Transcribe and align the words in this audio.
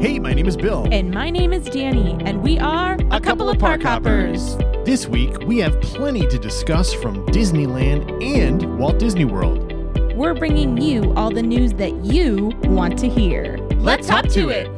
Hey, 0.00 0.20
my 0.20 0.32
name 0.32 0.46
is 0.46 0.56
Bill. 0.56 0.86
And 0.92 1.10
my 1.10 1.28
name 1.28 1.52
is 1.52 1.64
Danny, 1.64 2.16
and 2.24 2.40
we 2.40 2.56
are 2.60 2.96
a, 3.10 3.20
couple, 3.20 3.50
of 3.50 3.58
park 3.58 3.82
hoppers. 3.82 4.56
This 4.84 5.08
week, 5.08 5.40
we 5.40 5.58
have 5.58 5.80
plenty 5.80 6.24
to 6.28 6.38
discuss 6.38 6.94
from 6.94 7.26
Disneyland 7.26 8.24
and 8.24 8.78
Walt 8.78 9.00
Disney 9.00 9.24
World. 9.24 9.72
We're 10.14 10.34
bringing 10.34 10.80
you 10.80 11.12
all 11.14 11.32
the 11.32 11.42
news 11.42 11.72
that 11.74 12.04
you 12.04 12.52
want 12.62 12.96
to 13.00 13.08
hear. 13.08 13.58
Let's 13.78 14.08
hop 14.08 14.28
to 14.28 14.50
it. 14.50 14.68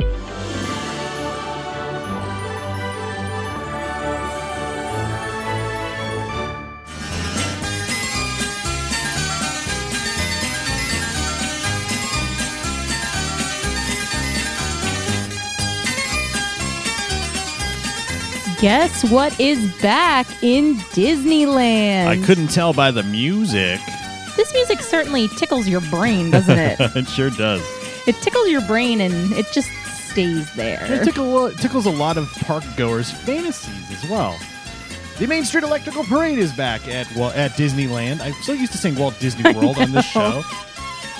Guess 18.60 19.10
what 19.10 19.40
is 19.40 19.72
back 19.80 20.26
in 20.42 20.74
Disneyland? 20.92 22.08
I 22.08 22.22
couldn't 22.26 22.48
tell 22.48 22.74
by 22.74 22.90
the 22.90 23.02
music. 23.02 23.80
This 24.36 24.52
music 24.52 24.80
certainly 24.80 25.28
tickles 25.28 25.66
your 25.66 25.80
brain, 25.88 26.30
doesn't 26.30 26.58
it? 26.58 26.78
it 26.94 27.08
sure 27.08 27.30
does. 27.30 27.62
it 28.06 28.16
tickles 28.16 28.50
your 28.50 28.60
brain 28.66 29.00
and 29.00 29.32
it 29.32 29.46
just 29.50 29.70
stays 30.10 30.54
there. 30.56 30.84
It 30.92 31.04
tickle, 31.04 31.50
tickles 31.52 31.86
a 31.86 31.90
lot 31.90 32.18
of 32.18 32.30
park 32.42 32.62
goers' 32.76 33.10
fantasies 33.10 33.90
as 33.90 34.10
well. 34.10 34.38
The 35.18 35.26
Main 35.26 35.46
Street 35.46 35.64
Electrical 35.64 36.04
Parade 36.04 36.38
is 36.38 36.52
back 36.52 36.86
at 36.86 37.10
well, 37.16 37.30
at 37.30 37.52
Disneyland. 37.52 38.20
I'm 38.20 38.34
so 38.42 38.52
used 38.52 38.72
to 38.72 38.78
saying 38.78 38.96
Walt 38.96 39.18
Disney 39.20 39.50
World 39.54 39.78
on 39.78 39.92
this 39.92 40.04
show, 40.04 40.42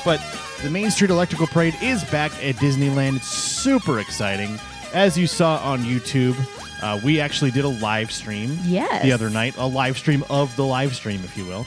but 0.05 0.21
the 0.63 0.69
Main 0.69 0.91
Street 0.91 1.11
Electrical 1.11 1.47
Parade 1.47 1.77
is 1.81 2.05
back 2.05 2.33
at 2.45 2.57
Disneyland. 2.57 3.17
It's 3.17 3.29
super 3.29 3.99
exciting. 3.99 4.61
As 4.93 5.17
you 5.17 5.27
saw 5.27 5.57
on 5.65 5.85
YouTube, 5.85 6.37
uh, 6.83 7.01
we 7.05 7.21
actually 7.21 7.51
did 7.51 7.65
a 7.65 7.69
live 7.69 8.11
stream 8.13 8.59
Yes. 8.65 9.03
the 9.03 9.13
other 9.13 9.31
night, 9.31 9.55
a 9.59 9.67
live 9.67 9.97
stream 9.99 10.25
of 10.31 10.55
the 10.57 10.65
live 10.65 10.95
stream, 10.95 11.21
if 11.25 11.37
you 11.37 11.45
will. 11.47 11.67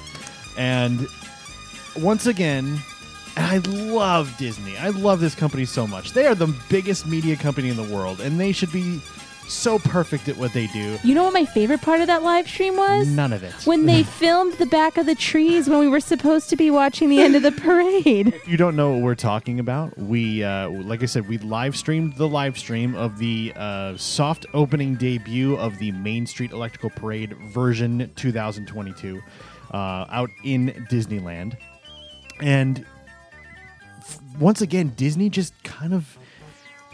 And 0.58 1.08
once 1.97 2.25
again, 2.28 2.80
I 3.36 3.58
love 3.58 4.36
Disney. 4.38 4.78
I 4.78 4.89
love 4.89 5.19
this 5.19 5.34
company 5.36 5.66
so 5.66 5.88
much. 5.88 6.11
They 6.14 6.28
are 6.28 6.36
the 6.36 6.53
biggest 6.69 7.08
media 7.08 7.36
company 7.36 7.69
in 7.69 7.75
the 7.78 7.84
world, 7.84 8.19
and 8.22 8.39
they 8.39 8.52
should 8.52 8.72
be 8.72 9.02
so 9.47 9.77
perfect 9.80 10.27
at 10.30 10.38
what 10.38 10.53
they 10.53 10.67
do. 10.67 10.97
You 11.03 11.16
know 11.16 11.23
what 11.23 11.33
my 11.33 11.45
favorite 11.45 11.81
part 11.81 12.02
of 12.02 12.08
that 12.08 12.23
live 12.23 12.47
stream 12.47 12.75
was? 12.77 13.08
None 13.08 13.33
of 13.33 13.44
it. 13.44 13.53
When 13.66 13.85
they 13.85 14.03
filmed 14.19 14.53
the 14.53 14.66
back 14.66 14.97
of 14.97 15.05
the 15.05 15.16
trees 15.16 15.69
when 15.69 15.80
we 15.80 15.88
were 15.88 16.00
supposed 16.00 16.50
to 16.50 16.55
be 16.55 16.72
watching 16.72 17.09
the 17.09 17.22
end 17.22 17.35
of 17.35 17.44
the 17.44 17.52
parade. 17.63 18.27
If 18.33 18.47
you 18.47 18.58
don't 18.58 18.75
know 18.75 18.91
what 18.94 19.02
we're 19.02 19.16
talking 19.16 19.59
about, 19.59 19.97
we, 19.97 20.44
uh, 20.44 20.69
like 20.69 21.03
I 21.03 21.05
said, 21.05 21.27
we 21.27 21.38
live 21.39 21.75
streamed 21.75 22.16
the 22.16 22.27
live 22.27 22.58
stream 22.58 22.95
of 22.95 23.17
the 23.19 23.53
uh, 23.55 23.97
soft 23.97 24.45
opening 24.53 24.95
debut 24.95 25.55
of 25.57 25.78
the 25.78 25.91
Main 25.91 26.25
Street 26.25 26.52
Electrical 26.52 26.89
Parade 26.89 27.33
version 27.50 28.11
2022 28.16 29.22
uh, 29.72 29.78
out 29.78 30.30
in 30.44 30.69
Disneyland. 30.89 31.57
And 32.39 32.85
f- 34.00 34.19
once 34.39 34.61
again, 34.61 34.94
Disney 34.95 35.30
just 35.30 35.53
kind 35.63 35.94
of 35.94 36.17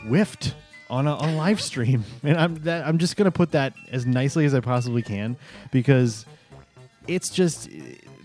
whiffed 0.08 0.54
on 0.90 1.08
a, 1.08 1.14
a 1.14 1.30
live 1.36 1.62
stream, 1.62 2.04
and 2.24 2.38
I'm 2.38 2.56
that, 2.64 2.88
I'm 2.88 2.98
just 2.98 3.16
gonna 3.16 3.32
put 3.32 3.52
that 3.52 3.74
as 3.92 4.06
nicely 4.06 4.46
as 4.46 4.54
I 4.54 4.60
possibly 4.60 5.02
can 5.02 5.38
because 5.72 6.26
it's 7.08 7.30
just 7.30 7.70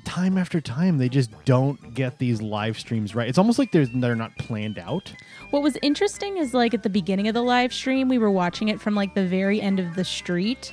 time 0.04 0.36
after 0.36 0.60
time 0.60 0.98
they 0.98 1.08
just 1.08 1.30
don't 1.46 1.94
get 1.94 2.18
these 2.18 2.40
live 2.42 2.78
streams 2.78 3.14
right. 3.14 3.28
It's 3.28 3.38
almost 3.38 3.58
like 3.58 3.72
they're 3.72 3.86
they're 3.86 4.14
not 4.14 4.36
planned 4.36 4.78
out. 4.78 5.12
What 5.50 5.62
was 5.62 5.76
interesting 5.82 6.36
is 6.36 6.54
like 6.54 6.74
at 6.74 6.82
the 6.82 6.90
beginning 6.90 7.28
of 7.28 7.34
the 7.34 7.42
live 7.42 7.72
stream, 7.72 8.08
we 8.08 8.18
were 8.18 8.30
watching 8.30 8.68
it 8.68 8.80
from 8.80 8.94
like 8.94 9.14
the 9.14 9.26
very 9.26 9.60
end 9.60 9.80
of 9.80 9.94
the 9.94 10.04
street, 10.04 10.72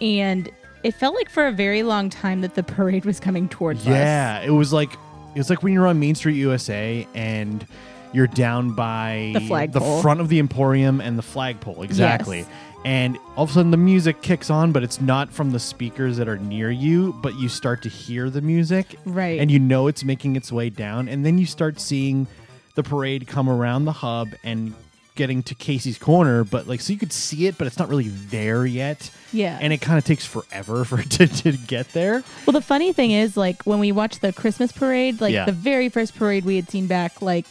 and 0.00 0.50
it 0.82 0.92
felt 0.94 1.14
like 1.14 1.30
for 1.30 1.46
a 1.46 1.52
very 1.52 1.82
long 1.82 2.10
time 2.10 2.40
that 2.40 2.54
the 2.54 2.62
parade 2.62 3.04
was 3.04 3.20
coming 3.20 3.48
towards 3.48 3.82
us. 3.82 3.88
Yeah, 3.88 4.40
it 4.40 4.50
was 4.50 4.72
like 4.72 4.92
it 5.34 5.38
was 5.38 5.50
like 5.50 5.62
when 5.62 5.72
you're 5.72 5.86
on 5.86 5.98
Main 5.98 6.14
Street 6.14 6.36
USA 6.36 7.06
and 7.14 7.66
you're 8.12 8.26
down 8.26 8.72
by 8.74 9.30
The 9.34 9.40
flagpole. 9.40 10.02
front 10.02 10.20
of 10.20 10.28
the 10.28 10.38
Emporium 10.38 11.00
and 11.00 11.18
the 11.18 11.22
flagpole 11.22 11.82
exactly. 11.82 12.38
Yes. 12.40 12.48
And 12.84 13.16
all 13.36 13.44
of 13.44 13.50
a 13.50 13.52
sudden 13.52 13.70
the 13.70 13.76
music 13.76 14.22
kicks 14.22 14.50
on, 14.50 14.72
but 14.72 14.82
it's 14.82 15.00
not 15.00 15.30
from 15.32 15.52
the 15.52 15.60
speakers 15.60 16.16
that 16.16 16.28
are 16.28 16.38
near 16.38 16.70
you, 16.70 17.12
but 17.22 17.34
you 17.38 17.48
start 17.48 17.80
to 17.82 17.88
hear 17.88 18.28
the 18.28 18.40
music. 18.40 18.96
Right. 19.04 19.38
And 19.38 19.50
you 19.52 19.60
know 19.60 19.86
it's 19.86 20.02
making 20.04 20.34
its 20.34 20.50
way 20.50 20.68
down. 20.68 21.08
And 21.08 21.24
then 21.24 21.38
you 21.38 21.46
start 21.46 21.78
seeing 21.80 22.26
the 22.74 22.82
parade 22.82 23.26
come 23.28 23.48
around 23.48 23.84
the 23.84 23.92
hub 23.92 24.30
and 24.42 24.74
getting 25.14 25.42
to 25.44 25.54
Casey's 25.54 25.98
corner, 25.98 26.42
but 26.42 26.66
like 26.66 26.80
so 26.80 26.92
you 26.92 26.98
could 26.98 27.12
see 27.12 27.46
it, 27.46 27.56
but 27.58 27.66
it's 27.68 27.78
not 27.78 27.88
really 27.88 28.08
there 28.08 28.64
yet. 28.66 29.10
Yeah. 29.32 29.58
And 29.60 29.72
it 29.72 29.80
kind 29.82 29.98
of 29.98 30.04
takes 30.04 30.24
forever 30.26 30.84
for 30.86 30.98
it 31.00 31.10
to, 31.12 31.26
to 31.28 31.52
get 31.52 31.90
there. 31.92 32.24
Well, 32.46 32.52
the 32.52 32.62
funny 32.62 32.92
thing 32.92 33.10
is, 33.12 33.36
like 33.36 33.62
when 33.62 33.78
we 33.78 33.92
watched 33.92 34.22
the 34.22 34.32
Christmas 34.32 34.72
parade, 34.72 35.20
like 35.20 35.32
Yeah. 35.34 35.44
the 35.44 35.52
very 35.52 35.88
first 35.88 36.16
parade 36.16 36.44
we 36.44 36.56
had 36.56 36.68
seen 36.70 36.86
back, 36.88 37.22
like 37.22 37.46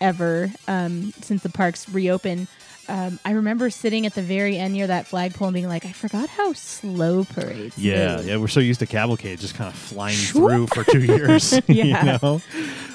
ever 0.00 0.50
um, 0.68 1.12
since 1.22 1.42
the 1.42 1.48
parks 1.48 1.88
reopened. 1.88 2.48
Um, 2.88 3.18
I 3.24 3.32
remember 3.32 3.68
sitting 3.68 4.06
at 4.06 4.14
the 4.14 4.22
very 4.22 4.56
end 4.56 4.72
near 4.74 4.86
that 4.86 5.08
flagpole 5.08 5.48
and 5.48 5.54
being 5.54 5.66
like, 5.66 5.84
I 5.84 5.90
forgot 5.90 6.28
how 6.28 6.52
slow 6.52 7.24
parades. 7.24 7.76
Yeah, 7.76 8.18
move." 8.18 8.26
yeah, 8.28 8.36
we're 8.36 8.46
so 8.46 8.60
used 8.60 8.78
to 8.78 8.86
cavalcade 8.86 9.40
just 9.40 9.56
kind 9.56 9.68
of 9.68 9.74
flying 9.76 10.14
through 10.16 10.68
for 10.68 10.84
two 10.84 11.00
years. 11.04 11.58
Yeah. 11.66 11.84
you 12.14 12.18
know? 12.22 12.40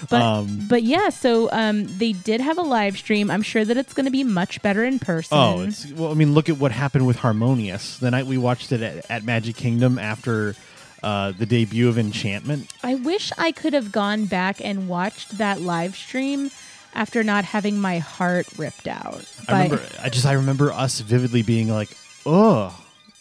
But 0.10 0.22
Um, 0.22 0.66
but 0.70 0.84
yeah, 0.84 1.10
so 1.10 1.52
um, 1.52 1.86
they 1.98 2.14
did 2.14 2.40
have 2.40 2.58
a 2.58 2.62
live 2.62 2.98
stream. 2.98 3.30
I'm 3.30 3.42
sure 3.42 3.66
that 3.66 3.76
it's 3.76 3.94
going 3.94 4.06
to 4.06 4.12
be 4.12 4.24
much 4.24 4.62
better 4.62 4.86
in 4.86 4.98
person. 4.98 5.38
oh, 5.38 5.62
it's 5.62 5.86
well. 5.92 6.10
I 6.12 6.14
mean, 6.14 6.34
look 6.34 6.48
at 6.48 6.58
what 6.58 6.72
happened 6.72 7.06
with 7.06 7.18
Harmonious 7.18 7.98
the 7.98 8.10
night 8.12 8.26
we 8.26 8.38
watched 8.38 8.72
it 8.72 8.82
at, 8.82 9.12
at 9.12 9.24
Magic 9.26 9.58
Kingdom 9.58 10.00
after 10.00 10.56
uh, 11.04 11.34
the 11.34 11.46
debut 11.46 11.90
of 11.90 11.98
Enchantment. 11.98 12.72
I 12.82 12.96
wish 12.96 13.32
I 13.38 13.52
could 13.52 13.74
have 13.74 13.92
gone 13.92 14.26
back 14.26 14.64
and 14.64 14.88
watched 14.88 15.38
that 15.38 15.60
live 15.60 15.96
stream 15.98 16.50
after 16.94 17.24
not 17.24 17.46
having 17.46 17.78
my 17.80 18.00
heart 18.00 18.48
ripped 18.58 18.88
out. 18.88 19.24
I 19.48 19.64
remember. 19.64 19.86
I 20.02 20.10
just 20.10 20.26
I 20.26 20.34
remember 20.34 20.72
us 20.72 21.00
vividly 21.02 21.42
being 21.44 21.68
like, 21.70 21.90
"Oh, 22.26 22.78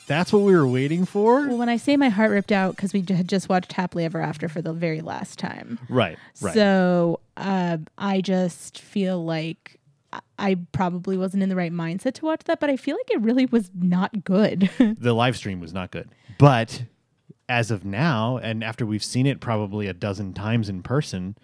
that's 0.07 0.33
what 0.33 0.43
we 0.43 0.53
were 0.55 0.67
waiting 0.69 1.05
for." 1.05 1.47
Well, 1.49 1.59
when 1.59 1.69
I 1.69 1.77
say 1.77 1.97
my 1.97 2.09
heart 2.09 2.31
ripped 2.31 2.53
out, 2.53 2.77
because 2.77 2.93
we 2.93 3.05
had 3.09 3.29
just 3.29 3.49
watched 3.49 3.73
Happily 3.73 4.05
Ever 4.05 4.21
After 4.21 4.49
for 4.49 4.61
the 4.63 4.73
very 4.73 5.01
last 5.01 5.39
time. 5.39 5.79
right, 5.89 6.19
right. 6.41 6.55
So 6.55 7.21
uh, 7.37 7.79
I 7.99 8.21
just 8.21 8.79
feel 8.81 9.25
like 9.25 9.79
I- 10.13 10.21
I 10.39 10.57
probably 10.73 11.17
wasn't 11.17 11.43
in 11.43 11.49
the 11.49 11.57
right 11.57 11.73
mindset 11.73 12.15
to 12.15 12.25
watch 12.25 12.43
that, 12.45 12.61
but 12.61 12.71
I 12.71 12.77
feel 12.77 12.97
like 12.97 13.11
it 13.11 13.21
really 13.21 13.47
was 13.47 13.71
not 13.75 14.25
good. 14.25 14.69
the 14.99 15.13
live 15.13 15.37
stream 15.37 15.61
was 15.61 15.73
not 15.73 15.91
good, 15.91 16.09
but 16.39 16.83
as 17.49 17.71
of 17.73 17.85
now, 17.85 18.37
and 18.37 18.63
after 18.63 18.87
we've 18.87 19.03
seen 19.03 19.27
it 19.27 19.41
probably 19.41 19.87
a 19.89 19.93
dozen 19.93 20.33
times 20.33 20.69
in 20.69 20.83
person, 20.85 21.37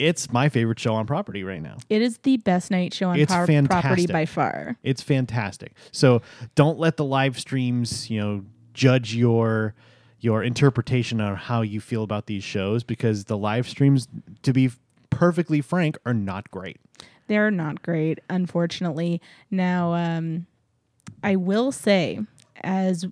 it's 0.00 0.32
my 0.32 0.48
favorite 0.48 0.78
show 0.80 0.94
on 0.94 1.06
property 1.06 1.44
right 1.44 1.62
now. 1.62 1.76
it 1.90 2.00
is 2.02 2.18
the 2.18 2.38
best 2.38 2.70
night 2.70 2.94
show 2.94 3.10
on 3.10 3.18
It's 3.20 3.30
power 3.30 3.46
property 3.64 4.06
by 4.06 4.24
far. 4.26 4.76
It's 4.82 5.02
fantastic. 5.02 5.74
So 5.92 6.22
don't 6.54 6.78
let 6.78 6.96
the 6.96 7.04
live 7.04 7.38
streams, 7.38 8.08
you 8.10 8.18
know, 8.20 8.44
judge 8.72 9.14
your 9.14 9.74
your 10.18 10.42
interpretation 10.42 11.20
on 11.20 11.34
how 11.36 11.62
you 11.62 11.80
feel 11.80 12.02
about 12.02 12.26
these 12.26 12.44
shows 12.44 12.82
because 12.82 13.24
the 13.24 13.36
live 13.38 13.66
streams, 13.68 14.06
to 14.42 14.52
be 14.52 14.70
perfectly 15.08 15.60
frank, 15.62 15.96
are 16.04 16.12
not 16.12 16.50
great. 16.50 16.76
They're 17.26 17.50
not 17.50 17.80
great, 17.82 18.18
unfortunately. 18.28 19.20
Now, 19.50 19.94
um, 19.94 20.46
I 21.22 21.36
will 21.36 21.72
say, 21.72 22.20
as 22.62 23.06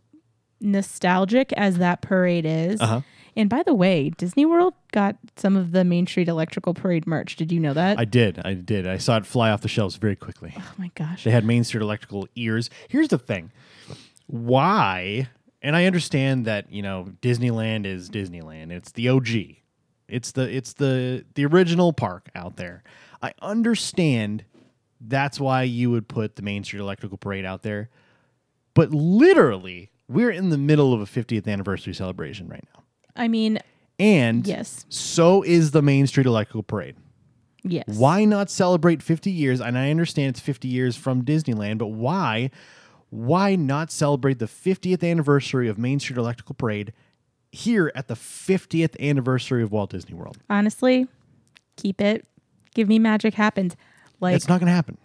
nostalgic 0.61 1.53
as 1.55 1.79
that 1.79 2.03
parade 2.03 2.45
is, 2.47 2.81
Uh-huh. 2.81 3.01
And 3.39 3.49
by 3.49 3.63
the 3.63 3.73
way, 3.73 4.11
Disney 4.11 4.45
World 4.45 4.75
got 4.91 5.17
some 5.37 5.57
of 5.57 5.71
the 5.71 5.85
Main 5.85 6.09
Street 6.09 6.27
Electrical 6.27 6.75
Parade 6.75 7.07
merch. 7.07 7.37
Did 7.37 7.53
you 7.53 7.61
know 7.61 7.73
that? 7.73 7.97
I 7.97 8.05
did. 8.05 8.41
I 8.45 8.55
did. 8.55 8.85
I 8.85 8.99
saw 8.99 9.17
it 9.17 9.25
fly 9.25 9.51
off 9.51 9.61
the 9.61 9.69
shelves 9.69 9.95
very 9.95 10.17
quickly. 10.17 10.53
oh 10.59 10.73
my 10.77 10.91
gosh. 10.97 11.23
They 11.23 11.31
had 11.31 11.45
Main 11.45 11.63
Street 11.63 11.83
Electrical 11.83 12.27
ears. 12.35 12.69
Here's 12.89 13.07
the 13.07 13.19
thing. 13.19 13.53
Why? 14.27 15.29
And 15.63 15.77
I 15.77 15.85
understand 15.85 16.47
that, 16.47 16.73
you 16.73 16.83
know, 16.83 17.13
Disneyland 17.23 17.87
is 17.87 18.11
Disneyland. 18.11 18.73
It's 18.73 18.91
the 18.91 19.09
OG. 19.09 19.29
It's 20.09 20.33
the 20.33 20.53
it's 20.53 20.73
the 20.73 21.25
the 21.35 21.47
original 21.47 21.93
park 21.93 22.31
out 22.35 22.57
there. 22.57 22.83
I 23.23 23.35
understand 23.41 24.45
that's 25.01 25.39
why 25.39 25.63
you 25.63 25.93
would 25.93 26.09
put 26.09 26.35
the 26.35 26.43
Main 26.43 26.65
Street 26.65 26.81
Electrical 26.81 27.19
Parade 27.19 27.45
out 27.45 27.63
there. 27.63 27.89
But 28.75 28.91
literally, 28.91 29.93
we're 30.09 30.31
in 30.31 30.49
the 30.49 30.59
middle 30.59 30.93
of 30.93 31.01
a 31.01 31.05
50th 31.05 31.47
anniversary 31.47 31.95
celebration 31.95 32.49
right 32.49 32.65
now. 32.75 32.78
I 33.19 33.29
mean, 33.29 33.59
And 33.99 34.47
yes, 34.47 34.87
so 34.89 35.43
is 35.43 35.73
the 35.73 35.83
Main 35.83 36.07
Street 36.07 36.27
Electrical 36.27 36.63
Parade. 36.63 36.97
yes. 37.65 37.85
Why 37.89 38.25
not 38.25 38.49
celebrate 38.51 39.03
50 39.03 39.31
years? 39.31 39.61
And 39.61 39.77
I 39.77 39.91
understand 39.91 40.31
it's 40.31 40.41
50 40.41 40.69
years 40.69 40.97
from 40.97 41.25
Disneyland, 41.25 41.79
but 41.79 41.89
why? 41.89 42.51
Why 43.11 43.57
not 43.57 43.91
celebrate 43.91 44.39
the 44.39 44.47
50th 44.47 45.03
anniversary 45.09 45.69
of 45.69 45.79
Main 45.79 45.99
Street 45.99 46.19
Electrical 46.19 46.55
Parade 46.55 46.93
here 47.51 47.91
at 47.95 48.07
the 48.09 48.15
50th 48.15 48.99
anniversary 49.01 49.63
of 49.63 49.73
Walt 49.73 49.91
Disney 49.91 50.15
World? 50.15 50.39
Honestly, 50.51 51.09
keep 51.77 52.01
it. 52.01 52.27
Give 52.75 52.87
me 52.89 52.99
magic 52.99 53.35
happens. 53.35 53.75
Like 54.21 54.37
it's 54.37 54.47
not 54.49 54.61
going 54.61 54.67
to 54.69 54.73
happen. 54.75 54.99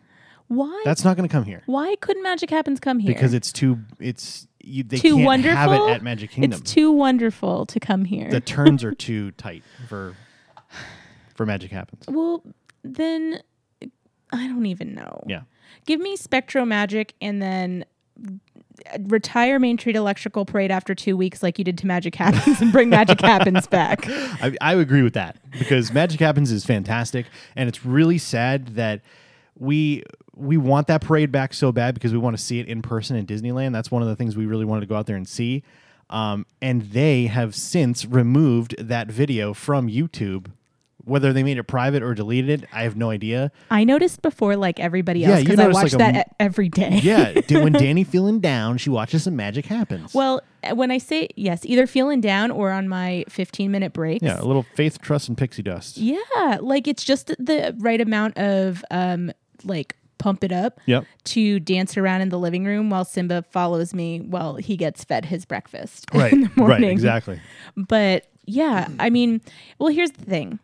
Why? 0.49 0.81
That's 0.85 1.03
not 1.05 1.15
going 1.15 1.27
to 1.27 1.31
come 1.31 1.45
here 1.45 1.63
Why 1.65 1.95
couldn't 2.01 2.21
Magic 2.21 2.49
Happens 2.49 2.79
come 2.79 2.99
here? 2.99 3.13
because 3.13 3.33
it's 3.33 3.51
too. 3.53 3.79
It's 3.99 4.47
you, 4.63 4.83
they 4.83 4.97
too 4.97 5.15
can't 5.15 5.25
wonderful. 5.25 5.55
have 5.57 5.71
it 5.71 5.89
at 5.89 6.01
Magic 6.03 6.31
Kingdom. 6.31 6.59
It's 6.61 6.71
too 6.71 6.91
wonderful 6.91 7.65
to 7.67 7.79
come 7.79 8.05
here. 8.05 8.29
the 8.29 8.39
turns 8.39 8.83
are 8.83 8.91
too 8.95 9.31
tight 9.31 9.63
for 9.87 10.15
for 11.35 11.45
Magic 11.45 11.71
Happens. 11.71 12.05
well, 12.07 12.43
then 12.83 13.41
I 14.31 14.47
don't 14.47 14.65
even 14.65 14.93
know. 14.93 15.23
Yeah. 15.27 15.41
Give 15.85 15.99
me 15.99 16.15
SpectroMagic 16.15 17.11
and 17.21 17.41
then 17.41 17.85
retire 19.01 19.59
Main 19.59 19.77
Street 19.77 19.95
Electrical 19.95 20.45
Parade 20.45 20.71
after 20.71 20.95
two 20.95 21.15
weeks, 21.17 21.43
like 21.43 21.57
you 21.57 21.65
did 21.65 21.77
to 21.79 21.87
Magic 21.87 22.15
Happens, 22.15 22.61
and 22.61 22.71
bring 22.71 22.89
Magic 22.89 23.19
Happens 23.21 23.67
back. 23.67 24.05
I, 24.07 24.55
I 24.61 24.73
agree 24.75 25.01
with 25.03 25.13
that 25.13 25.37
because 25.51 25.91
Magic 25.93 26.19
Happens 26.19 26.51
is 26.51 26.65
fantastic, 26.65 27.25
and 27.55 27.67
it's 27.67 27.85
really 27.85 28.17
sad 28.17 28.75
that 28.75 29.01
we 29.57 30.03
we 30.35 30.57
want 30.57 30.87
that 30.87 31.01
parade 31.01 31.31
back 31.31 31.53
so 31.53 31.71
bad 31.71 31.93
because 31.93 32.11
we 32.11 32.17
want 32.17 32.35
to 32.37 32.41
see 32.41 32.59
it 32.59 32.67
in 32.67 32.81
person 32.81 33.15
in 33.15 33.25
Disneyland. 33.25 33.71
That's 33.73 33.91
one 33.91 34.01
of 34.01 34.07
the 34.07 34.15
things 34.15 34.35
we 34.35 34.45
really 34.45 34.65
wanted 34.65 34.81
to 34.81 34.87
go 34.87 34.95
out 34.95 35.05
there 35.05 35.15
and 35.15 35.27
see. 35.27 35.63
Um, 36.09 36.45
and 36.61 36.81
they 36.91 37.25
have 37.27 37.55
since 37.55 38.05
removed 38.05 38.75
that 38.79 39.07
video 39.07 39.53
from 39.53 39.87
YouTube. 39.87 40.47
Whether 41.05 41.33
they 41.33 41.43
made 41.43 41.57
it 41.57 41.63
private 41.63 42.01
or 42.01 42.13
deleted 42.13 42.63
it, 42.63 42.69
I 42.71 42.83
have 42.83 42.95
no 42.95 43.09
idea. 43.09 43.51
I 43.69 43.83
noticed 43.83 44.21
before, 44.21 44.55
like 44.55 44.79
everybody 44.79 45.19
Yeah, 45.19 45.31
else, 45.31 45.39
you 45.39 45.45
because 45.45 45.59
I 45.59 45.63
noticed, 45.63 45.83
watch 45.83 45.93
like, 45.93 45.93
a 45.93 46.13
that 46.13 46.15
m- 46.29 46.35
every 46.39 46.69
day. 46.69 46.99
Yeah, 47.03 47.41
d- 47.47 47.57
when 47.57 47.73
Danny 47.73 48.05
feeling 48.05 48.39
down, 48.39 48.77
she 48.77 48.89
watches 48.89 49.23
some 49.23 49.35
Magic 49.35 49.65
Happens. 49.65 50.13
Well, 50.13 50.41
uh, 50.63 50.73
when 50.75 50.91
I 50.91 50.99
say 50.99 51.27
yes, 51.35 51.65
either 51.65 51.87
feeling 51.87 52.21
down 52.21 52.51
or 52.51 52.71
on 52.71 52.87
my 52.87 53.25
15 53.27 53.69
minute 53.69 53.91
breaks. 53.91 54.23
yeah, 54.23 54.41
a 54.41 54.45
little 54.45 54.63
faith, 54.75 55.01
trust, 55.01 55.27
and 55.27 55.37
pixie 55.37 55.61
dust. 55.61 55.97
Yeah, 55.97 56.17
like 56.61 56.87
it's 56.87 57.03
just 57.03 57.27
the 57.37 57.75
right 57.79 57.99
amount 57.99 58.37
of 58.37 58.83
um 58.89 59.31
like 59.65 59.95
pump 60.17 60.43
it 60.43 60.51
up 60.51 60.79
Yep. 60.85 61.05
to 61.25 61.59
dance 61.59 61.97
around 61.97 62.21
in 62.21 62.29
the 62.29 62.39
living 62.39 62.63
room 62.65 62.89
while 62.89 63.03
Simba 63.03 63.41
follows 63.51 63.93
me 63.93 64.19
while 64.21 64.55
he 64.55 64.77
gets 64.77 65.03
fed 65.03 65.25
his 65.25 65.43
breakfast 65.45 66.05
Right. 66.13 66.31
in 66.31 66.41
the 66.41 66.51
morning. 66.55 66.83
Right. 66.83 66.91
Exactly. 66.91 67.41
But 67.75 68.27
yeah, 68.45 68.87
I 68.99 69.09
mean, 69.09 69.41
well, 69.79 69.89
here's 69.89 70.11
the 70.11 70.23
thing. 70.25 70.59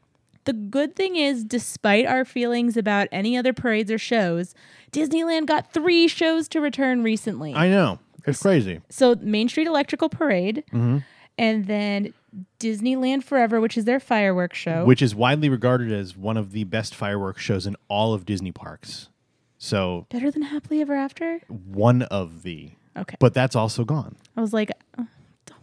The 0.45 0.53
good 0.53 0.95
thing 0.95 1.15
is, 1.15 1.43
despite 1.43 2.05
our 2.05 2.25
feelings 2.25 2.77
about 2.77 3.07
any 3.11 3.37
other 3.37 3.53
parades 3.53 3.91
or 3.91 3.97
shows, 3.97 4.55
Disneyland 4.91 5.45
got 5.45 5.73
three 5.73 6.07
shows 6.07 6.47
to 6.49 6.61
return 6.61 7.03
recently. 7.03 7.53
I 7.53 7.67
know. 7.69 7.99
It's 8.25 8.41
crazy. 8.41 8.81
so 8.89 9.15
Main 9.21 9.47
Street 9.49 9.67
Electrical 9.67 10.09
Parade, 10.09 10.63
Mm-hmm. 10.73 10.97
and 11.37 11.67
then 11.67 12.13
Disneyland 12.59 13.23
Forever, 13.23 13.59
which 13.61 13.77
is 13.77 13.85
their 13.85 13.99
fireworks 13.99 14.57
show. 14.57 14.85
which 14.85 15.01
is 15.01 15.15
widely 15.15 15.49
regarded 15.49 15.91
as 15.91 16.15
one 16.17 16.37
of 16.37 16.51
the 16.51 16.63
best 16.65 16.93
fireworks 16.95 17.41
shows 17.41 17.65
in 17.67 17.75
all 17.87 18.13
of 18.13 18.25
Disney 18.25 18.51
parks. 18.51 19.09
So 19.57 20.05
Better 20.09 20.31
than 20.31 20.43
Happily 20.43 20.81
Ever 20.81 20.93
After? 20.95 21.39
one 21.47 22.03
of 22.03 22.43
the, 22.43 22.71
Okay. 22.97 23.15
but 23.19 23.33
that's 23.33 23.55
also 23.55 23.83
gone. 23.83 24.15
I 24.37 24.41
was 24.41 24.53
like, 24.53 24.71
oh, 24.97 25.07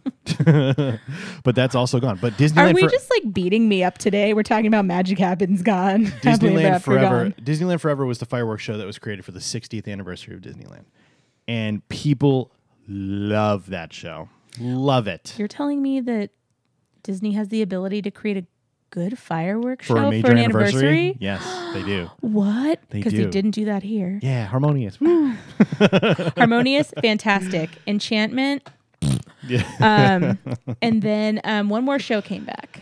But 1.43 1.55
that's 1.55 1.75
also 1.75 1.99
gone. 1.99 2.17
But 2.21 2.33
Disneyland, 2.33 2.71
are 2.71 2.73
we 2.73 2.81
for- 2.83 2.89
just 2.89 3.09
like 3.09 3.33
beating 3.33 3.67
me 3.67 3.83
up 3.83 3.97
today? 3.97 4.33
We're 4.33 4.43
talking 4.43 4.67
about 4.67 4.85
Magic 4.85 5.17
Happens 5.19 5.61
gone. 5.61 6.05
Disneyland 6.21 6.81
Forever. 6.81 7.23
gone. 7.29 7.35
Disneyland 7.43 7.79
Forever 7.79 8.05
was 8.05 8.19
the 8.19 8.25
fireworks 8.25 8.63
show 8.63 8.77
that 8.77 8.85
was 8.85 8.99
created 8.99 9.25
for 9.25 9.31
the 9.31 9.39
60th 9.39 9.87
anniversary 9.87 10.35
of 10.35 10.41
Disneyland, 10.41 10.85
and 11.47 11.87
people 11.89 12.51
love 12.87 13.69
that 13.69 13.91
show. 13.93 14.29
Love 14.59 15.07
it 15.07 15.35
You're 15.37 15.47
telling 15.47 15.81
me 15.83 15.99
that 16.01 16.31
Disney 17.07 17.31
has 17.31 17.47
the 17.47 17.61
ability 17.61 18.01
to 18.01 18.11
create 18.11 18.35
a 18.35 18.45
good 18.89 19.17
fireworks 19.17 19.87
for 19.87 19.95
show 19.95 20.07
a 20.07 20.09
major 20.09 20.27
for 20.27 20.33
an 20.33 20.39
anniversary. 20.39 20.87
anniversary? 20.89 21.17
Yes, 21.21 21.73
they 21.73 21.83
do. 21.83 22.11
What? 22.19 22.81
They 22.89 22.99
Because 22.99 23.13
they 23.13 23.25
didn't 23.25 23.51
do 23.51 23.63
that 23.63 23.81
here. 23.81 24.19
Yeah, 24.21 24.45
harmonious. 24.45 24.99
Woo. 24.99 25.33
Harmonious, 26.37 26.93
fantastic. 27.01 27.69
Enchantment. 27.87 28.69
Um, 29.79 30.37
and 30.81 31.01
then 31.01 31.39
um, 31.45 31.69
one 31.69 31.85
more 31.85 31.99
show 31.99 32.21
came 32.21 32.43
back. 32.43 32.81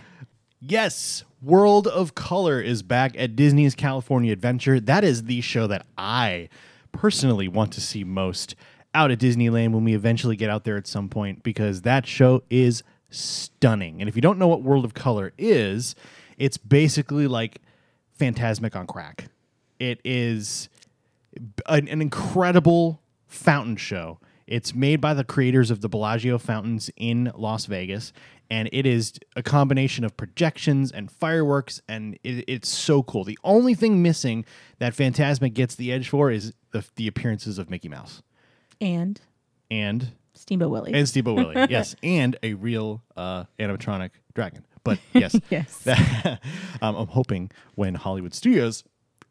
Yes, 0.59 1.23
World 1.43 1.85
of 1.85 2.15
Color 2.15 2.59
is 2.59 2.81
back 2.81 3.13
at 3.19 3.35
Disney's 3.35 3.75
California 3.75 4.33
Adventure. 4.33 4.79
That 4.79 5.03
is 5.03 5.25
the 5.25 5.41
show 5.41 5.67
that 5.67 5.85
I 5.95 6.49
personally 6.91 7.47
want 7.47 7.71
to 7.73 7.81
see 7.81 8.03
most 8.03 8.55
out 8.95 9.11
at 9.11 9.19
Disneyland 9.19 9.73
when 9.73 9.83
we 9.83 9.93
eventually 9.93 10.35
get 10.35 10.49
out 10.49 10.63
there 10.63 10.77
at 10.77 10.87
some 10.87 11.07
point 11.07 11.43
because 11.43 11.83
that 11.83 12.07
show 12.07 12.41
is 12.49 12.81
stunning. 13.15 14.01
And 14.01 14.09
if 14.09 14.15
you 14.15 14.21
don't 14.21 14.37
know 14.37 14.47
what 14.47 14.61
World 14.61 14.85
of 14.85 14.93
Color 14.93 15.33
is, 15.37 15.95
it's 16.37 16.57
basically 16.57 17.27
like 17.27 17.61
Fantasmic 18.19 18.75
on 18.75 18.87
crack. 18.87 19.29
It 19.79 19.99
is 20.03 20.69
an, 21.67 21.87
an 21.87 22.01
incredible 22.01 23.01
fountain 23.27 23.75
show. 23.75 24.19
It's 24.47 24.75
made 24.75 25.01
by 25.01 25.13
the 25.13 25.23
creators 25.23 25.71
of 25.71 25.81
the 25.81 25.89
Bellagio 25.89 26.37
fountains 26.37 26.91
in 26.95 27.31
Las 27.35 27.65
Vegas, 27.65 28.13
and 28.49 28.69
it 28.71 28.85
is 28.85 29.13
a 29.35 29.41
combination 29.41 30.05
of 30.05 30.15
projections 30.15 30.91
and 30.91 31.11
fireworks, 31.11 31.81
and 31.89 32.19
it, 32.23 32.45
it's 32.47 32.69
so 32.69 33.01
cool. 33.01 33.23
The 33.23 33.39
only 33.43 33.73
thing 33.73 34.03
missing 34.03 34.45
that 34.77 34.93
Fantasmic 34.93 35.55
gets 35.55 35.75
the 35.75 35.91
edge 35.91 36.09
for 36.09 36.29
is 36.29 36.53
the, 36.71 36.85
the 36.95 37.07
appearances 37.07 37.57
of 37.57 37.69
Mickey 37.71 37.89
Mouse 37.89 38.21
And 38.79 39.19
and 39.71 40.11
Steamboat 40.35 40.71
Willie. 40.71 40.93
and 40.93 41.07
Steamboat 41.07 41.35
Willie, 41.37 41.67
yes, 41.69 41.95
and 42.03 42.37
a 42.43 42.53
real 42.53 43.01
uh, 43.17 43.45
animatronic 43.59 44.11
dragon. 44.33 44.65
But 44.83 44.99
yes, 45.13 45.35
Yes. 45.49 45.79
that- 45.79 46.39
um, 46.81 46.95
I'm 46.95 47.07
hoping 47.07 47.49
when 47.75 47.95
Hollywood 47.95 48.33
Studios 48.33 48.83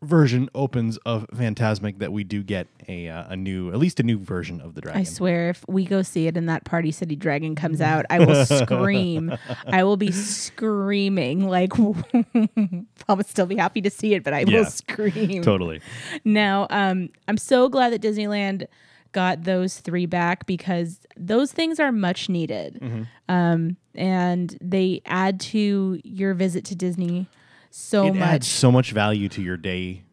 version 0.02 0.50
opens 0.54 0.98
of 1.06 1.26
Fantasmic 1.28 1.98
that 2.00 2.12
we 2.12 2.24
do 2.24 2.42
get 2.42 2.66
a 2.88 3.08
uh, 3.08 3.24
a 3.30 3.36
new, 3.36 3.70
at 3.70 3.78
least 3.78 4.00
a 4.00 4.02
new 4.02 4.18
version 4.18 4.60
of 4.60 4.74
the 4.74 4.82
dragon. 4.82 5.00
I 5.00 5.04
swear, 5.04 5.48
if 5.50 5.64
we 5.66 5.86
go 5.86 6.02
see 6.02 6.26
it 6.26 6.36
and 6.36 6.46
that 6.50 6.64
Party 6.64 6.90
City 6.90 7.16
Dragon 7.16 7.54
comes 7.54 7.80
out, 7.80 8.04
I 8.10 8.18
will 8.18 8.44
scream. 8.44 9.34
I 9.66 9.82
will 9.84 9.96
be 9.96 10.10
screaming. 10.12 11.48
Like, 11.48 11.72
I 11.78 13.12
would 13.14 13.26
still 13.26 13.46
be 13.46 13.56
happy 13.56 13.80
to 13.82 13.90
see 13.90 14.12
it, 14.14 14.24
but 14.24 14.34
I 14.34 14.40
Yeah. 14.40 14.58
will 14.58 14.64
scream. 14.66 15.42
Totally. 15.42 15.80
Now, 16.24 16.66
um, 16.70 17.08
I'm 17.28 17.38
so 17.38 17.68
glad 17.70 17.92
that 17.94 18.02
Disneyland 18.02 18.66
got 19.14 19.44
those 19.44 19.80
three 19.80 20.04
back 20.04 20.44
because 20.44 21.06
those 21.16 21.52
things 21.52 21.80
are 21.80 21.90
much 21.90 22.28
needed. 22.28 22.78
Mm-hmm. 22.82 23.02
Um, 23.30 23.76
and 23.94 24.58
they 24.60 25.00
add 25.06 25.40
to 25.40 25.98
your 26.04 26.34
visit 26.34 26.66
to 26.66 26.74
Disney 26.74 27.28
so 27.70 28.08
it 28.08 28.14
much. 28.14 28.28
adds 28.28 28.46
so 28.46 28.70
much 28.70 28.90
value 28.92 29.30
to 29.30 29.40
your 29.40 29.56
day, 29.56 30.04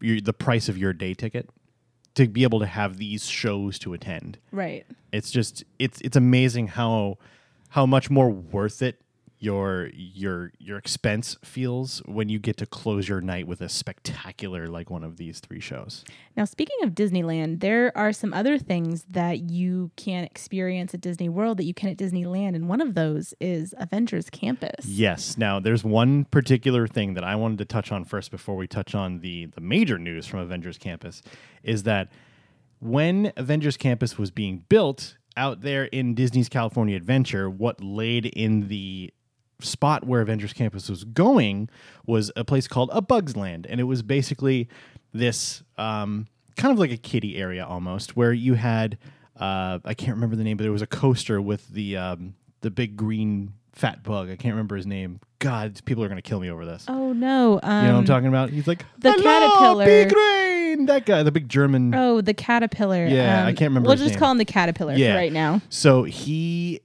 your, 0.00 0.20
the 0.20 0.34
price 0.34 0.68
of 0.68 0.76
your 0.76 0.92
day 0.92 1.14
ticket, 1.14 1.48
to 2.16 2.28
be 2.28 2.42
able 2.42 2.60
to 2.60 2.66
have 2.66 2.98
these 2.98 3.26
shows 3.26 3.78
to 3.78 3.94
attend. 3.94 4.38
right. 4.52 4.84
It's 5.12 5.32
just 5.32 5.64
it's 5.80 6.00
it's 6.02 6.16
amazing 6.16 6.68
how 6.68 7.18
how 7.70 7.84
much 7.84 8.10
more 8.10 8.30
worth 8.30 8.80
it 8.80 9.00
your 9.40 9.88
your 9.94 10.52
your 10.58 10.76
expense 10.76 11.38
feels 11.42 12.00
when 12.04 12.28
you 12.28 12.38
get 12.38 12.58
to 12.58 12.66
close 12.66 13.08
your 13.08 13.22
night 13.22 13.46
with 13.46 13.62
a 13.62 13.70
spectacular 13.70 14.66
like 14.66 14.90
one 14.90 15.02
of 15.02 15.16
these 15.16 15.40
three 15.40 15.60
shows. 15.60 16.04
Now, 16.36 16.44
speaking 16.44 16.76
of 16.82 16.90
Disneyland, 16.90 17.60
there 17.60 17.90
are 17.96 18.12
some 18.12 18.34
other 18.34 18.58
things 18.58 19.06
that 19.08 19.50
you 19.50 19.90
can 19.96 20.24
experience 20.24 20.92
at 20.92 21.00
Disney 21.00 21.30
World 21.30 21.56
that 21.56 21.64
you 21.64 21.72
can 21.72 21.88
at 21.88 21.96
Disneyland, 21.96 22.54
and 22.54 22.68
one 22.68 22.82
of 22.82 22.94
those 22.94 23.32
is 23.40 23.74
Avengers 23.78 24.28
Campus. 24.28 24.84
Yes. 24.84 25.38
Now, 25.38 25.58
there's 25.58 25.82
one 25.82 26.26
particular 26.26 26.86
thing 26.86 27.14
that 27.14 27.24
I 27.24 27.34
wanted 27.34 27.58
to 27.58 27.64
touch 27.64 27.90
on 27.90 28.04
first 28.04 28.30
before 28.30 28.56
we 28.56 28.66
touch 28.66 28.94
on 28.94 29.20
the 29.20 29.46
the 29.46 29.62
major 29.62 29.98
news 29.98 30.26
from 30.26 30.40
Avengers 30.40 30.76
Campus 30.76 31.22
is 31.62 31.84
that 31.84 32.12
when 32.78 33.32
Avengers 33.36 33.78
Campus 33.78 34.18
was 34.18 34.30
being 34.30 34.64
built 34.68 35.16
out 35.36 35.62
there 35.62 35.84
in 35.84 36.14
Disney's 36.14 36.48
California 36.48 36.96
Adventure, 36.96 37.48
what 37.48 37.82
laid 37.82 38.26
in 38.26 38.68
the 38.68 39.12
spot 39.64 40.04
where 40.06 40.20
Avengers 40.20 40.52
Campus 40.52 40.88
was 40.88 41.04
going 41.04 41.68
was 42.06 42.30
a 42.36 42.44
place 42.44 42.66
called 42.68 42.90
a 42.92 43.00
Bug's 43.02 43.36
Land, 43.36 43.66
and 43.68 43.80
it 43.80 43.84
was 43.84 44.02
basically 44.02 44.68
this 45.12 45.62
um, 45.78 46.26
kind 46.56 46.72
of 46.72 46.78
like 46.78 46.90
a 46.92 46.96
kiddie 46.96 47.36
area 47.36 47.64
almost, 47.64 48.16
where 48.16 48.32
you 48.32 48.54
had 48.54 48.98
uh, 49.38 49.78
I 49.84 49.94
can't 49.94 50.14
remember 50.16 50.36
the 50.36 50.44
name, 50.44 50.56
but 50.56 50.64
there 50.64 50.72
was 50.72 50.82
a 50.82 50.86
coaster 50.86 51.40
with 51.40 51.68
the 51.68 51.96
um, 51.96 52.34
the 52.60 52.70
big 52.70 52.96
green 52.96 53.54
fat 53.72 54.02
bug. 54.02 54.28
I 54.30 54.36
can't 54.36 54.52
remember 54.52 54.76
his 54.76 54.86
name. 54.86 55.20
God, 55.38 55.80
people 55.86 56.04
are 56.04 56.08
gonna 56.08 56.20
kill 56.20 56.40
me 56.40 56.50
over 56.50 56.66
this. 56.66 56.84
Oh 56.88 57.12
no! 57.14 57.58
Um, 57.62 57.82
you 57.84 57.88
know 57.88 57.94
what 57.94 58.00
I'm 58.00 58.04
talking 58.04 58.28
about? 58.28 58.50
He's 58.50 58.66
like 58.66 58.84
the 58.98 59.12
"Hello, 59.12 59.22
caterpillar." 59.22 59.84
big 59.86 60.12
rain. 60.14 60.86
That 60.86 61.06
guy, 61.06 61.22
the 61.22 61.32
big 61.32 61.48
German. 61.48 61.94
Oh, 61.94 62.20
the 62.20 62.34
caterpillar. 62.34 63.06
Yeah, 63.06 63.40
Um, 63.42 63.46
I 63.48 63.52
can't 63.52 63.70
remember 63.70 63.88
We'll 63.88 63.96
just 63.96 64.10
name. 64.10 64.18
call 64.18 64.30
him 64.32 64.38
the 64.38 64.44
caterpillar 64.44 64.94
Yeah. 64.94 65.12
for 65.12 65.18
right 65.18 65.32
now. 65.32 65.60
So 65.70 66.04
he 66.04 66.80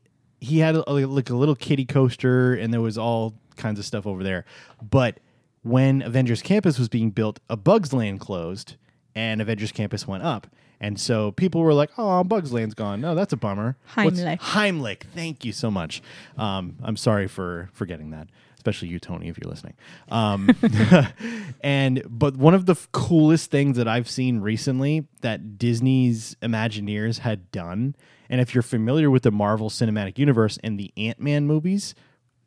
he 0.46 0.60
had 0.60 0.76
a, 0.76 0.90
like 0.92 1.30
a 1.30 1.36
little 1.36 1.56
kiddie 1.56 1.86
coaster, 1.86 2.54
and 2.54 2.74
there 2.74 2.82
was 2.82 2.98
all 2.98 3.34
kinds 3.58 3.80
of 3.80 3.86
stuff 3.86 4.06
over 4.06 4.24
there. 4.24 4.46
But 4.82 5.20
when 5.64 6.02
Avengers 6.02 6.42
Campus 6.42 6.78
was 6.78 6.90
being 6.90 7.10
built, 7.10 7.40
a 7.50 7.58
Bug's 7.58 7.92
Land 7.94 8.20
closed, 8.20 8.76
and 9.16 9.42
Avengers 9.42 9.72
Campus 9.72 10.08
went 10.08 10.24
up. 10.24 10.48
And 10.82 11.00
so 11.00 11.32
people 11.32 11.62
were 11.62 11.74
like, 11.74 11.90
"Oh, 11.98 12.24
Bug's 12.24 12.52
Land's 12.52 12.76
gone. 12.76 13.00
No, 13.02 13.16
that's 13.16 13.32
a 13.34 13.38
bummer." 13.38 13.78
What's- 13.96 14.20
Heimlich. 14.20 14.40
Heimlich. 14.40 15.04
Thank 15.16 15.46
you 15.46 15.54
so 15.54 15.72
much. 15.72 16.02
Um, 16.38 16.76
I'm 16.84 16.98
sorry 16.98 17.28
for 17.28 17.70
forgetting 17.74 18.12
that. 18.12 18.28
especially 18.58 18.88
you, 18.90 19.00
Tony, 19.00 19.28
if 19.30 19.38
you're 19.40 19.50
listening. 19.50 19.76
Um, 20.10 20.50
and 21.62 22.02
but 22.10 22.36
one 22.36 22.54
of 22.54 22.66
the 22.66 22.74
f- 22.74 22.88
coolest 22.92 23.52
things 23.52 23.78
that 23.78 23.88
I've 23.88 24.10
seen 24.10 24.42
recently 24.42 25.08
that 25.22 25.58
Disney's 25.58 26.36
Imagineers 26.42 27.20
had 27.20 27.52
done, 27.52 27.96
and 28.30 28.42
if 28.42 28.54
you're 28.54 28.62
familiar 28.62 29.10
with 29.12 29.24
the 29.24 29.32
Marvel 29.32 29.70
Cinematic 29.70 30.18
Universe 30.18 30.58
and 30.64 30.80
the 30.80 30.92
Ant 30.98 31.20
Man 31.20 31.46
movies, 31.48 31.96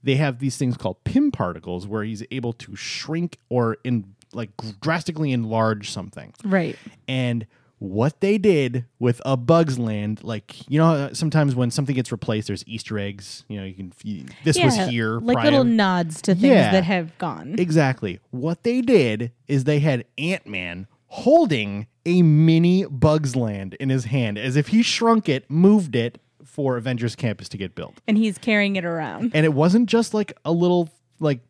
they 0.03 0.17
have 0.17 0.39
these 0.39 0.57
things 0.57 0.77
called 0.77 1.03
Pym 1.05 1.31
particles, 1.31 1.87
where 1.87 2.05
he's 2.05 2.23
able 2.31 2.53
to 2.55 2.77
shrink 2.77 3.39
or 3.49 3.77
in 3.85 4.15
like 4.33 4.51
drastically 4.81 5.33
enlarge 5.33 5.91
something. 5.91 6.35
Right. 6.45 6.77
And 7.09 7.47
what 7.81 8.21
they 8.21 8.39
did 8.39 8.85
with 8.99 9.23
a 9.25 9.37
Bug's 9.37 9.79
Land, 9.79 10.25
like 10.25 10.69
you 10.69 10.79
know, 10.79 11.11
sometimes 11.13 11.55
when 11.55 11.71
something 11.71 11.95
gets 11.95 12.11
replaced, 12.11 12.49
there's 12.49 12.65
Easter 12.67 12.99
eggs. 12.99 13.45
You 13.49 13.59
know, 13.61 13.65
you 13.67 13.75
can. 13.75 13.93
You, 14.03 14.25
this 14.45 14.59
was 14.59 14.77
here, 14.77 15.19
Like 15.21 15.35
prior- 15.37 15.45
little 15.51 15.65
nods 15.65 16.21
to 16.23 16.35
things 16.35 16.45
Yeah. 16.45 16.73
that 16.73 16.85
have 16.85 17.17
gone. 17.19 17.55
Exactly. 17.59 18.19
What 18.31 18.65
they 18.65 18.81
did 18.81 19.31
is 19.47 19.65
they 19.65 19.79
had 19.79 20.05
Ant 20.19 20.47
Man 20.47 20.89
holding 21.09 21.87
a 22.07 22.23
mini 22.23 22.85
Bug's 22.87 23.35
Land 23.37 23.75
in 23.75 23.89
his 23.91 24.05
hand, 24.07 24.39
as 24.39 24.57
if 24.57 24.69
he 24.69 24.83
shrunk 24.83 25.29
it, 25.29 25.51
moved 25.51 25.97
it 25.97 26.21
for 26.45 26.77
Avengers 26.77 27.15
Campus 27.17 27.49
to 27.51 27.57
get 27.57 27.75
built. 27.75 28.01
and 28.07 28.17
he's 28.17 28.39
carrying 28.39 28.77
it 28.77 28.85
around. 28.85 29.33
And 29.35 29.45
it 29.45 29.53
wasn't 29.55 29.89
just 29.89 30.15
like 30.15 30.33
a 30.45 30.53
little 30.53 30.89
like 31.21 31.41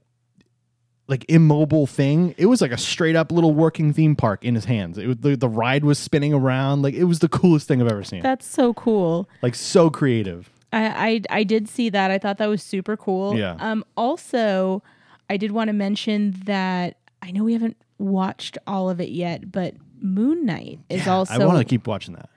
like 1.07 1.25
immobile 1.29 1.87
thing. 1.87 2.35
It 2.37 2.47
was 2.47 2.61
like 2.61 2.71
a 2.73 2.77
straight 2.77 3.17
up 3.17 3.33
little 3.33 3.55
working 3.55 3.93
theme 3.95 4.15
park 4.15 4.45
in 4.45 4.55
his 4.55 4.67
hands. 4.67 4.99
It 4.99 5.07
was, 5.07 5.17
the, 5.17 5.37
the 5.37 5.49
ride 5.49 5.83
was 5.85 5.99
spinning 5.99 6.35
around. 6.35 6.83
Like 6.83 6.95
it 6.95 7.05
was 7.05 7.21
the 7.21 7.29
coolest 7.29 7.67
thing 7.67 7.81
I've 7.81 7.91
ever 7.91 8.05
seen. 8.05 8.21
That's 8.23 8.47
so 8.47 8.75
cool. 8.75 9.29
like 9.41 9.55
so 9.55 9.89
creative. 9.89 10.51
I, 10.73 11.23
I 11.31 11.39
I 11.39 11.45
did 11.45 11.67
see 11.69 11.89
that. 11.91 12.11
I 12.11 12.19
thought 12.19 12.37
that 12.39 12.49
was 12.49 12.63
super 12.63 12.97
cool. 12.97 13.37
Yeah. 13.39 13.57
Um. 13.59 13.85
Also, 13.97 14.83
I 15.31 15.39
did 15.39 15.53
want 15.53 15.69
to 15.69 15.73
mention 15.73 16.37
that 16.45 16.99
I 17.23 17.31
know 17.31 17.43
we 17.45 17.55
haven't 17.55 17.79
watched 17.99 18.59
all 18.67 18.89
of 18.91 19.01
it 19.01 19.11
yet, 19.11 19.51
but 19.53 19.75
Moon 20.01 20.47
Knight 20.47 20.81
is 20.89 21.07
Yeah, 21.07 21.13
also. 21.15 21.35
I 21.35 21.45
want 21.45 21.59
to 21.59 21.65
keep 21.65 21.87
watching 21.87 22.15
that. 22.15 22.29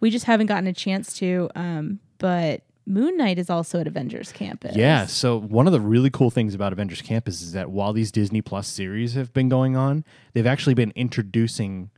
we 0.00 0.10
just 0.10 0.24
haven't 0.24 0.46
gotten 0.46 0.66
a 0.66 0.72
chance 0.72 1.12
to. 1.18 1.50
Um. 1.54 2.00
But 2.18 2.62
Moon 2.86 3.16
Knight 3.16 3.38
is 3.38 3.50
also 3.50 3.80
at 3.80 3.86
Avengers 3.86 4.30
Campus. 4.32 4.76
Yeah. 4.76 5.06
So 5.06 5.38
one 5.40 5.66
of 5.66 5.72
the 5.72 5.80
really 5.80 6.10
cool 6.10 6.30
things 6.30 6.54
about 6.54 6.72
Avengers 6.72 7.02
Campus 7.02 7.42
is 7.42 7.52
that 7.52 7.70
while 7.70 7.92
these 7.92 8.10
Disney 8.12 8.40
Plus 8.42 8.66
series 8.68 9.14
have 9.14 9.32
been 9.32 9.48
going 9.48 9.76
on, 9.76 10.04
they've 10.32 10.46
actually 10.46 10.74
been 10.74 10.92
introducing 10.94 11.90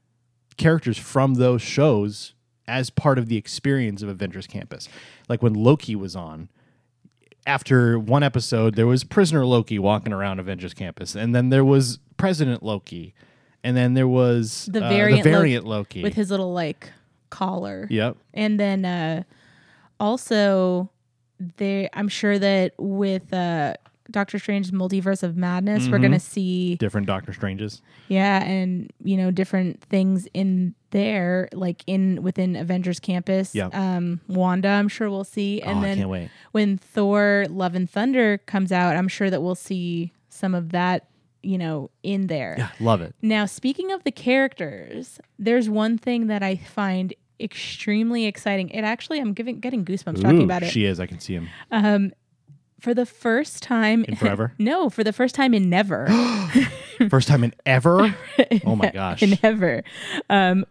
characters 0.56 0.97
from 0.99 1.35
those 1.35 1.61
shows 1.62 2.35
as 2.66 2.88
part 2.88 3.18
of 3.18 3.28
the 3.28 3.37
experience 3.37 4.02
of 4.02 4.09
Avengers 4.09 4.47
Campus. 4.47 4.88
Like 5.28 5.42
when 5.42 5.52
Loki 5.54 5.94
was 5.94 6.16
on, 6.16 6.49
after 7.46 7.98
one 7.98 8.22
episode, 8.22 8.74
there 8.74 8.86
was 8.86 9.04
prisoner 9.04 9.44
Loki 9.44 9.78
walking 9.78 10.12
around 10.12 10.38
Avengers 10.40 10.74
Campus, 10.74 11.14
and 11.14 11.34
then 11.34 11.50
there 11.50 11.64
was 11.64 11.98
President 12.16 12.62
Loki, 12.62 13.14
and 13.62 13.76
then 13.76 13.94
there 13.94 14.08
was 14.08 14.68
The 14.72 14.84
uh, 14.84 14.88
variant 14.88 15.24
the 15.24 15.30
variant 15.30 15.66
Loki. 15.66 16.02
With 16.02 16.14
his 16.14 16.30
little 16.30 16.52
like 16.52 16.90
collar. 17.30 17.86
yep. 17.90 18.16
And 18.32 18.58
then 18.60 18.84
uh 18.84 19.22
also 20.00 20.90
there 21.56 21.88
I'm 21.92 22.08
sure 22.08 22.38
that 22.38 22.74
with 22.78 23.32
uh 23.32 23.74
Doctor 24.11 24.38
Strange's 24.38 24.70
Multiverse 24.70 25.23
of 25.23 25.37
Madness, 25.37 25.87
we're 25.88 25.94
Mm-hmm. 25.94 26.02
gonna 26.02 26.20
see 26.20 26.75
Different 26.76 27.06
Doctor 27.06 27.32
Stranges. 27.32 27.80
yeah, 28.08 28.42
and 28.44 28.92
you 29.02 29.16
know, 29.16 29.30
different 29.30 29.80
things 29.82 30.28
in 30.34 30.75
there, 30.90 31.49
like 31.52 31.82
in 31.87 32.23
within 32.23 32.54
Avengers 32.56 33.00
Campus. 33.00 33.54
Yeah. 33.54 33.68
Um 33.73 34.20
Wanda, 34.28 34.68
I'm 34.68 34.88
sure 34.88 35.08
we'll 35.11 35.25
see. 35.25 35.61
And 35.62 35.78
oh, 35.78 35.82
I 35.82 35.84
then 35.84 35.96
can't 35.99 36.11
wait. 36.11 36.30
when 36.52 36.76
Thor 36.78 37.46
Love 37.49 37.75
and 37.75 37.88
Thunder 37.90 38.38
comes 38.38 38.70
out, 38.73 38.96
I'm 38.96 39.08
sure 39.08 39.30
that 39.30 39.42
we'll 39.42 39.54
see 39.54 40.12
some 40.28 40.54
of 40.54 40.70
that, 40.73 41.06
you 41.42 41.56
know, 41.58 41.90
in 42.02 42.26
there. 42.26 42.56
Yeah, 42.58 42.68
love 42.80 43.00
it. 43.00 43.14
Now, 43.23 43.46
speaking 43.46 43.90
of 43.92 44.04
the 44.04 44.12
characters, 44.12 45.18
there's 45.38 45.68
one 45.70 45.96
thing 45.99 46.26
that 46.26 46.42
I 46.42 46.56
find 46.56 47.14
extremely 47.40 48.26
exciting. 48.26 48.68
It 48.70 48.82
actually, 48.82 49.18
I'm 49.20 49.32
giving 49.32 49.61
getting 49.61 49.84
goosebumps 49.84 50.20
talking 50.23 50.42
about 50.42 50.62
it. 50.62 50.70
She 50.70 50.84
is. 50.84 51.00
I 51.00 51.06
can 51.06 51.18
see 51.20 51.34
him. 51.34 51.49
Um, 51.70 52.12
for 52.84 52.94
the 52.94 53.06
first 53.06 53.62
time 53.62 54.04
In 54.04 54.14
forever? 54.14 54.52
no, 54.58 54.90
for 54.90 55.02
the 55.02 55.12
first 55.12 55.34
time 55.34 55.54
in 55.54 55.70
never, 55.70 56.06
First 57.10 57.26
time 57.26 57.42
in 57.42 57.52
ever. 57.66 58.14
oh 58.64 58.76
my 58.76 58.90
gosh. 58.90 59.22
in 59.22 59.36
ever, 59.42 59.82
um, 60.30 60.64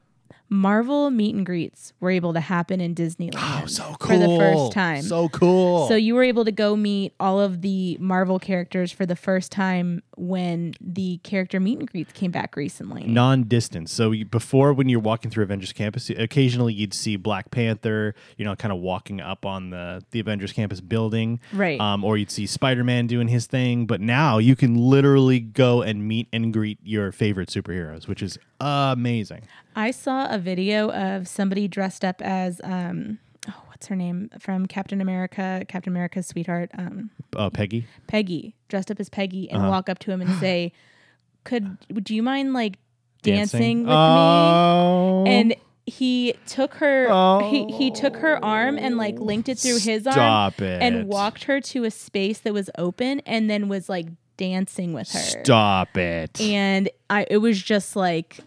Marvel 0.53 1.10
meet 1.10 1.33
and 1.33 1.45
greets 1.45 1.93
were 2.00 2.12
able 2.12 2.31
to 2.33 2.39
happen 2.39 2.79
in 2.79 2.93
Disneyland. 2.93 3.33
Oh, 3.38 3.65
so 3.65 3.95
cool. 4.00 4.07
For 4.12 4.17
the 4.19 4.38
first 4.38 4.72
time. 4.72 5.01
So 5.01 5.27
cool. 5.29 5.88
So 5.88 5.95
you 5.95 6.13
were 6.13 6.22
able 6.24 6.45
to 6.45 6.51
go 6.51 6.75
meet 6.75 7.13
all 7.19 7.39
of 7.41 7.62
the 7.63 7.98
Marvel 8.00 8.38
characters 8.38 8.91
for 8.91 9.07
the 9.07 9.15
first 9.15 9.51
time 9.51 10.03
when 10.15 10.75
the 10.79 11.17
character 11.24 11.60
meet 11.60 11.79
and 11.79 11.89
greets 11.91 12.13
came 12.13 12.29
back 12.29 12.55
recently. 12.55 13.03
non-distance. 13.03 13.91
So 13.91 14.12
you, 14.12 14.25
before, 14.25 14.74
when 14.74 14.89
you're 14.89 15.00
walking 15.00 15.31
through 15.31 15.43
Avengers 15.45 15.74
Campus, 15.74 16.12
occasionally 16.12 16.74
you'd 16.74 16.93
see 16.93 17.15
Black 17.15 17.50
Panther, 17.50 18.13
you 18.38 18.45
know, 18.45 18.55
kind 18.55 18.72
of 18.72 18.77
walking 18.77 19.19
up 19.22 19.45
on 19.48 19.72
the 19.72 20.03
the 20.12 20.19
Avengers 20.19 20.51
Campus 20.53 20.81
building, 20.81 21.39
Right. 21.51 21.79
Um, 21.79 22.03
or 22.03 22.15
you'd 22.15 22.29
see 22.29 22.45
Spider-Man 22.45 23.07
doing 23.07 23.27
his 23.27 23.48
thing. 23.48 23.88
But 23.88 24.01
now 24.01 24.38
you 24.38 24.55
can 24.55 24.75
literally 24.77 25.39
go 25.39 25.81
and 25.81 26.07
meet 26.07 26.27
and 26.31 26.53
greet 26.53 26.77
your 26.83 27.12
favorite 27.12 27.50
superheroes, 27.50 28.07
which 28.07 28.22
is 28.22 28.38
amazing. 28.60 29.41
I 29.75 29.92
saw 29.92 30.27
a 30.34 30.38
video 30.38 30.92
of 30.92 31.27
somebody 31.27 31.68
dressed 31.68 32.03
up 32.06 32.22
as 32.22 32.62
um 32.63 33.20
oh 33.48 33.53
what's 33.68 33.88
her 33.88 33.96
name 33.96 34.30
from 34.39 34.65
Captain 34.68 35.01
America, 35.01 35.63
Captain 35.68 35.92
America's 35.92 36.27
sweetheart, 36.27 36.70
um 36.77 37.10
Uh, 37.36 37.50
Peggy. 37.50 37.86
Peggy, 38.08 38.56
dressed 38.70 38.92
up 38.92 39.00
as 39.00 39.10
Peggy 39.10 39.50
and 39.50 39.62
Uh-huh. 39.62 39.70
walk 39.72 39.89
up 39.89 40.00
to 40.00 40.12
him 40.12 40.22
and 40.22 40.34
say, 40.39 40.72
"Could 41.44 41.77
would 41.92 42.10
you 42.10 42.22
mind 42.24 42.53
like 42.53 42.77
dancing, 43.22 43.80
with 43.80 43.88
me?" 43.89 43.94
oh. 43.96 45.24
And 45.27 45.56
he 45.86 46.34
took 46.46 46.75
her 46.75 47.08
he, 47.50 47.65
he 47.72 47.92
Oh. 47.92 47.96
took 47.96 48.15
her 48.18 48.44
arm 48.44 48.77
and 48.77 48.96
like 48.98 49.20
linked 49.20 49.50
it 49.50 49.60
through 49.60 49.80
his 49.80 50.08
arm 50.08 50.53
it. 50.60 50.82
and 50.82 51.08
walked 51.08 51.44
her 51.46 51.60
to 51.60 51.84
a 51.84 51.92
space 51.92 52.39
that 52.39 52.53
was 52.53 52.70
open 52.77 53.20
and 53.25 53.50
then 53.50 53.68
was 53.68 53.89
like 53.89 54.08
dancing 54.38 54.94
with 54.94 55.12
her. 55.12 55.20
Stop 55.20 55.98
it. 55.98 56.39
And 56.39 56.89
I 57.10 57.25
it 57.30 57.38
was 57.39 57.62
just 57.62 57.96
like 57.98 58.39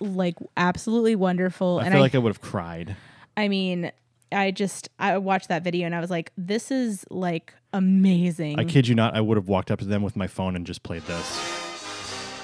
like 0.00 0.34
absolutely 0.56 1.14
wonderful 1.16 1.78
I 1.80 1.84
and 1.86 1.92
feel 1.92 1.98
I 1.98 2.02
like 2.02 2.14
I 2.14 2.18
would 2.18 2.30
have 2.30 2.40
cried. 2.40 2.96
I 3.36 3.48
mean, 3.48 3.90
I 4.32 4.50
just 4.50 4.88
I 4.98 5.18
watched 5.18 5.48
that 5.48 5.62
video 5.62 5.86
and 5.86 5.94
I 5.94 6.00
was 6.00 6.10
like, 6.10 6.32
this 6.36 6.70
is 6.70 7.04
like 7.10 7.52
amazing. 7.72 8.58
I 8.58 8.64
kid 8.64 8.88
you 8.88 8.94
not, 8.94 9.14
I 9.16 9.20
would 9.20 9.36
have 9.36 9.48
walked 9.48 9.70
up 9.70 9.78
to 9.80 9.84
them 9.84 10.02
with 10.02 10.16
my 10.16 10.26
phone 10.26 10.56
and 10.56 10.66
just 10.66 10.82
played 10.82 11.02
this. 11.02 11.60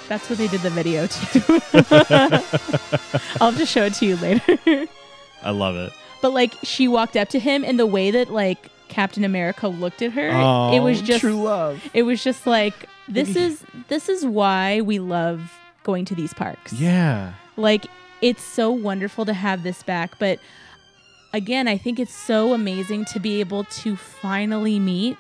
That's 0.09 0.29
what 0.29 0.39
they 0.39 0.49
did 0.49 0.61
the 0.63 0.71
video 0.71 1.07
to. 1.07 2.43
I'll 3.41 3.53
just 3.53 3.73
show 3.73 3.85
it 3.85 3.95
to 3.95 4.07
you 4.07 4.17
later. 4.17 4.87
I 5.43 5.51
love 5.51 5.77
it. 5.77 5.93
but 6.21 6.33
like 6.33 6.55
she 6.63 6.89
walked 6.89 7.17
up 7.17 7.29
to 7.31 7.39
him 7.39 7.65
and 7.65 7.79
the 7.79 7.87
way 7.87 8.11
that 8.11 8.31
like 8.31 8.71
Captain 8.89 9.23
America 9.25 9.69
looked 9.69 10.03
at 10.03 10.13
her, 10.13 10.31
Oh, 10.33 10.75
it 10.77 10.81
was 10.81 11.01
just 11.01 11.21
true 11.21 11.41
love. 11.43 11.83
it 11.95 12.03
was 12.03 12.23
just 12.25 12.47
like 12.47 12.75
this 13.09 13.37
is 13.37 13.65
this 13.89 14.09
is 14.09 14.27
why 14.27 14.81
we 14.81 14.99
love 14.99 15.53
going 15.83 16.05
to 16.07 16.15
these 16.15 16.35
parks. 16.35 16.73
Yeah. 16.73 17.33
Like 17.57 17.87
it's 18.23 18.43
so 18.43 18.71
wonderful 18.71 19.25
to 19.27 19.33
have 19.33 19.63
this 19.63 19.83
back, 19.83 20.19
but 20.19 20.39
again, 21.33 21.69
I 21.69 21.77
think 21.79 21.99
it's 21.99 22.15
so 22.15 22.53
amazing 22.55 23.05
to 23.07 23.21
be 23.21 23.41
able 23.41 23.65
to 23.65 23.97
finally 23.97 24.79
meet 24.79 25.17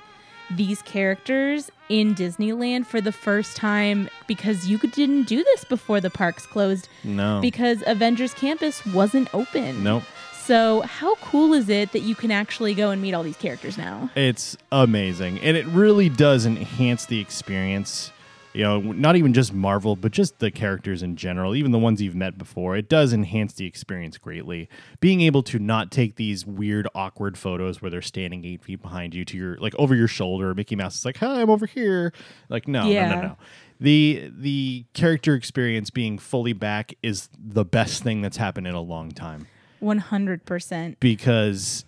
these 0.50 0.82
characters 0.82 1.70
in 1.88 2.14
Disneyland 2.14 2.84
for 2.86 3.00
the 3.00 3.12
first 3.12 3.56
time 3.56 4.08
because 4.26 4.66
you 4.68 4.78
didn't 4.78 5.24
do 5.28 5.44
this 5.44 5.64
before 5.64 6.00
the 6.00 6.10
parks 6.10 6.44
closed 6.44 6.88
No. 7.04 7.40
because 7.40 7.84
Avengers 7.86 8.34
Campus 8.34 8.84
wasn't 8.86 9.32
open. 9.34 9.82
nope. 9.84 10.02
So, 10.42 10.80
how 10.80 11.14
cool 11.16 11.52
is 11.52 11.68
it 11.68 11.92
that 11.92 12.00
you 12.00 12.16
can 12.16 12.32
actually 12.32 12.74
go 12.74 12.90
and 12.90 13.00
meet 13.00 13.14
all 13.14 13.22
these 13.22 13.36
characters 13.36 13.78
now? 13.78 14.10
It's 14.16 14.56
amazing. 14.72 15.38
And 15.38 15.56
it 15.56 15.64
really 15.66 16.08
does 16.08 16.44
enhance 16.44 17.06
the 17.06 17.20
experience. 17.20 18.10
You 18.52 18.64
know, 18.64 18.80
not 18.80 19.14
even 19.14 19.32
just 19.32 19.52
Marvel, 19.54 19.94
but 19.94 20.10
just 20.10 20.40
the 20.40 20.50
characters 20.50 21.02
in 21.04 21.14
general, 21.14 21.54
even 21.54 21.70
the 21.70 21.78
ones 21.78 22.02
you've 22.02 22.16
met 22.16 22.36
before. 22.36 22.76
It 22.76 22.88
does 22.88 23.12
enhance 23.12 23.52
the 23.52 23.64
experience 23.64 24.18
greatly. 24.18 24.68
Being 24.98 25.20
able 25.20 25.44
to 25.44 25.60
not 25.60 25.92
take 25.92 26.16
these 26.16 26.44
weird, 26.44 26.88
awkward 26.94 27.38
photos 27.38 27.80
where 27.80 27.92
they're 27.92 28.02
standing 28.02 28.44
eight 28.44 28.64
feet 28.64 28.82
behind 28.82 29.14
you 29.14 29.24
to 29.26 29.36
your, 29.36 29.56
like, 29.58 29.74
over 29.76 29.94
your 29.94 30.08
shoulder. 30.08 30.52
Mickey 30.52 30.74
Mouse 30.74 30.96
is 30.96 31.04
like, 31.04 31.18
hi, 31.18 31.40
I'm 31.42 31.48
over 31.50 31.66
here. 31.66 32.12
Like, 32.48 32.66
no, 32.66 32.88
no, 33.08 33.14
no, 33.16 33.22
no. 33.22 33.36
The, 33.78 34.32
the 34.36 34.84
character 34.94 35.34
experience 35.34 35.90
being 35.90 36.18
fully 36.18 36.52
back 36.52 36.94
is 37.04 37.28
the 37.38 37.64
best 37.64 38.02
thing 38.02 38.20
that's 38.20 38.36
happened 38.36 38.66
in 38.66 38.74
a 38.74 38.80
long 38.82 39.12
time. 39.12 39.46
100%. 39.80 40.96
because 41.00 41.84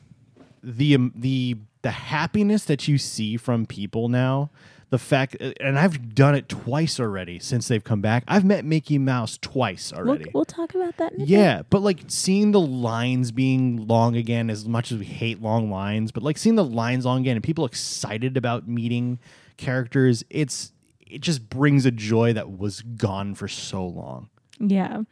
the 0.63 0.95
um, 0.95 1.13
the 1.17 1.57
the 1.83 1.91
happiness 1.91 2.65
that 2.65 2.87
you 2.87 2.97
see 2.97 3.37
from 3.37 3.67
people 3.67 4.09
now 4.09 4.51
the 4.93 4.99
fact, 4.99 5.37
and 5.59 5.79
I've 5.79 6.15
done 6.15 6.35
it 6.35 6.51
twice 6.51 7.01
already 7.01 7.39
since 7.39 7.67
they've 7.67 7.83
come 7.83 8.03
back. 8.03 8.25
I've 8.29 8.45
met 8.45 8.67
Mickey 8.67 8.99
Mouse 8.99 9.39
twice 9.41 9.91
We'll, 9.91 10.07
already. 10.07 10.31
we'll 10.35 10.45
talk 10.45 10.75
about 10.75 10.99
that. 10.99 11.15
A 11.15 11.17
bit. 11.17 11.29
Yeah, 11.29 11.63
but 11.71 11.81
like 11.81 12.01
seeing 12.09 12.53
the 12.53 12.61
lines 12.61 13.33
being 13.33 13.87
long 13.87 14.17
again, 14.17 14.51
as 14.51 14.69
much 14.69 14.93
as 14.93 14.99
we 14.99 15.07
hate 15.07 15.41
long 15.41 15.71
lines, 15.71 16.13
but 16.13 16.23
like 16.23 16.37
seeing 16.37 16.57
the 16.57 16.65
lines 16.65 17.07
long 17.07 17.23
again 17.23 17.37
and 17.37 17.43
people 17.43 17.65
excited 17.65 18.37
about 18.37 18.69
meeting 18.69 19.19
characters, 19.57 20.25
it's 20.29 20.75
it 21.01 21.23
just 21.23 21.49
brings 21.49 21.87
a 21.87 21.91
joy 21.91 22.35
that 22.35 22.59
was 22.59 22.83
gone 22.83 23.35
for 23.35 23.49
so 23.49 23.87
long. 23.87 24.29
Yeah. 24.59 25.05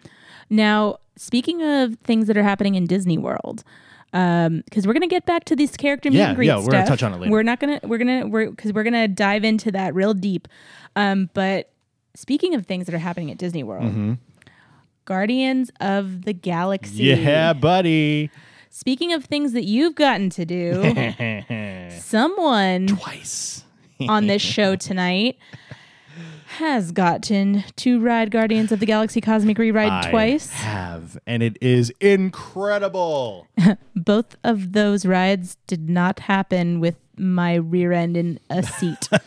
Now, 0.50 0.98
speaking 1.16 1.62
of 1.62 1.96
things 2.04 2.26
that 2.26 2.36
are 2.36 2.42
happening 2.42 2.74
in 2.74 2.84
Disney 2.86 3.16
World, 3.16 3.64
because 4.12 4.86
we're 4.86 4.92
gonna 4.92 5.06
get 5.06 5.26
back 5.26 5.44
to 5.44 5.56
this 5.56 5.76
character 5.76 6.10
meet 6.10 6.18
Yeah, 6.18 6.28
and 6.28 6.36
greet 6.36 6.46
yeah, 6.46 6.58
we're 6.58 6.70
gonna 6.70 6.86
touch 6.86 7.02
on 7.02 7.14
it 7.14 7.20
later. 7.20 7.30
We're 7.30 7.42
not 7.42 7.60
gonna. 7.60 7.80
We're 7.82 7.98
gonna. 7.98 8.26
We're 8.26 8.50
because 8.50 8.72
we're 8.72 8.82
gonna 8.84 9.08
dive 9.08 9.44
into 9.44 9.70
that 9.72 9.94
real 9.94 10.14
deep. 10.14 10.48
Um, 10.96 11.30
but 11.34 11.70
speaking 12.14 12.54
of 12.54 12.66
things 12.66 12.86
that 12.86 12.94
are 12.94 12.98
happening 12.98 13.30
at 13.30 13.38
Disney 13.38 13.62
World, 13.62 14.18
Guardians 15.04 15.70
of 15.80 16.24
the 16.24 16.32
Galaxy. 16.32 17.04
Yeah, 17.04 17.52
buddy. 17.52 18.30
Speaking 18.70 19.12
of 19.12 19.24
things 19.24 19.52
that 19.52 19.64
you've 19.64 19.96
gotten 19.96 20.30
to 20.30 20.44
do, 20.44 21.90
someone 21.98 22.86
Twice. 22.86 23.64
on 24.08 24.28
this 24.28 24.40
show 24.56 24.76
tonight 24.76 25.36
has 26.60 26.92
gotten 26.92 27.64
to 27.74 27.98
ride 28.00 28.30
Guardians 28.30 28.70
of 28.70 28.80
the 28.80 28.86
Galaxy 28.86 29.22
Cosmic 29.22 29.56
Rewind 29.56 29.90
I 29.90 30.10
twice. 30.10 30.50
have, 30.50 31.18
and 31.26 31.42
it 31.42 31.56
is 31.62 31.90
incredible. 32.00 33.46
Both 33.96 34.36
of 34.44 34.72
those 34.72 35.06
rides 35.06 35.56
did 35.66 35.88
not 35.88 36.20
happen 36.20 36.78
with 36.78 36.96
my 37.20 37.54
rear 37.54 37.92
end 37.92 38.16
in 38.16 38.40
a 38.48 38.62
seat. 38.62 39.08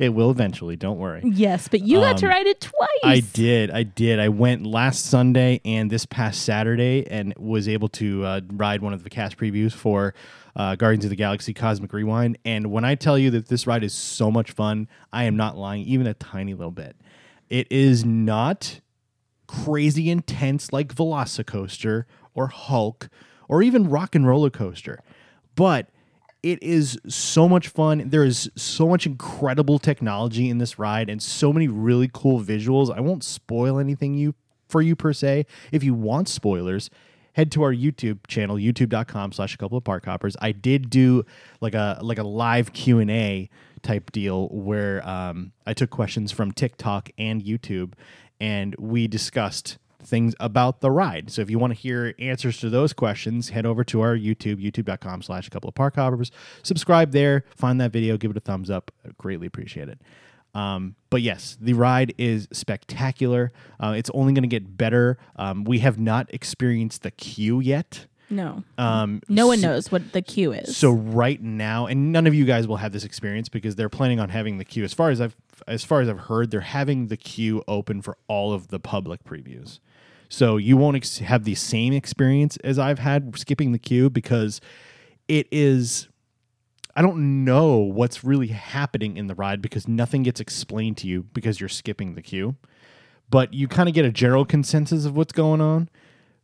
it 0.00 0.12
will 0.14 0.30
eventually. 0.30 0.76
Don't 0.76 0.98
worry. 0.98 1.22
yes, 1.24 1.68
but 1.68 1.80
you 1.80 1.98
got 1.98 2.18
to 2.18 2.28
ride 2.28 2.46
it 2.46 2.60
twice. 2.60 2.88
Um, 3.02 3.10
I 3.10 3.20
did. 3.20 3.70
I 3.70 3.82
did. 3.82 4.20
I 4.20 4.28
went 4.28 4.66
last 4.66 5.06
Sunday 5.06 5.60
and 5.64 5.90
this 5.90 6.06
past 6.06 6.42
Saturday 6.42 7.06
and 7.10 7.34
was 7.38 7.68
able 7.68 7.88
to 7.88 8.24
uh, 8.24 8.40
ride 8.52 8.82
one 8.82 8.92
of 8.92 9.02
the 9.04 9.10
cast 9.10 9.36
previews 9.36 9.72
for 9.72 10.14
uh, 10.56 10.76
Guardians 10.76 11.04
of 11.04 11.10
the 11.10 11.16
Galaxy 11.16 11.54
Cosmic 11.54 11.92
Rewind. 11.92 12.38
And 12.44 12.70
when 12.70 12.84
I 12.84 12.94
tell 12.94 13.18
you 13.18 13.30
that 13.30 13.48
this 13.48 13.66
ride 13.66 13.82
is 13.82 13.92
so 13.92 14.30
much 14.30 14.52
fun, 14.52 14.88
I 15.12 15.24
am 15.24 15.36
not 15.36 15.56
lying 15.56 15.82
even 15.84 16.06
a 16.06 16.14
tiny 16.14 16.54
little 16.54 16.70
bit. 16.70 16.96
It 17.48 17.70
is 17.70 18.04
not 18.04 18.80
crazy 19.46 20.10
intense 20.10 20.72
like 20.72 20.94
Velocicoaster 20.94 22.04
or 22.34 22.48
Hulk 22.48 23.08
or 23.48 23.62
even 23.62 23.88
Rock 23.88 24.14
and 24.14 24.26
Roller 24.26 24.50
Coaster, 24.50 25.02
but 25.54 25.88
it 26.44 26.62
is 26.62 26.98
so 27.08 27.48
much 27.48 27.68
fun. 27.68 28.10
There 28.10 28.22
is 28.22 28.50
so 28.54 28.86
much 28.86 29.06
incredible 29.06 29.78
technology 29.78 30.50
in 30.50 30.58
this 30.58 30.78
ride 30.78 31.08
and 31.08 31.22
so 31.22 31.54
many 31.54 31.68
really 31.68 32.10
cool 32.12 32.38
visuals. 32.38 32.94
I 32.94 33.00
won't 33.00 33.24
spoil 33.24 33.78
anything 33.78 34.12
you 34.12 34.34
for 34.68 34.82
you 34.82 34.94
per 34.94 35.14
se. 35.14 35.46
If 35.72 35.82
you 35.82 35.94
want 35.94 36.28
spoilers, 36.28 36.90
head 37.32 37.50
to 37.52 37.62
our 37.62 37.72
YouTube 37.72 38.26
channel, 38.26 38.56
youtube.com 38.56 39.32
slash 39.32 39.54
a 39.54 39.56
couple 39.56 39.78
of 39.78 39.84
park 39.84 40.04
hoppers. 40.04 40.36
I 40.38 40.52
did 40.52 40.90
do 40.90 41.24
like 41.62 41.74
a 41.74 41.98
like 42.02 42.18
a 42.18 42.22
live 42.22 42.74
Q&A 42.74 43.48
type 43.80 44.12
deal 44.12 44.48
where 44.48 45.06
um, 45.08 45.52
I 45.66 45.72
took 45.72 45.88
questions 45.88 46.30
from 46.30 46.52
TikTok 46.52 47.08
and 47.16 47.42
YouTube 47.42 47.94
and 48.38 48.76
we 48.78 49.08
discussed 49.08 49.78
things 50.06 50.34
about 50.40 50.80
the 50.80 50.90
ride. 50.90 51.30
So 51.30 51.42
if 51.42 51.50
you 51.50 51.58
want 51.58 51.72
to 51.72 51.78
hear 51.78 52.14
answers 52.18 52.58
to 52.60 52.70
those 52.70 52.92
questions, 52.92 53.48
head 53.50 53.66
over 53.66 53.84
to 53.84 54.00
our 54.00 54.16
YouTube, 54.16 54.62
youtube.com 54.62 55.22
slash 55.22 55.46
a 55.46 55.50
couple 55.50 55.68
of 55.68 55.74
park 55.74 55.96
hoppers. 55.96 56.30
Subscribe 56.62 57.12
there, 57.12 57.44
find 57.56 57.80
that 57.80 57.92
video, 57.92 58.16
give 58.16 58.30
it 58.30 58.36
a 58.36 58.40
thumbs 58.40 58.70
up. 58.70 58.90
I'd 59.04 59.16
greatly 59.18 59.46
appreciate 59.46 59.88
it. 59.88 60.00
Um, 60.54 60.94
but 61.10 61.20
yes, 61.22 61.56
the 61.60 61.72
ride 61.72 62.14
is 62.16 62.46
spectacular. 62.52 63.52
Uh, 63.80 63.94
it's 63.96 64.10
only 64.14 64.32
going 64.32 64.42
to 64.44 64.48
get 64.48 64.76
better. 64.76 65.18
Um, 65.36 65.64
we 65.64 65.80
have 65.80 65.98
not 65.98 66.32
experienced 66.32 67.02
the 67.02 67.10
queue 67.10 67.58
yet. 67.60 68.06
no. 68.30 68.62
Um, 68.78 69.20
No 69.28 69.48
one 69.48 69.58
so- 69.58 69.68
knows 69.68 69.90
what 69.90 70.12
the 70.12 70.22
queue 70.22 70.52
is. 70.52 70.76
so 70.76 70.90
right 70.92 71.42
now, 71.42 71.86
and 71.86 72.12
none 72.12 72.26
of 72.28 72.34
you 72.34 72.44
guys 72.44 72.68
will 72.68 72.76
have 72.76 72.92
this 72.92 73.04
experience 73.04 73.48
because 73.48 73.74
they're 73.76 73.88
planning 73.88 74.20
on 74.20 74.28
having 74.28 74.58
the 74.58 74.64
queue. 74.64 74.84
As 74.84 74.92
far 74.94 75.10
as 75.10 75.20
I've 75.20 75.34
as 75.68 75.84
far 75.84 76.00
as 76.00 76.08
I've 76.08 76.18
heard, 76.20 76.50
they're 76.50 76.60
having 76.60 77.06
the 77.06 77.16
queue 77.16 77.62
open 77.68 78.02
for 78.02 78.16
all 78.28 78.52
of 78.52 78.68
the 78.68 78.78
public 78.80 79.22
previews. 79.24 79.78
So 80.28 80.56
you 80.56 80.76
won't 80.76 80.96
ex- 80.96 81.18
have 81.18 81.44
the 81.44 81.54
same 81.54 81.92
experience 81.92 82.56
as 82.58 82.78
I've 82.78 82.98
had 82.98 83.38
skipping 83.38 83.72
the 83.72 83.78
queue 83.78 84.10
because 84.10 84.60
it 85.28 85.46
is. 85.50 86.08
I 86.96 87.02
don't 87.02 87.44
know 87.44 87.78
what's 87.78 88.22
really 88.22 88.48
happening 88.48 89.16
in 89.16 89.26
the 89.26 89.34
ride 89.34 89.60
because 89.60 89.88
nothing 89.88 90.22
gets 90.22 90.38
explained 90.38 90.96
to 90.98 91.08
you 91.08 91.24
because 91.24 91.58
you're 91.58 91.68
skipping 91.68 92.14
the 92.14 92.22
queue. 92.22 92.54
But 93.30 93.52
you 93.52 93.66
kind 93.66 93.88
of 93.88 93.94
get 93.96 94.04
a 94.04 94.12
general 94.12 94.44
consensus 94.44 95.04
of 95.04 95.16
what's 95.16 95.32
going 95.32 95.60
on, 95.60 95.88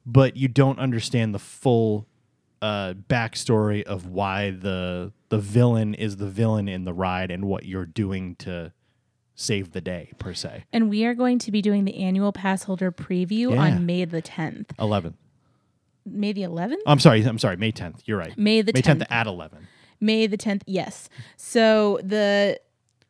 but 0.05 0.37
you 0.37 0.49
don't 0.49 0.81
understand 0.81 1.33
the 1.33 1.39
full 1.39 2.09
uh, 2.63 2.95
backstory 3.09 3.83
of 3.85 4.07
why 4.07 4.51
the 4.51 5.13
the 5.29 5.39
villain 5.39 5.95
is 5.95 6.17
the 6.17 6.27
villain 6.27 6.69
in 6.69 6.85
the 6.85 6.93
ride 6.93 7.31
and 7.31 7.45
what 7.45 7.65
you're 7.65 7.87
doing 7.87 8.35
to 8.37 8.73
save 9.41 9.73
the 9.73 9.81
day 9.81 10.13
per 10.19 10.35
se. 10.35 10.65
and 10.73 10.91
we 10.91 11.05
are 11.05 11.15
going 11.15 11.39
to 11.39 11.51
be 11.51 11.63
doing 11.63 11.85
the 11.87 11.97
annual 11.97 12.31
pass 12.33 12.65
holder 12.65 12.93
preview 12.93 13.53
Yeah. 13.53 13.63
on 13.63 13.87
May 13.87 14.05
the 14.05 14.21
10th. 14.21 14.67
11th. 14.79 15.15
May 16.05 16.33
the 16.33 16.43
11th? 16.43 16.77
I'm 16.87 16.99
sorry. 16.99 17.23
I'm 17.25 17.39
sorry. 17.39 17.57
May 17.57 17.73
10th. 17.73 18.01
You're 18.05 18.19
right. 18.19 18.37
May 18.37 18.61
the 18.63 18.73
May 18.75 18.83
10th. 18.83 18.99
10th 19.01 19.07
at 19.11 19.27
11. 19.27 19.67
May 20.01 20.27
the 20.27 20.37
10th. 20.39 20.63
Yes. 20.67 21.09
So 21.37 21.99
the 22.03 22.61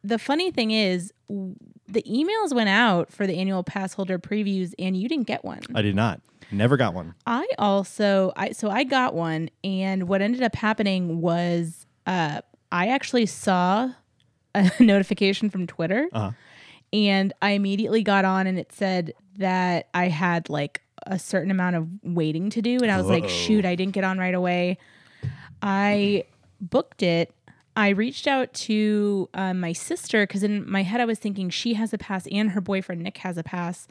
the 0.02 0.18
funny 0.18 0.50
thing 0.50 0.70
is 0.70 1.12
the 1.28 2.02
emails 2.02 2.54
went 2.54 2.68
out 2.68 3.12
for 3.12 3.26
the 3.26 3.36
annual 3.38 3.62
pass 3.62 3.92
holder 3.94 4.18
previews 4.18 4.72
and 4.78 4.96
you 4.96 5.08
didn't 5.08 5.26
get 5.26 5.44
one. 5.44 5.60
I 5.74 5.82
did 5.82 5.94
not. 5.96 6.20
Never 6.52 6.76
got 6.76 6.94
one. 6.94 7.14
I 7.26 7.46
also 7.58 8.32
I 8.36 8.52
so 8.52 8.70
I 8.70 8.84
got 8.84 9.14
one 9.14 9.50
and 9.62 10.08
what 10.08 10.20
ended 10.22 10.42
up 10.42 10.54
happening 10.56 11.20
was 11.20 11.86
uh 12.06 12.40
I 12.72 12.88
actually 12.88 13.26
saw 13.26 13.90
a 14.54 14.70
notification 14.80 15.50
from 15.50 15.66
Twitter 15.66 16.08
Uh-huh. 16.12 16.32
and 16.92 17.32
I 17.40 17.50
immediately 17.52 18.02
got 18.02 18.24
on 18.24 18.46
and 18.46 18.58
it 18.58 18.72
said 18.72 19.12
that 19.38 19.88
I 19.94 20.08
had 20.08 20.48
like 20.50 20.82
a 21.06 21.18
certain 21.18 21.50
amount 21.50 21.76
of 21.76 21.88
waiting 22.02 22.50
to 22.50 22.60
do 22.62 22.78
and 22.82 22.90
I 22.90 22.96
was 22.96 23.06
like 23.06 23.24
Uh-oh. 23.24 23.28
shoot 23.28 23.64
I 23.64 23.74
didn't 23.74 23.92
get 23.94 24.04
on 24.04 24.18
right 24.18 24.34
away. 24.34 24.76
I 25.62 26.24
booked 26.60 27.02
it. 27.02 27.32
I 27.76 27.90
reached 27.90 28.26
out 28.26 28.52
to 28.54 29.28
uh, 29.32 29.54
my 29.54 29.72
sister 29.72 30.26
because 30.26 30.42
in 30.42 30.68
my 30.70 30.82
head 30.82 31.00
I 31.00 31.04
was 31.04 31.18
thinking 31.18 31.48
she 31.50 31.74
has 31.74 31.92
a 31.92 31.98
pass 31.98 32.26
and 32.30 32.50
her 32.50 32.60
boyfriend 32.60 33.02
Nick 33.02 33.18
has 33.18 33.38
a 33.38 33.42
pass 33.42 33.86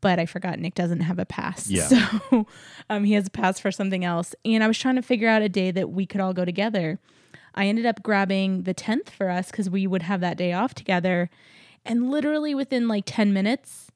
but 0.00 0.20
I 0.20 0.26
forgot 0.26 0.60
Nick 0.60 0.74
doesn't 0.76 1.00
have 1.00 1.18
a 1.18 1.26
pass. 1.26 1.68
Yeah. 1.68 1.88
So 2.30 2.46
um, 2.88 3.02
he 3.04 3.14
has 3.14 3.26
a 3.26 3.30
pass 3.30 3.58
for 3.58 3.72
something 3.72 4.04
else. 4.04 4.32
And 4.44 4.62
I 4.62 4.68
was 4.68 4.78
trying 4.78 4.94
to 4.94 5.02
figure 5.02 5.28
out 5.28 5.42
a 5.42 5.48
day 5.48 5.72
that 5.72 5.90
we 5.90 6.06
could 6.06 6.20
all 6.20 6.32
go 6.32 6.44
together. 6.44 7.00
I 7.54 7.66
ended 7.66 7.86
up 7.86 8.02
grabbing 8.02 8.62
the 8.62 8.74
10th 8.74 9.10
for 9.10 9.30
us 9.30 9.50
because 9.50 9.68
we 9.68 9.86
would 9.86 10.02
have 10.02 10.20
that 10.20 10.36
day 10.36 10.52
off 10.52 10.74
together. 10.74 11.30
And 11.84 12.10
literally 12.10 12.54
within 12.54 12.88
like 12.88 13.04
10 13.06 13.32
minutes, 13.32 13.88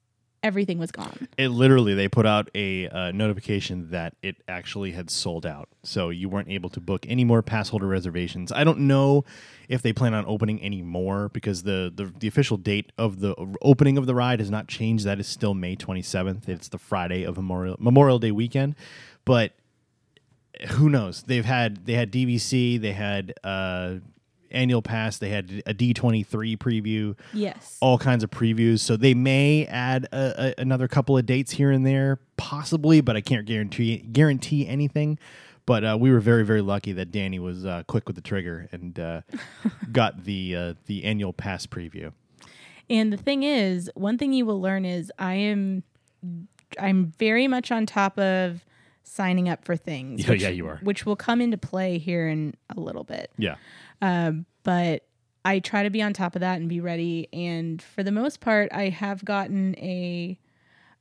everything 0.43 0.77
was 0.77 0.91
gone. 0.91 1.27
It 1.37 1.47
literally 1.49 1.93
they 1.95 2.07
put 2.07 2.25
out 2.25 2.51
a 2.53 2.89
uh, 2.89 3.11
notification 3.11 3.89
that 3.91 4.15
it 4.21 4.35
actually 4.47 4.91
had 4.91 5.09
sold 5.09 5.45
out, 5.45 5.69
so 5.83 6.09
you 6.09 6.29
weren't 6.29 6.49
able 6.49 6.69
to 6.71 6.79
book 6.79 7.05
any 7.07 7.23
more 7.23 7.41
pass 7.41 7.69
holder 7.69 7.87
reservations. 7.87 8.51
I 8.51 8.63
don't 8.63 8.79
know 8.79 9.23
if 9.69 9.81
they 9.81 9.93
plan 9.93 10.13
on 10.13 10.25
opening 10.27 10.61
any 10.61 10.81
more 10.81 11.29
because 11.29 11.63
the 11.63 11.91
the, 11.95 12.13
the 12.19 12.27
official 12.27 12.57
date 12.57 12.91
of 12.97 13.21
the 13.21 13.33
opening 13.61 13.97
of 13.97 14.05
the 14.05 14.13
ride 14.13 14.39
has 14.39 14.51
not 14.51 14.67
changed. 14.67 15.05
That 15.05 15.19
is 15.19 15.27
still 15.27 15.53
May 15.53 15.75
27th. 15.75 16.49
It's 16.49 16.67
the 16.67 16.77
Friday 16.77 17.23
of 17.23 17.37
Memorial 17.37 17.77
Memorial 17.79 18.19
Day 18.19 18.31
weekend, 18.31 18.75
but 19.25 19.53
who 20.71 20.89
knows? 20.89 21.23
They've 21.23 21.45
had 21.45 21.85
they 21.85 21.93
had 21.93 22.11
DVC, 22.11 22.79
they 22.79 22.93
had 22.93 23.33
uh, 23.43 23.95
annual 24.51 24.81
pass, 24.81 25.17
they 25.17 25.29
had 25.29 25.63
a 25.65 25.73
D23 25.73 26.57
preview 26.57 27.15
Yes. 27.33 27.77
all 27.81 27.97
kinds 27.97 28.23
of 28.23 28.29
previews. 28.29 28.79
So 28.81 28.95
they 28.95 29.13
may 29.13 29.65
add 29.65 30.07
a, 30.11 30.53
a, 30.57 30.61
another 30.61 30.87
couple 30.87 31.17
of 31.17 31.25
dates 31.25 31.51
here 31.51 31.71
and 31.71 31.85
there, 31.85 32.19
possibly, 32.37 33.01
but 33.01 33.15
I 33.15 33.21
can't 33.21 33.45
guarantee 33.45 33.97
guarantee 33.97 34.67
anything. 34.67 35.17
But 35.65 35.85
uh, 35.85 35.97
we 35.99 36.11
were 36.11 36.19
very 36.19 36.43
very 36.45 36.61
lucky 36.61 36.91
that 36.93 37.11
Danny 37.11 37.39
was 37.39 37.65
uh, 37.65 37.83
quick 37.87 38.05
with 38.07 38.15
the 38.15 38.21
trigger 38.21 38.67
and 38.71 38.99
uh, 38.99 39.21
got 39.91 40.23
the 40.25 40.55
uh, 40.55 40.73
the 40.85 41.03
annual 41.05 41.33
pass 41.33 41.65
preview. 41.65 42.11
And 42.89 43.13
the 43.13 43.17
thing 43.17 43.43
is, 43.43 43.89
one 43.95 44.17
thing 44.17 44.33
you 44.33 44.45
will 44.45 44.59
learn 44.61 44.83
is 44.85 45.11
I 45.17 45.35
am 45.35 45.83
I'm 46.79 47.13
very 47.17 47.47
much 47.47 47.71
on 47.71 47.85
top 47.85 48.19
of 48.19 48.65
signing 49.03 49.47
up 49.49 49.63
for 49.65 49.75
things. 49.75 50.23
Yeah, 50.23 50.29
which- 50.31 50.41
yeah, 50.41 50.49
you 50.49 50.67
are. 50.67 50.79
Which 50.81 51.05
will 51.05 51.15
come 51.15 51.41
into 51.41 51.57
play 51.57 51.97
here 51.97 52.27
in 52.27 52.55
a 52.75 52.79
little 52.79 53.03
bit. 53.03 53.31
Yeah, 53.37 53.55
Um, 54.01 54.45
but 54.63 55.03
I 55.45 55.59
try 55.59 55.83
to 55.83 55.89
be 55.89 56.01
on 56.01 56.13
top 56.13 56.35
of 56.35 56.39
that 56.39 56.59
and 56.59 56.69
be 56.69 56.79
ready. 56.79 57.27
And 57.33 57.81
for 57.81 58.01
the 58.03 58.11
most 58.11 58.39
part, 58.39 58.71
I 58.73 58.89
have 58.89 59.25
gotten 59.25 59.75
a, 59.77 60.39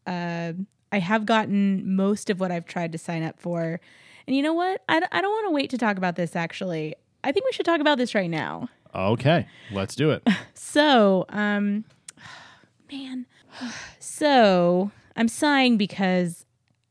uh, 0.06 0.52
I 0.90 0.98
have 0.98 1.24
gotten 1.26 1.94
most 1.94 2.28
of 2.28 2.40
what 2.40 2.50
I've 2.50 2.66
tried 2.66 2.90
to 2.92 2.98
sign 2.98 3.22
up 3.22 3.38
for. 3.38 3.80
And 4.26 4.36
you 4.36 4.42
know 4.42 4.52
what? 4.52 4.82
I, 4.88 5.00
d- 5.00 5.06
I 5.12 5.20
don't 5.20 5.30
want 5.30 5.46
to 5.46 5.50
wait 5.52 5.70
to 5.70 5.78
talk 5.78 5.96
about 5.96 6.16
this. 6.16 6.34
Actually, 6.36 6.94
I 7.24 7.30
think 7.32 7.44
we 7.46 7.52
should 7.52 7.64
talk 7.66 7.80
about 7.80 7.98
this 7.98 8.14
right 8.16 8.28
now. 8.30 8.68
Okay, 8.94 9.46
let's 9.70 9.94
do 9.94 10.10
it. 10.10 10.22
So, 10.54 11.26
um, 11.28 11.84
man, 12.90 13.26
so 13.98 14.90
I'm 15.16 15.28
sighing 15.28 15.76
because 15.76 16.44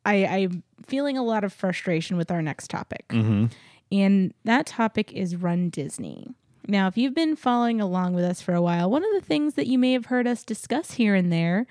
I, 0.06 0.26
I'm 0.26 0.64
feeling 0.92 1.18
a 1.18 1.24
lot 1.24 1.46
of 1.46 1.54
frustration 1.54 2.18
with 2.18 2.30
our 2.30 2.42
next 2.42 2.70
topic. 2.70 3.08
mm-hmm. 3.08 3.46
And 3.94 4.34
that 4.44 4.66
topic 4.66 5.14
is 5.14 5.38
Run 5.38 5.70
Disney. 5.70 6.34
Now, 6.68 6.88
if 6.88 6.98
you've 6.98 7.16
been 7.16 7.38
following 7.38 7.80
along 7.80 8.14
with 8.14 8.26
us 8.26 8.42
for 8.42 8.54
a 8.54 8.62
while, 8.62 8.92
one 8.92 9.04
of 9.04 9.10
the 9.14 9.26
things 9.26 9.54
that 9.54 9.68
you 9.68 9.78
may 9.78 9.94
have 9.94 10.08
heard 10.08 10.28
us 10.28 10.44
discuss 10.44 10.92
here 10.92 11.16
and 11.16 11.32
there, 11.32 11.66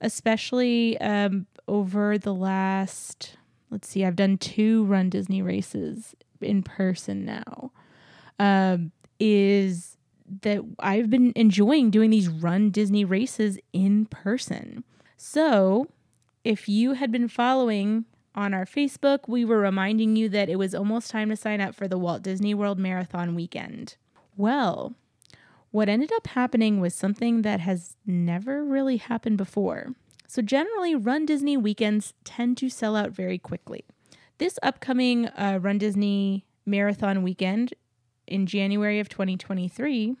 especially 0.00 0.98
um, 1.00 1.46
over 1.66 2.16
the 2.16 2.32
last, 2.32 3.36
let's 3.70 3.88
see, 3.88 4.04
I've 4.04 4.16
done 4.16 4.38
two 4.38 4.84
Run 4.84 5.10
Disney 5.10 5.42
races 5.42 6.14
in 6.40 6.62
person 6.62 7.24
now, 7.24 7.72
um, 8.38 8.92
is 9.18 9.96
that 10.42 10.60
I've 10.78 11.10
been 11.10 11.32
enjoying 11.34 11.90
doing 11.90 12.10
these 12.10 12.28
Run 12.28 12.70
Disney 12.70 13.04
races 13.04 13.58
in 13.72 14.06
person. 14.06 14.84
So, 15.16 15.88
if 16.44 16.68
you 16.68 16.92
had 16.92 17.10
been 17.10 17.28
following 17.28 18.04
on 18.34 18.52
our 18.54 18.64
Facebook, 18.64 19.20
we 19.28 19.44
were 19.44 19.58
reminding 19.58 20.16
you 20.16 20.28
that 20.30 20.48
it 20.48 20.56
was 20.56 20.74
almost 20.74 21.10
time 21.10 21.28
to 21.30 21.36
sign 21.36 21.60
up 21.60 21.74
for 21.74 21.86
the 21.86 21.98
Walt 21.98 22.22
Disney 22.22 22.54
World 22.54 22.78
Marathon 22.78 23.34
weekend. 23.34 23.96
Well, 24.36 24.94
what 25.70 25.88
ended 25.88 26.12
up 26.12 26.28
happening 26.28 26.80
was 26.80 26.94
something 26.94 27.42
that 27.42 27.60
has 27.60 27.96
never 28.06 28.64
really 28.64 28.96
happened 28.96 29.38
before. 29.38 29.94
So, 30.26 30.42
generally, 30.42 30.94
Run 30.94 31.26
Disney 31.26 31.56
weekends 31.56 32.14
tend 32.24 32.56
to 32.58 32.68
sell 32.68 32.96
out 32.96 33.10
very 33.10 33.38
quickly. 33.38 33.84
This 34.38 34.58
upcoming 34.62 35.26
uh, 35.28 35.58
Run 35.62 35.78
Disney 35.78 36.44
Marathon 36.66 37.22
weekend 37.22 37.74
in 38.26 38.46
January 38.46 38.98
of 39.00 39.08
2023 39.08 40.16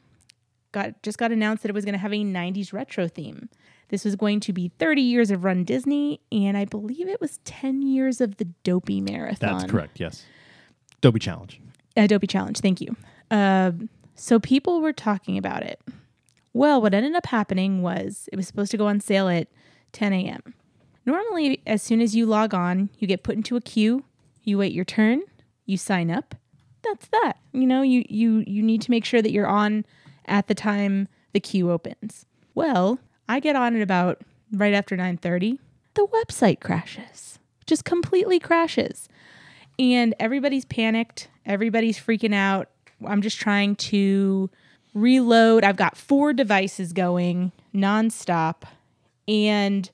got 0.72 1.02
just 1.02 1.18
got 1.18 1.32
announced 1.32 1.62
that 1.62 1.70
it 1.70 1.74
was 1.74 1.84
going 1.84 1.94
to 1.94 1.98
have 1.98 2.12
a 2.12 2.16
90s 2.16 2.72
retro 2.72 3.08
theme. 3.08 3.48
This 3.88 4.04
was 4.04 4.16
going 4.16 4.40
to 4.40 4.52
be 4.52 4.72
30 4.78 5.02
years 5.02 5.30
of 5.30 5.44
Run 5.44 5.64
Disney, 5.64 6.20
and 6.32 6.56
I 6.56 6.64
believe 6.64 7.08
it 7.08 7.20
was 7.20 7.38
10 7.44 7.82
years 7.82 8.20
of 8.20 8.36
the 8.36 8.46
Dopey 8.62 9.00
Marathon. 9.00 9.58
That's 9.58 9.70
correct. 9.70 10.00
Yes. 10.00 10.24
Dopey 11.00 11.18
challenge. 11.18 11.60
dopey 11.94 12.26
Challenge. 12.26 12.58
Thank 12.58 12.80
you. 12.80 12.96
Uh, 13.30 13.72
so 14.14 14.38
people 14.38 14.80
were 14.80 14.92
talking 14.92 15.36
about 15.36 15.62
it. 15.62 15.80
Well, 16.52 16.80
what 16.80 16.94
ended 16.94 17.14
up 17.14 17.26
happening 17.26 17.82
was 17.82 18.28
it 18.32 18.36
was 18.36 18.46
supposed 18.46 18.70
to 18.70 18.76
go 18.76 18.86
on 18.86 19.00
sale 19.00 19.28
at 19.28 19.48
10 19.92 20.12
a.m. 20.12 20.54
Normally, 21.04 21.60
as 21.66 21.82
soon 21.82 22.00
as 22.00 22.16
you 22.16 22.26
log 22.26 22.54
on, 22.54 22.90
you 22.98 23.06
get 23.06 23.22
put 23.22 23.36
into 23.36 23.56
a 23.56 23.60
queue. 23.60 24.04
You 24.44 24.58
wait 24.58 24.72
your 24.72 24.84
turn. 24.84 25.22
You 25.66 25.76
sign 25.76 26.10
up. 26.10 26.34
That's 26.82 27.08
that. 27.08 27.34
You 27.52 27.66
know, 27.66 27.82
you 27.82 28.04
you 28.08 28.44
you 28.46 28.62
need 28.62 28.82
to 28.82 28.90
make 28.90 29.04
sure 29.04 29.22
that 29.22 29.32
you're 29.32 29.46
on 29.46 29.84
at 30.26 30.48
the 30.48 30.54
time 30.54 31.08
the 31.32 31.40
queue 31.40 31.70
opens. 31.70 32.26
Well, 32.54 32.98
I 33.28 33.40
get 33.40 33.56
on 33.56 33.76
at 33.76 33.82
about 33.82 34.22
right 34.52 34.74
after 34.74 34.96
9:30. 34.96 35.58
The 35.94 36.06
website 36.06 36.60
crashes. 36.60 37.38
Just 37.66 37.84
completely 37.84 38.38
crashes 38.38 39.08
and 39.78 40.14
everybody's 40.20 40.64
panicked. 40.64 41.28
Everybody's 41.46 41.98
freaking 41.98 42.34
out. 42.34 42.68
I'm 43.06 43.22
just 43.22 43.38
trying 43.38 43.76
to 43.76 44.50
reload. 44.94 45.64
I've 45.64 45.76
got 45.76 45.96
four 45.96 46.32
devices 46.32 46.92
going 46.92 47.52
nonstop. 47.74 48.62
And 49.26 49.90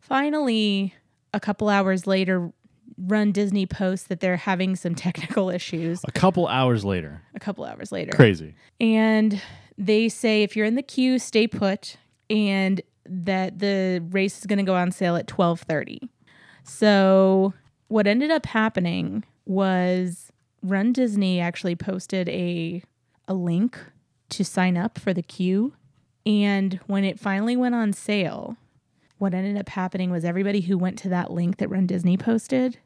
finally, 0.00 0.94
a 1.32 1.40
couple 1.40 1.68
hours 1.68 2.06
later, 2.06 2.52
Run 2.96 3.32
Disney 3.32 3.66
posts 3.66 4.06
that 4.08 4.20
they're 4.20 4.36
having 4.36 4.76
some 4.76 4.94
technical 5.06 5.50
issues. 5.50 6.00
A 6.04 6.12
couple 6.12 6.46
hours 6.46 6.84
later. 6.84 7.22
A 7.34 7.40
couple 7.40 7.64
hours 7.64 7.90
later. 7.90 8.12
Crazy. 8.12 8.54
And 8.80 9.40
they 9.76 10.08
say 10.08 10.42
if 10.42 10.54
you're 10.54 10.66
in 10.66 10.76
the 10.76 10.82
queue, 10.82 11.18
stay 11.18 11.48
put 11.48 11.96
and 12.34 12.82
that 13.06 13.60
the 13.60 14.04
race 14.10 14.38
is 14.38 14.46
going 14.46 14.58
to 14.58 14.64
go 14.64 14.74
on 14.74 14.90
sale 14.90 15.16
at 15.16 15.26
12:30. 15.26 16.08
So, 16.64 17.54
what 17.88 18.06
ended 18.06 18.30
up 18.30 18.46
happening 18.46 19.24
was 19.46 20.32
Run 20.62 20.92
Disney 20.92 21.40
actually 21.40 21.76
posted 21.76 22.28
a 22.28 22.82
a 23.28 23.34
link 23.34 23.78
to 24.30 24.44
sign 24.44 24.76
up 24.76 24.98
for 24.98 25.14
the 25.14 25.22
queue 25.22 25.74
and 26.26 26.80
when 26.86 27.04
it 27.04 27.20
finally 27.20 27.56
went 27.56 27.74
on 27.74 27.92
sale, 27.92 28.56
what 29.18 29.34
ended 29.34 29.56
up 29.56 29.68
happening 29.68 30.10
was 30.10 30.24
everybody 30.24 30.62
who 30.62 30.78
went 30.78 30.98
to 31.00 31.08
that 31.10 31.30
link 31.30 31.58
that 31.58 31.68
Run 31.68 31.86
Disney 31.86 32.16
posted 32.16 32.78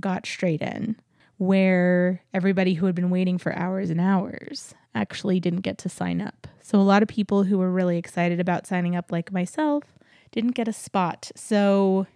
got 0.00 0.26
straight 0.26 0.62
in 0.62 0.96
where 1.36 2.22
everybody 2.32 2.74
who 2.74 2.86
had 2.86 2.94
been 2.94 3.10
waiting 3.10 3.38
for 3.38 3.56
hours 3.56 3.90
and 3.90 4.00
hours 4.00 4.74
actually 4.94 5.40
didn't 5.40 5.60
get 5.60 5.78
to 5.78 5.88
sign 5.88 6.20
up. 6.20 6.46
So 6.60 6.78
a 6.78 6.82
lot 6.82 7.02
of 7.02 7.08
people 7.08 7.44
who 7.44 7.58
were 7.58 7.70
really 7.70 7.98
excited 7.98 8.40
about 8.40 8.66
signing 8.66 8.96
up, 8.96 9.10
like 9.12 9.32
myself, 9.32 9.84
didn't 10.32 10.52
get 10.52 10.68
a 10.68 10.72
spot. 10.72 11.30
So 11.36 12.06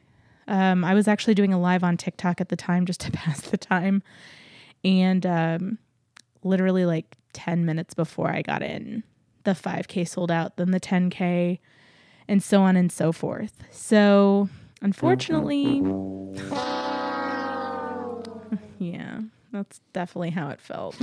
um, 0.47 0.85
I 0.85 0.95
was 0.95 1.07
actually 1.07 1.35
doing 1.35 1.53
a 1.53 1.61
live 1.61 1.85
on 1.85 1.97
TikTok 1.97 2.41
at 2.41 2.49
the 2.49 2.57
time 2.57 2.87
just 2.91 3.01
to 3.01 3.11
pass 3.11 3.41
the 3.43 3.59
time. 3.59 4.03
And 4.85 5.27
um, 5.27 5.79
literally 6.43 6.85
like 6.85 7.17
10 7.33 7.65
minutes 7.65 7.95
before 7.95 8.31
I 8.31 8.43
got 8.43 8.63
in, 8.63 9.03
the 9.45 9.53
5K 9.53 10.07
sold 10.09 10.31
out, 10.31 10.57
then 10.57 10.71
the 10.71 10.81
10K, 10.81 11.59
and 12.27 12.43
so 12.43 12.63
on 12.63 12.77
and 12.77 12.93
so 12.93 13.13
forth. 13.13 13.65
So 13.71 14.49
unfortunately, 14.83 15.83
yeah, 18.79 19.21
that's 19.53 19.81
definitely 19.93 20.31
how 20.31 20.49
it 20.51 20.61
felt. 20.61 20.97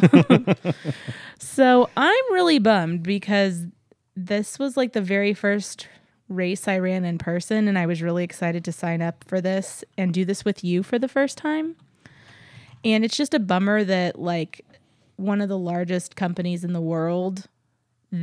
so 1.39 1.89
I'm 1.97 2.33
really 2.33 2.59
bummed 2.59 3.03
because 3.03 3.65
this 4.15 4.59
was 4.59 4.77
like 4.77 4.93
the 4.93 5.01
very 5.01 5.33
first 5.33 5.87
race 6.29 6.67
I 6.67 6.79
ran 6.79 7.05
in 7.05 7.17
person, 7.17 7.67
and 7.67 7.77
I 7.77 7.85
was 7.85 8.01
really 8.01 8.23
excited 8.23 8.65
to 8.65 8.71
sign 8.71 9.01
up 9.01 9.23
for 9.27 9.41
this 9.41 9.83
and 9.97 10.13
do 10.13 10.25
this 10.25 10.43
with 10.43 10.63
you 10.63 10.83
for 10.83 10.97
the 10.97 11.07
first 11.07 11.37
time. 11.37 11.75
And 12.83 13.03
it's 13.03 13.17
just 13.17 13.33
a 13.33 13.39
bummer 13.39 13.83
that, 13.83 14.19
like, 14.19 14.65
one 15.17 15.41
of 15.41 15.49
the 15.49 15.57
largest 15.57 16.15
companies 16.15 16.63
in 16.63 16.73
the 16.73 16.81
world 16.81 17.45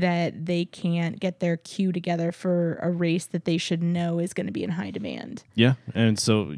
that 0.00 0.46
they 0.46 0.64
can't 0.64 1.20
get 1.20 1.40
their 1.40 1.56
queue 1.56 1.92
together 1.92 2.32
for 2.32 2.78
a 2.82 2.90
race 2.90 3.26
that 3.26 3.44
they 3.44 3.58
should 3.58 3.82
know 3.82 4.18
is 4.18 4.32
going 4.32 4.46
to 4.46 4.52
be 4.52 4.64
in 4.64 4.70
high 4.70 4.90
demand. 4.90 5.44
Yeah, 5.54 5.74
and 5.94 6.18
so 6.18 6.54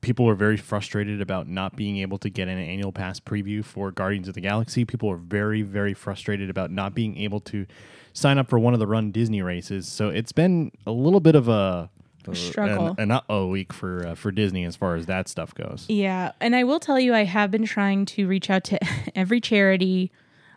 people 0.00 0.28
are 0.28 0.34
very 0.34 0.56
frustrated 0.56 1.20
about 1.20 1.48
not 1.48 1.76
being 1.76 1.98
able 1.98 2.18
to 2.18 2.28
get 2.28 2.48
an 2.48 2.58
annual 2.58 2.92
pass 2.92 3.20
preview 3.20 3.64
for 3.64 3.90
Guardians 3.90 4.28
of 4.28 4.34
the 4.34 4.40
Galaxy. 4.40 4.84
People 4.84 5.10
are 5.10 5.16
very, 5.16 5.62
very 5.62 5.94
frustrated 5.94 6.50
about 6.50 6.70
not 6.70 6.94
being 6.94 7.16
able 7.18 7.40
to 7.40 7.66
sign 8.12 8.38
up 8.38 8.48
for 8.48 8.58
one 8.58 8.74
of 8.74 8.80
the 8.80 8.86
Run 8.86 9.10
Disney 9.10 9.42
races. 9.42 9.86
So 9.88 10.08
it's 10.08 10.32
been 10.32 10.72
a 10.86 10.92
little 10.92 11.20
bit 11.20 11.34
of 11.34 11.48
a, 11.48 11.90
a 12.26 12.34
struggle. 12.34 12.88
an, 12.88 12.94
an 12.98 13.10
uh-oh 13.10 13.46
week 13.46 13.72
for 13.72 14.06
uh, 14.06 14.14
for 14.14 14.30
Disney 14.30 14.64
as 14.64 14.76
far 14.76 14.96
as 14.96 15.06
that 15.06 15.28
stuff 15.28 15.54
goes. 15.54 15.86
Yeah, 15.88 16.32
and 16.40 16.54
I 16.54 16.64
will 16.64 16.80
tell 16.80 16.98
you, 17.00 17.14
I 17.14 17.24
have 17.24 17.50
been 17.50 17.64
trying 17.64 18.06
to 18.06 18.26
reach 18.26 18.50
out 18.50 18.64
to 18.64 18.78
every 19.14 19.40
charity, 19.40 20.10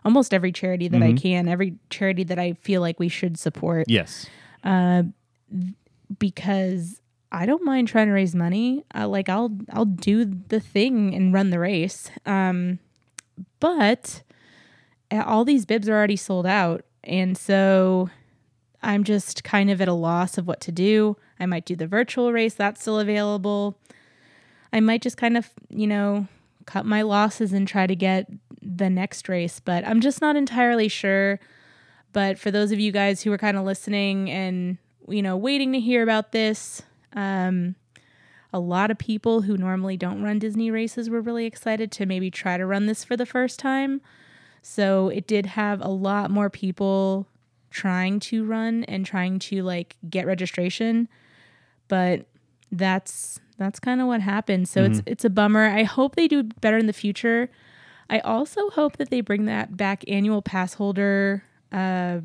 almost 0.04 0.34
every 0.34 0.52
charity 0.52 0.88
that 0.88 1.02
I 1.02 1.12
can, 1.14 1.48
every 1.48 1.76
charity 1.90 2.24
that 2.24 2.38
I 2.38 2.52
feel 2.54 2.80
like 2.80 2.98
we 3.00 3.08
should 3.08 3.38
support, 3.38 3.86
Yes. 3.88 4.26
because 6.18 7.00
I 7.32 7.46
don't 7.46 7.64
mind 7.64 7.88
trying 7.88 8.06
to 8.08 8.12
raise 8.12 8.34
money. 8.34 8.84
Uh, 8.94 9.08
like 9.08 9.28
I'll 9.28 9.50
I'll 9.72 9.84
do 9.84 10.24
the 10.24 10.60
thing 10.60 11.14
and 11.14 11.32
run 11.32 11.50
the 11.50 11.58
race, 11.58 12.10
um, 12.26 12.78
but 13.60 14.22
uh, 15.10 15.22
all 15.26 15.44
these 15.44 15.66
bibs 15.66 15.88
are 15.88 15.94
already 15.94 16.16
sold 16.16 16.46
out, 16.46 16.84
and 17.02 17.36
so 17.36 18.10
I'm 18.82 19.02
just 19.04 19.42
kind 19.44 19.70
of 19.70 19.80
at 19.80 19.88
a 19.88 19.92
loss 19.94 20.38
of 20.38 20.46
what 20.46 20.60
to 20.62 20.72
do. 20.72 21.16
I 21.40 21.46
might 21.46 21.64
do 21.64 21.74
the 21.74 21.86
virtual 21.88 22.32
race; 22.32 22.54
that's 22.54 22.80
still 22.80 23.00
available. 23.00 23.76
I 24.72 24.80
might 24.80 25.02
just 25.02 25.16
kind 25.16 25.36
of, 25.36 25.50
you 25.70 25.86
know, 25.86 26.26
cut 26.66 26.84
my 26.84 27.02
losses 27.02 27.52
and 27.52 27.66
try 27.66 27.86
to 27.86 27.94
get 27.96 28.28
the 28.64 28.90
next 28.90 29.28
race, 29.28 29.60
but 29.60 29.86
I'm 29.86 30.00
just 30.00 30.20
not 30.20 30.36
entirely 30.36 30.88
sure. 30.88 31.38
But 32.12 32.38
for 32.38 32.50
those 32.50 32.72
of 32.72 32.78
you 32.78 32.92
guys 32.92 33.22
who 33.22 33.32
are 33.32 33.38
kind 33.38 33.56
of 33.56 33.64
listening 33.64 34.30
and, 34.30 34.78
you 35.08 35.22
know, 35.22 35.36
waiting 35.36 35.72
to 35.72 35.80
hear 35.80 36.02
about 36.02 36.32
this, 36.32 36.82
um, 37.14 37.74
a 38.52 38.58
lot 38.60 38.92
of 38.92 38.98
people 38.98 39.42
who 39.42 39.56
normally 39.56 39.96
don't 39.96 40.22
run 40.22 40.38
Disney 40.38 40.70
races 40.70 41.10
were 41.10 41.20
really 41.20 41.44
excited 41.44 41.90
to 41.92 42.06
maybe 42.06 42.30
try 42.30 42.56
to 42.56 42.64
run 42.64 42.86
this 42.86 43.02
for 43.02 43.16
the 43.16 43.26
first 43.26 43.58
time. 43.58 44.00
So 44.62 45.08
it 45.08 45.26
did 45.26 45.44
have 45.46 45.80
a 45.80 45.88
lot 45.88 46.30
more 46.30 46.48
people 46.48 47.26
trying 47.70 48.20
to 48.20 48.44
run 48.44 48.84
and 48.84 49.04
trying 49.04 49.40
to 49.40 49.64
like 49.64 49.96
get 50.08 50.24
registration, 50.24 51.08
but 51.88 52.26
that's 52.70 53.40
that's 53.58 53.80
kind 53.80 54.00
of 54.00 54.06
what 54.06 54.20
happened. 54.20 54.68
So 54.68 54.84
it's 54.84 55.02
it's 55.06 55.24
a 55.24 55.30
bummer. 55.30 55.66
I 55.66 55.82
hope 55.82 56.14
they 56.14 56.28
do 56.28 56.44
better 56.44 56.78
in 56.78 56.86
the 56.86 56.92
future. 56.92 57.50
I 58.10 58.18
also 58.20 58.70
hope 58.70 58.96
that 58.98 59.10
they 59.10 59.20
bring 59.20 59.46
that 59.46 59.76
back 59.76 60.04
annual 60.08 60.42
pass 60.42 60.74
holder. 60.74 61.44
Uh, 61.72 62.20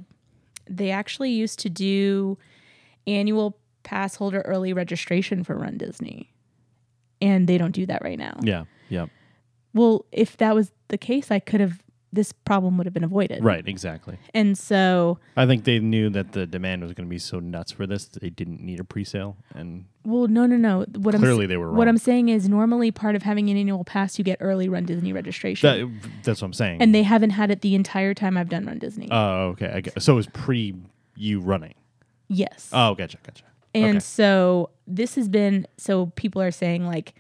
they 0.69 0.91
actually 0.91 1.31
used 1.31 1.59
to 1.59 1.69
do 1.69 2.37
annual 3.07 3.57
pass 3.83 4.15
holder 4.15 4.41
early 4.41 4.73
registration 4.73 5.43
for 5.43 5.55
Run 5.57 5.77
Disney, 5.77 6.31
and 7.21 7.47
they 7.47 7.57
don't 7.57 7.71
do 7.71 7.85
that 7.85 8.03
right 8.03 8.19
now. 8.19 8.37
Yeah. 8.41 8.65
Yeah. 8.89 9.07
Well, 9.73 10.05
if 10.11 10.37
that 10.37 10.55
was 10.55 10.71
the 10.89 10.97
case, 10.97 11.31
I 11.31 11.39
could 11.39 11.59
have 11.59 11.81
this 12.11 12.31
problem 12.31 12.77
would 12.77 12.87
have 12.87 12.93
been 12.93 13.03
avoided. 13.03 13.43
Right, 13.43 13.67
exactly. 13.67 14.17
And 14.33 14.57
so, 14.57 15.19
I 15.37 15.45
think 15.45 15.63
they 15.63 15.79
knew 15.79 16.09
that 16.09 16.31
the 16.31 16.45
demand 16.45 16.81
was 16.81 16.93
going 16.93 17.07
to 17.07 17.09
be 17.09 17.19
so 17.19 17.39
nuts 17.39 17.71
for 17.71 17.85
this 17.85 18.05
they 18.05 18.29
didn't 18.29 18.61
need 18.61 18.79
a 18.79 18.83
pre-sale, 18.83 19.37
and 19.53 19.85
well, 20.03 20.27
no, 20.27 20.45
no, 20.45 20.57
no. 20.57 20.85
What 20.97 21.15
Clearly 21.15 21.43
I'm, 21.43 21.49
they 21.49 21.57
were 21.57 21.67
wrong. 21.67 21.77
What. 21.77 21.87
I'm 21.87 21.97
saying 21.97 22.29
is, 22.29 22.49
normally 22.49 22.91
part 22.91 23.15
of 23.15 23.23
having 23.23 23.49
an 23.49 23.57
annual 23.57 23.83
pass, 23.83 24.17
you 24.17 24.23
get 24.23 24.37
early 24.39 24.69
Run 24.69 24.85
Disney 24.85 25.13
registration, 25.13 25.91
that, 25.91 26.11
that's 26.23 26.41
what 26.41 26.47
I'm 26.47 26.53
saying. 26.53 26.81
and 26.81 26.93
they 26.95 27.03
haven't 27.03 27.31
had 27.31 27.51
it 27.51 27.61
the 27.61 27.75
entire 27.75 28.13
time 28.13 28.37
I've 28.37 28.49
done 28.49 28.65
Run 28.65 28.79
Disney. 28.79 29.07
oh, 29.11 29.49
okay. 29.49 29.71
I 29.73 29.81
get, 29.81 30.01
so 30.01 30.13
it 30.13 30.15
was 30.15 30.27
pre 30.27 30.75
you 31.15 31.39
running. 31.39 31.75
yes. 32.27 32.69
Oh, 32.73 32.95
gotcha, 32.95 33.17
gotcha. 33.25 33.43
And 33.75 33.97
okay. 33.97 33.99
so 33.99 34.71
this 34.87 35.15
has 35.15 35.29
been 35.29 35.67
so 35.77 36.07
people 36.15 36.41
are 36.41 36.51
saying 36.51 36.87
like 36.87 37.13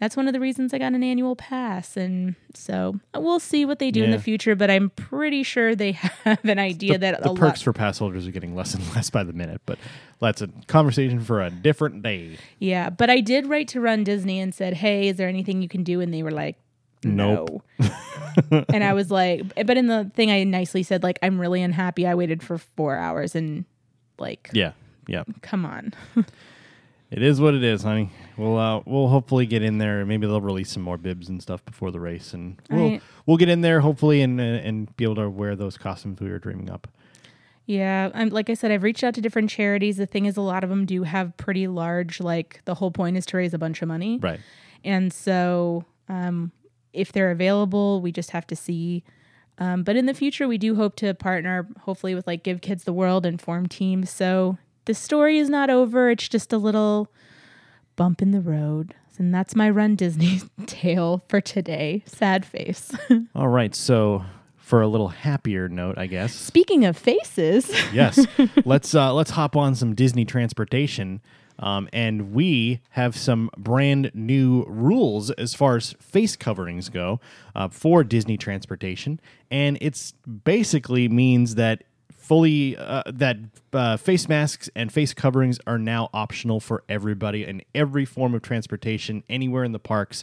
that's 0.00 0.16
one 0.16 0.26
of 0.26 0.32
the 0.32 0.40
reasons 0.40 0.74
I 0.74 0.78
got 0.78 0.92
an 0.94 1.02
annual 1.04 1.36
pass 1.36 1.96
and 1.96 2.34
so 2.54 2.98
uh, 3.14 3.20
we'll 3.20 3.38
see 3.38 3.64
what 3.64 3.78
they 3.78 3.90
do 3.90 4.02
in 4.02 4.10
the 4.10 4.18
future 4.18 4.56
but 4.56 4.70
I'm 4.70 4.90
pretty 4.90 5.42
sure 5.42 5.74
they 5.76 5.92
have 6.24 6.44
an 6.44 6.58
idea 6.58 6.98
that 6.98 7.22
the 7.22 7.34
perks 7.34 7.40
lot 7.40 7.58
for 7.58 7.72
pass 7.72 7.98
holders 7.98 8.26
are 8.26 8.32
getting 8.32 8.56
less 8.56 8.74
and 8.74 8.82
less 8.94 9.10
by 9.10 9.22
the 9.22 9.32
minute, 9.32 9.60
but 9.66 9.78
that's 10.20 10.42
a 10.42 10.48
conversation 10.66 11.20
for 11.20 11.40
a 11.42 11.50
different 11.50 12.02
day. 12.02 12.38
Yeah, 12.58 12.90
but 12.90 13.08
I 13.08 13.20
did 13.20 13.46
write 13.46 13.68
to 13.68 13.80
Run 13.80 14.04
Disney 14.04 14.40
and 14.40 14.54
said, 14.54 14.74
"Hey, 14.74 15.08
is 15.08 15.16
there 15.16 15.28
anything 15.28 15.62
you 15.62 15.68
can 15.68 15.82
do?" 15.82 16.00
and 16.00 16.12
they 16.12 16.22
were 16.22 16.30
like 16.30 16.56
Nope. 17.02 17.62
No. 17.78 18.64
and 18.68 18.84
I 18.84 18.92
was 18.92 19.10
like, 19.10 19.42
but 19.66 19.76
in 19.76 19.86
the 19.86 20.10
thing 20.14 20.30
I 20.30 20.44
nicely 20.44 20.82
said, 20.82 21.02
like, 21.02 21.18
I'm 21.22 21.40
really 21.40 21.62
unhappy. 21.62 22.06
I 22.06 22.14
waited 22.14 22.42
for 22.42 22.58
four 22.58 22.96
hours 22.96 23.34
and, 23.34 23.64
like, 24.18 24.50
Yeah, 24.52 24.72
yeah. 25.06 25.24
come 25.42 25.64
on. 25.64 25.94
It 27.10 27.22
is 27.22 27.40
what 27.40 27.54
it 27.54 27.64
is, 27.64 27.82
honey. 27.82 28.10
We'll 28.36 28.56
uh, 28.56 28.82
we'll 28.86 29.08
hopefully 29.08 29.44
get 29.46 29.62
in 29.62 29.78
there. 29.78 30.06
Maybe 30.06 30.26
they'll 30.28 30.40
release 30.40 30.70
some 30.70 30.82
more 30.84 30.96
bibs 30.96 31.28
and 31.28 31.42
stuff 31.42 31.64
before 31.64 31.90
the 31.90 31.98
race, 32.00 32.32
and 32.34 32.56
we'll 32.70 32.90
Right. 32.90 33.02
we'll 33.26 33.36
get 33.36 33.48
in 33.48 33.62
there 33.62 33.80
hopefully 33.80 34.22
and 34.22 34.40
and 34.40 34.94
be 34.96 35.04
able 35.04 35.16
to 35.16 35.28
wear 35.28 35.56
those 35.56 35.76
costumes 35.76 36.20
we 36.20 36.30
were 36.30 36.38
dreaming 36.38 36.70
up. 36.70 36.86
Yeah, 37.66 38.10
like 38.30 38.50
I 38.50 38.54
said, 38.54 38.70
I've 38.72 38.82
reached 38.82 39.04
out 39.04 39.14
to 39.14 39.20
different 39.20 39.48
charities. 39.50 39.96
The 39.96 40.06
thing 40.06 40.24
is, 40.26 40.36
a 40.36 40.40
lot 40.40 40.64
of 40.64 40.70
them 40.70 40.86
do 40.86 41.02
have 41.04 41.36
pretty 41.36 41.66
large. 41.68 42.20
Like 42.20 42.60
the 42.64 42.74
whole 42.74 42.90
point 42.90 43.16
is 43.16 43.26
to 43.26 43.36
raise 43.36 43.54
a 43.54 43.58
bunch 43.58 43.82
of 43.82 43.88
money, 43.88 44.18
Right. 44.20 44.40
and 44.84 45.12
so 45.12 45.84
um, 46.08 46.52
if 46.92 47.12
they're 47.12 47.30
available, 47.30 48.00
we 48.00 48.12
just 48.12 48.30
have 48.30 48.46
to 48.48 48.56
see. 48.56 49.02
Um, 49.58 49.82
but 49.82 49.94
in 49.94 50.06
the 50.06 50.14
future, 50.14 50.48
we 50.48 50.58
do 50.58 50.74
hope 50.76 50.96
to 50.96 51.12
partner, 51.14 51.68
hopefully, 51.82 52.14
with 52.14 52.26
like 52.26 52.42
Give 52.42 52.60
Kids 52.60 52.84
the 52.84 52.92
World 52.92 53.26
and 53.26 53.40
form 53.40 53.66
teams. 53.68 54.10
So 54.10 54.58
the 54.84 54.94
story 54.94 55.38
is 55.38 55.48
not 55.48 55.70
over. 55.70 56.10
It's 56.10 56.28
just 56.28 56.52
a 56.52 56.58
little 56.58 57.12
bump 57.96 58.22
in 58.22 58.30
the 58.30 58.40
road. 58.40 58.94
And 59.20 59.34
that's 59.34 59.54
my 59.54 59.68
Run 59.68 59.96
Disney 59.96 60.40
tale 60.66 61.22
for 61.28 61.42
today. 61.42 62.02
Sad 62.06 62.46
face. 62.46 62.90
All 63.34 63.48
right. 63.48 63.74
So 63.74 64.24
for 64.56 64.80
a 64.80 64.88
little 64.88 65.08
happier 65.08 65.68
note, 65.68 65.98
I 65.98 66.06
guess. 66.06 66.32
Speaking 66.32 66.86
of 66.86 66.96
faces, 66.96 67.70
yes. 67.92 68.26
let's 68.64 68.94
uh, 68.94 69.12
let's 69.12 69.32
hop 69.32 69.56
on 69.56 69.74
some 69.74 69.94
Disney 69.94 70.24
transportation. 70.24 71.20
Um, 71.58 71.90
and 71.92 72.32
we 72.32 72.80
have 72.90 73.14
some 73.14 73.50
brand 73.58 74.10
new 74.14 74.64
rules 74.66 75.30
as 75.32 75.52
far 75.52 75.76
as 75.76 75.92
face 76.00 76.34
coverings 76.34 76.88
go 76.88 77.20
uh, 77.54 77.68
for 77.68 78.02
Disney 78.02 78.38
transportation, 78.38 79.20
and 79.50 79.76
it's 79.82 80.14
basically 80.44 81.06
means 81.10 81.56
that 81.56 81.84
fully 82.30 82.76
uh, 82.76 83.02
that 83.12 83.36
uh, 83.72 83.96
face 83.96 84.28
masks 84.28 84.70
and 84.76 84.92
face 84.92 85.12
coverings 85.12 85.58
are 85.66 85.78
now 85.78 86.08
optional 86.14 86.60
for 86.60 86.84
everybody 86.88 87.44
in 87.44 87.60
every 87.74 88.04
form 88.04 88.34
of 88.34 88.40
transportation 88.42 89.24
anywhere 89.28 89.64
in 89.64 89.72
the 89.72 89.80
parks 89.80 90.22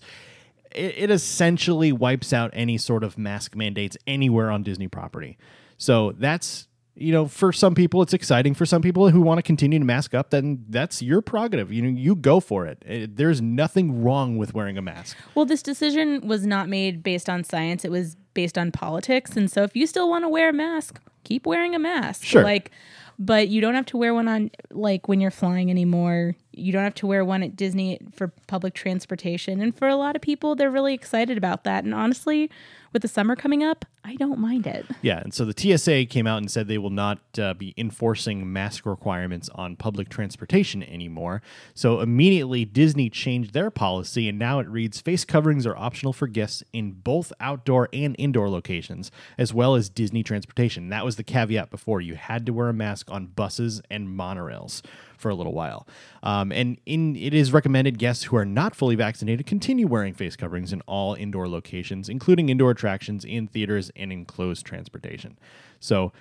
it, 0.71 0.93
it 0.97 1.11
essentially 1.11 1.91
wipes 1.91 2.31
out 2.31 2.49
any 2.53 2.77
sort 2.77 3.03
of 3.03 3.17
mask 3.17 3.55
mandates 3.57 3.97
anywhere 4.07 4.49
on 4.51 4.63
Disney 4.63 4.87
property. 4.87 5.37
So 5.77 6.13
that's 6.17 6.67
you 6.95 7.11
know 7.11 7.25
for 7.27 7.51
some 7.53 7.75
people 7.75 8.01
it's 8.01 8.13
exciting. 8.13 8.53
For 8.53 8.65
some 8.65 8.81
people 8.81 9.09
who 9.09 9.21
want 9.21 9.37
to 9.39 9.43
continue 9.43 9.77
to 9.79 9.85
mask 9.85 10.13
up, 10.13 10.29
then 10.29 10.65
that's 10.69 11.01
your 11.01 11.21
prerogative. 11.21 11.71
You 11.71 11.81
know, 11.83 11.89
you 11.89 12.15
go 12.15 12.39
for 12.39 12.65
it. 12.65 12.83
It- 12.85 13.15
There's 13.17 13.41
nothing 13.41 14.01
wrong 14.03 14.37
with 14.37 14.53
wearing 14.53 14.77
a 14.77 14.81
mask. 14.81 15.15
Well, 15.35 15.45
this 15.45 15.61
decision 15.61 16.27
was 16.27 16.45
not 16.45 16.67
made 16.69 17.03
based 17.03 17.29
on 17.29 17.43
science. 17.43 17.83
It 17.85 17.91
was 17.91 18.15
based 18.37 18.57
on 18.57 18.71
politics. 18.71 19.35
And 19.35 19.51
so 19.51 19.63
if 19.63 19.75
you 19.75 19.85
still 19.85 20.09
want 20.09 20.23
to 20.23 20.29
wear 20.29 20.49
a 20.49 20.53
mask, 20.53 21.01
keep 21.25 21.45
wearing 21.45 21.75
a 21.75 21.79
mask. 21.79 22.23
Sure. 22.23 22.43
Like 22.43 22.71
but 23.19 23.47
you 23.47 23.61
don't 23.61 23.73
have 23.73 23.85
to 23.87 23.97
wear 23.97 24.13
one 24.13 24.27
on 24.27 24.51
like 24.69 25.07
when 25.07 25.19
you're 25.19 25.31
flying 25.31 25.71
anymore. 25.71 26.35
You 26.51 26.71
don't 26.71 26.83
have 26.83 26.95
to 26.95 27.07
wear 27.07 27.25
one 27.25 27.41
at 27.41 27.55
Disney 27.55 27.99
for 28.13 28.27
public 28.45 28.75
transportation. 28.75 29.59
And 29.59 29.75
for 29.75 29.87
a 29.87 29.95
lot 29.95 30.15
of 30.15 30.21
people, 30.21 30.55
they're 30.55 30.69
really 30.69 30.93
excited 30.93 31.37
about 31.37 31.63
that. 31.63 31.83
And 31.83 31.95
honestly, 31.95 32.51
with 32.93 33.01
the 33.01 33.07
summer 33.07 33.35
coming 33.35 33.63
up, 33.63 33.85
I 34.07 34.15
don't 34.15 34.39
mind 34.39 34.65
it. 34.65 34.85
Yeah, 35.01 35.19
and 35.19 35.33
so 35.33 35.43
the 35.43 35.77
TSA 35.77 36.05
came 36.05 36.25
out 36.27 36.37
and 36.37 36.49
said 36.49 36.69
they 36.69 36.77
will 36.77 36.89
not 36.89 37.19
uh, 37.37 37.53
be 37.53 37.73
enforcing 37.75 38.53
mask 38.53 38.85
requirements 38.85 39.49
on 39.53 39.75
public 39.75 40.07
transportation 40.07 40.81
anymore. 40.81 41.41
So 41.73 41.99
immediately 41.99 42.63
Disney 42.63 43.09
changed 43.09 43.53
their 43.53 43.69
policy, 43.69 44.29
and 44.29 44.39
now 44.39 44.59
it 44.59 44.69
reads 44.69 45.01
face 45.01 45.25
coverings 45.25 45.65
are 45.65 45.75
optional 45.75 46.13
for 46.13 46.27
guests 46.27 46.63
in 46.71 46.93
both 46.93 47.33
outdoor 47.41 47.89
and 47.91 48.15
indoor 48.17 48.49
locations, 48.49 49.11
as 49.37 49.53
well 49.53 49.75
as 49.75 49.89
Disney 49.89 50.23
transportation. 50.23 50.87
That 50.87 51.03
was 51.03 51.17
the 51.17 51.23
caveat 51.25 51.69
before. 51.69 51.99
You 51.99 52.15
had 52.15 52.45
to 52.45 52.53
wear 52.53 52.69
a 52.69 52.73
mask 52.73 53.11
on 53.11 53.25
buses 53.25 53.81
and 53.91 54.07
monorails 54.07 54.81
for 55.17 55.29
a 55.29 55.35
little 55.35 55.53
while. 55.53 55.87
Um, 56.23 56.51
and 56.51 56.79
in 56.85 57.15
it 57.15 57.33
is 57.33 57.51
recommended 57.51 57.97
guests 57.97 58.25
who 58.25 58.37
are 58.37 58.45
not 58.45 58.75
fully 58.75 58.95
vaccinated 58.95 59.45
continue 59.45 59.87
wearing 59.87 60.13
face 60.13 60.35
coverings 60.35 60.71
in 60.71 60.81
all 60.81 61.13
indoor 61.13 61.47
locations, 61.47 62.09
including 62.09 62.49
indoor 62.49 62.71
attractions, 62.71 63.25
in 63.25 63.47
theaters, 63.47 63.91
and 63.95 64.11
enclosed 64.11 64.65
transportation. 64.65 65.37
So 65.79 66.11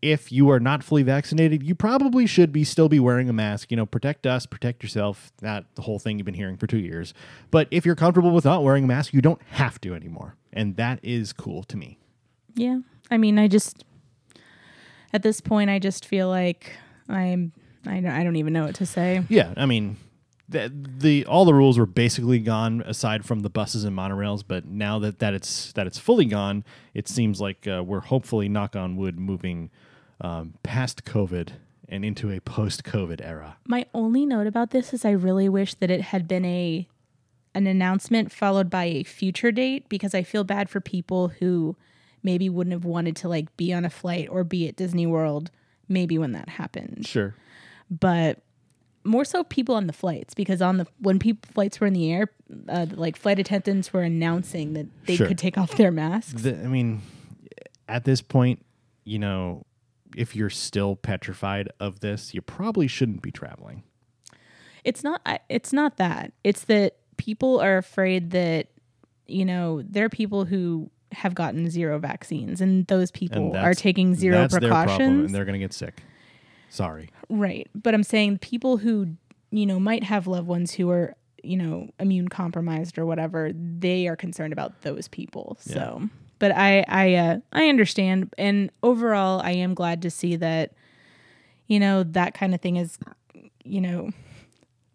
if 0.00 0.30
you 0.30 0.50
are 0.50 0.60
not 0.60 0.84
fully 0.84 1.02
vaccinated, 1.02 1.62
you 1.62 1.74
probably 1.74 2.26
should 2.26 2.52
be 2.52 2.64
still 2.64 2.88
be 2.88 3.00
wearing 3.00 3.28
a 3.28 3.32
mask. 3.32 3.70
You 3.70 3.76
know, 3.76 3.86
protect 3.86 4.26
us, 4.26 4.46
protect 4.46 4.82
yourself. 4.82 5.32
Not 5.42 5.64
the 5.74 5.82
whole 5.82 5.98
thing 5.98 6.18
you've 6.18 6.26
been 6.26 6.34
hearing 6.34 6.56
for 6.56 6.66
two 6.66 6.78
years. 6.78 7.14
But 7.50 7.68
if 7.70 7.84
you're 7.84 7.96
comfortable 7.96 8.30
with 8.30 8.44
not 8.44 8.62
wearing 8.62 8.84
a 8.84 8.86
mask, 8.86 9.12
you 9.12 9.20
don't 9.20 9.42
have 9.50 9.80
to 9.82 9.94
anymore. 9.94 10.36
And 10.52 10.76
that 10.76 11.00
is 11.02 11.32
cool 11.32 11.64
to 11.64 11.76
me. 11.76 11.98
Yeah. 12.54 12.80
I 13.10 13.18
mean, 13.18 13.38
I 13.38 13.48
just 13.48 13.84
at 15.12 15.22
this 15.22 15.40
point 15.40 15.70
I 15.70 15.78
just 15.78 16.04
feel 16.04 16.28
like 16.28 16.72
I'm 17.08 17.52
I 17.86 18.00
don't, 18.00 18.10
I 18.10 18.24
don't 18.24 18.36
even 18.36 18.52
know 18.52 18.64
what 18.64 18.74
to 18.76 18.86
say. 18.86 19.24
Yeah, 19.28 19.54
I 19.56 19.66
mean, 19.66 19.96
the, 20.48 20.72
the 20.74 21.26
all 21.26 21.44
the 21.44 21.54
rules 21.54 21.78
were 21.78 21.86
basically 21.86 22.38
gone 22.38 22.82
aside 22.86 23.24
from 23.24 23.40
the 23.40 23.50
buses 23.50 23.84
and 23.84 23.96
monorails. 23.96 24.42
But 24.46 24.66
now 24.66 24.98
that, 25.00 25.18
that 25.18 25.34
it's 25.34 25.72
that 25.72 25.86
it's 25.86 25.98
fully 25.98 26.24
gone, 26.24 26.64
it 26.94 27.08
seems 27.08 27.40
like 27.40 27.66
uh, 27.66 27.82
we're 27.84 28.00
hopefully, 28.00 28.48
knock 28.48 28.74
on 28.74 28.96
wood, 28.96 29.18
moving 29.18 29.70
um, 30.20 30.54
past 30.62 31.04
COVID 31.04 31.50
and 31.88 32.04
into 32.04 32.30
a 32.30 32.40
post-COVID 32.40 33.24
era. 33.24 33.56
My 33.66 33.86
only 33.94 34.26
note 34.26 34.46
about 34.46 34.70
this 34.70 34.92
is 34.92 35.04
I 35.04 35.10
really 35.10 35.48
wish 35.48 35.74
that 35.74 35.90
it 35.90 36.02
had 36.02 36.28
been 36.28 36.44
a 36.44 36.88
an 37.54 37.66
announcement 37.66 38.30
followed 38.30 38.70
by 38.70 38.84
a 38.84 39.02
future 39.02 39.50
date 39.50 39.88
because 39.88 40.14
I 40.14 40.22
feel 40.22 40.44
bad 40.44 40.68
for 40.68 40.80
people 40.80 41.28
who 41.28 41.76
maybe 42.22 42.48
wouldn't 42.48 42.72
have 42.72 42.84
wanted 42.84 43.16
to 43.16 43.28
like 43.28 43.56
be 43.56 43.72
on 43.72 43.84
a 43.84 43.90
flight 43.90 44.28
or 44.30 44.44
be 44.44 44.68
at 44.68 44.76
Disney 44.76 45.06
World 45.06 45.50
maybe 45.88 46.18
when 46.18 46.32
that 46.32 46.50
happened. 46.50 47.06
Sure. 47.06 47.34
But 47.90 48.40
more 49.04 49.24
so 49.24 49.44
people 49.44 49.74
on 49.74 49.86
the 49.86 49.92
flights 49.92 50.34
because 50.34 50.60
on 50.60 50.76
the 50.78 50.86
when 51.00 51.18
people 51.18 51.48
flights 51.52 51.80
were 51.80 51.86
in 51.86 51.92
the 51.94 52.12
air, 52.12 52.28
uh, 52.68 52.86
like 52.90 53.16
flight 53.16 53.38
attendants 53.38 53.92
were 53.92 54.02
announcing 54.02 54.74
that 54.74 54.86
they 55.06 55.16
Sure. 55.16 55.26
could 55.28 55.38
take 55.38 55.56
off 55.56 55.76
their 55.76 55.90
masks. 55.90 56.42
The, 56.42 56.54
I 56.62 56.66
mean, 56.66 57.00
at 57.88 58.04
this 58.04 58.20
point, 58.20 58.64
you 59.04 59.18
know, 59.18 59.64
if 60.16 60.36
you're 60.36 60.50
still 60.50 60.96
petrified 60.96 61.70
of 61.80 62.00
this, 62.00 62.34
you 62.34 62.42
probably 62.42 62.86
shouldn't 62.88 63.22
be 63.22 63.30
traveling. 63.30 63.82
It's 64.84 65.02
not. 65.04 65.22
It's 65.48 65.72
not 65.72 65.96
that. 65.96 66.32
It's 66.44 66.64
that 66.64 66.96
people 67.16 67.60
are 67.60 67.78
afraid 67.78 68.30
that 68.30 68.68
you 69.26 69.44
know 69.44 69.82
there 69.82 70.04
are 70.04 70.08
people 70.10 70.44
who 70.44 70.90
have 71.12 71.34
gotten 71.34 71.68
zero 71.70 71.98
vaccines, 71.98 72.60
and 72.60 72.86
those 72.86 73.10
people 73.10 73.54
And 73.54 73.56
are 73.56 73.74
taking 73.74 74.14
zero 74.14 74.36
That's 74.38 74.58
their 74.58 74.68
problem, 74.68 74.96
precautions. 74.98 75.24
and 75.26 75.34
they're 75.34 75.44
going 75.46 75.54
to 75.54 75.64
get 75.64 75.72
sick. 75.72 76.02
Sorry. 76.70 77.10
right. 77.28 77.68
But 77.74 77.94
I'm 77.94 78.02
saying 78.02 78.38
people 78.38 78.78
who 78.78 79.16
you 79.50 79.66
know 79.66 79.80
might 79.80 80.04
have 80.04 80.26
loved 80.26 80.46
ones 80.46 80.72
who 80.72 80.90
are 80.90 81.14
you 81.42 81.56
know 81.56 81.88
immune 81.98 82.28
compromised 82.28 82.98
or 82.98 83.06
whatever. 83.06 83.52
They 83.54 84.06
are 84.08 84.16
concerned 84.16 84.52
about 84.52 84.82
those 84.82 85.08
people. 85.08 85.56
So. 85.60 86.08
But 86.38 86.52
I 86.52 86.84
I 86.86 87.14
uh, 87.14 87.38
I 87.52 87.68
understand, 87.68 88.32
and 88.38 88.70
overall, 88.82 89.40
I 89.42 89.52
am 89.52 89.74
glad 89.74 90.02
to 90.02 90.10
see 90.10 90.36
that, 90.36 90.72
you 91.66 91.80
know, 91.80 92.04
that 92.04 92.34
kind 92.34 92.54
of 92.54 92.60
thing 92.60 92.76
is, 92.76 92.96
you 93.64 93.80
know, 93.80 94.10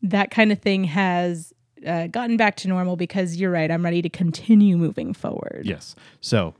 that 0.04 0.32
kind 0.32 0.52
of 0.54 0.60
thing 0.60 0.86
has 0.86 1.54
uh, 1.86 2.08
gotten 2.08 2.38
back 2.38 2.56
to 2.58 2.68
normal 2.68 2.96
because 2.96 3.36
you're 3.36 3.52
right. 3.52 3.70
I'm 3.70 3.84
ready 3.84 4.02
to 4.02 4.10
continue 4.10 4.78
moving 4.78 5.14
forward. 5.14 5.64
Yes. 5.66 5.96
So, 6.22 6.54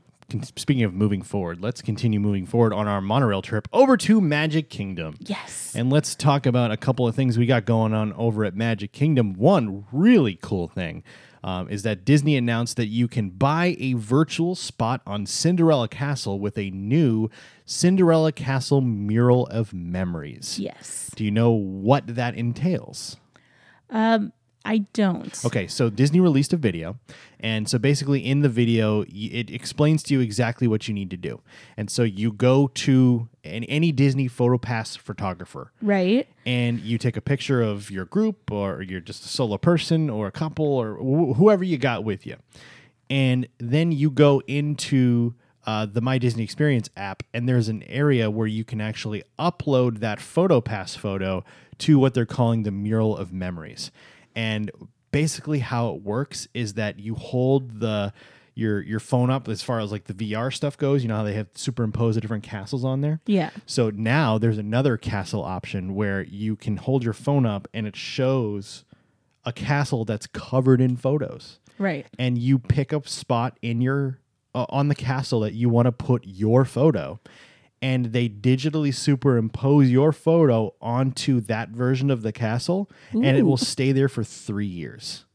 speaking 0.54 0.82
of 0.84 0.94
moving 0.94 1.22
forward, 1.22 1.60
let's 1.60 1.82
continue 1.82 2.20
moving 2.20 2.46
forward 2.46 2.72
on 2.72 2.88
our 2.88 3.00
monorail 3.00 3.42
trip 3.42 3.68
over 3.72 3.96
to 3.98 4.20
Magic 4.20 4.70
Kingdom. 4.70 5.16
Yes. 5.20 5.74
And 5.74 5.90
let's 5.90 6.14
talk 6.14 6.46
about 6.46 6.70
a 6.70 6.76
couple 6.76 7.06
of 7.06 7.14
things 7.14 7.38
we 7.38 7.46
got 7.46 7.64
going 7.64 7.92
on 7.94 8.12
over 8.14 8.44
at 8.44 8.54
Magic 8.54 8.92
Kingdom. 8.92 9.34
One 9.34 9.86
really 9.92 10.38
cool 10.40 10.68
thing 10.68 11.02
um, 11.44 11.68
is 11.68 11.82
that 11.82 12.04
Disney 12.04 12.36
announced 12.36 12.76
that 12.78 12.86
you 12.86 13.06
can 13.06 13.28
buy 13.28 13.76
a 13.78 13.92
virtual 13.92 14.54
spot 14.54 15.02
on 15.06 15.26
Cinderella 15.26 15.88
Castle 15.88 16.40
with 16.40 16.56
a 16.56 16.70
new 16.70 17.28
Cinderella 17.66 18.32
Castle 18.32 18.80
mural 18.80 19.46
of 19.48 19.74
memories. 19.74 20.58
Yes. 20.58 21.10
Do 21.14 21.24
you 21.24 21.30
know 21.30 21.50
what 21.50 22.06
that 22.06 22.34
entails? 22.34 23.18
Um, 23.90 24.32
I 24.66 24.78
don't. 24.94 25.38
Okay, 25.44 25.66
so 25.66 25.90
Disney 25.90 26.20
released 26.20 26.52
a 26.54 26.56
video, 26.56 26.96
and 27.38 27.68
so 27.68 27.78
basically 27.78 28.24
in 28.24 28.40
the 28.40 28.48
video, 28.48 29.02
it 29.08 29.50
explains 29.50 30.02
to 30.04 30.14
you 30.14 30.20
exactly 30.20 30.66
what 30.66 30.88
you 30.88 30.94
need 30.94 31.10
to 31.10 31.18
do. 31.18 31.42
And 31.76 31.90
so 31.90 32.02
you 32.02 32.32
go 32.32 32.68
to 32.68 33.28
an, 33.44 33.64
any 33.64 33.92
Disney 33.92 34.26
PhotoPass 34.28 34.96
photographer, 34.96 35.70
Right. 35.82 36.26
and 36.46 36.80
you 36.80 36.96
take 36.96 37.16
a 37.16 37.20
picture 37.20 37.60
of 37.60 37.90
your 37.90 38.06
group, 38.06 38.50
or 38.50 38.80
you're 38.80 39.00
just 39.00 39.24
a 39.26 39.28
solo 39.28 39.58
person, 39.58 40.08
or 40.08 40.26
a 40.28 40.32
couple, 40.32 40.64
or 40.66 40.94
wh- 40.94 41.36
whoever 41.36 41.62
you 41.62 41.76
got 41.76 42.02
with 42.04 42.26
you, 42.26 42.36
and 43.10 43.46
then 43.58 43.92
you 43.92 44.10
go 44.10 44.40
into 44.46 45.34
uh, 45.66 45.84
the 45.86 46.00
My 46.00 46.16
Disney 46.18 46.42
Experience 46.42 46.88
app, 46.96 47.22
and 47.34 47.46
there's 47.48 47.68
an 47.68 47.82
area 47.84 48.30
where 48.30 48.46
you 48.46 48.64
can 48.64 48.80
actually 48.80 49.22
upload 49.38 49.98
that 50.00 50.18
PhotoPass 50.20 50.96
photo 50.96 51.44
to 51.78 51.98
what 51.98 52.14
they're 52.14 52.24
calling 52.26 52.62
the 52.62 52.70
mural 52.70 53.16
of 53.16 53.32
memories. 53.32 53.90
And 54.34 54.70
basically, 55.10 55.60
how 55.60 55.90
it 55.94 56.02
works 56.02 56.48
is 56.54 56.74
that 56.74 56.98
you 56.98 57.14
hold 57.14 57.80
the 57.80 58.12
your 58.56 58.80
your 58.82 59.00
phone 59.00 59.30
up 59.30 59.48
as 59.48 59.62
far 59.62 59.80
as 59.80 59.90
like 59.90 60.04
the 60.04 60.14
VR 60.14 60.52
stuff 60.52 60.76
goes. 60.78 61.02
You 61.02 61.08
know 61.08 61.16
how 61.16 61.22
they 61.24 61.34
have 61.34 61.48
superimposed 61.54 62.16
the 62.16 62.20
different 62.20 62.44
castles 62.44 62.84
on 62.84 63.00
there. 63.00 63.20
Yeah. 63.26 63.50
So 63.66 63.90
now 63.90 64.38
there's 64.38 64.58
another 64.58 64.96
castle 64.96 65.42
option 65.42 65.94
where 65.94 66.22
you 66.22 66.54
can 66.56 66.76
hold 66.76 67.02
your 67.04 67.12
phone 67.14 67.46
up 67.46 67.66
and 67.74 67.86
it 67.86 67.96
shows 67.96 68.84
a 69.44 69.52
castle 69.52 70.04
that's 70.04 70.26
covered 70.28 70.80
in 70.80 70.96
photos 70.96 71.58
Right. 71.78 72.06
and 72.18 72.38
you 72.38 72.58
pick 72.58 72.92
a 72.92 73.06
spot 73.06 73.58
in 73.60 73.80
your 73.82 74.20
uh, 74.54 74.64
on 74.68 74.88
the 74.88 74.94
castle 74.94 75.40
that 75.40 75.52
you 75.52 75.68
want 75.68 75.84
to 75.86 75.92
put 75.92 76.22
your 76.24 76.64
photo 76.64 77.18
and 77.84 78.06
they 78.14 78.30
digitally 78.30 78.94
superimpose 78.94 79.90
your 79.90 80.10
photo 80.10 80.74
onto 80.80 81.38
that 81.38 81.68
version 81.68 82.10
of 82.10 82.22
the 82.22 82.32
castle 82.32 82.90
and 83.12 83.36
it 83.36 83.42
will 83.42 83.58
stay 83.58 83.92
there 83.92 84.08
for 84.08 84.24
3 84.24 84.64
years. 84.64 85.26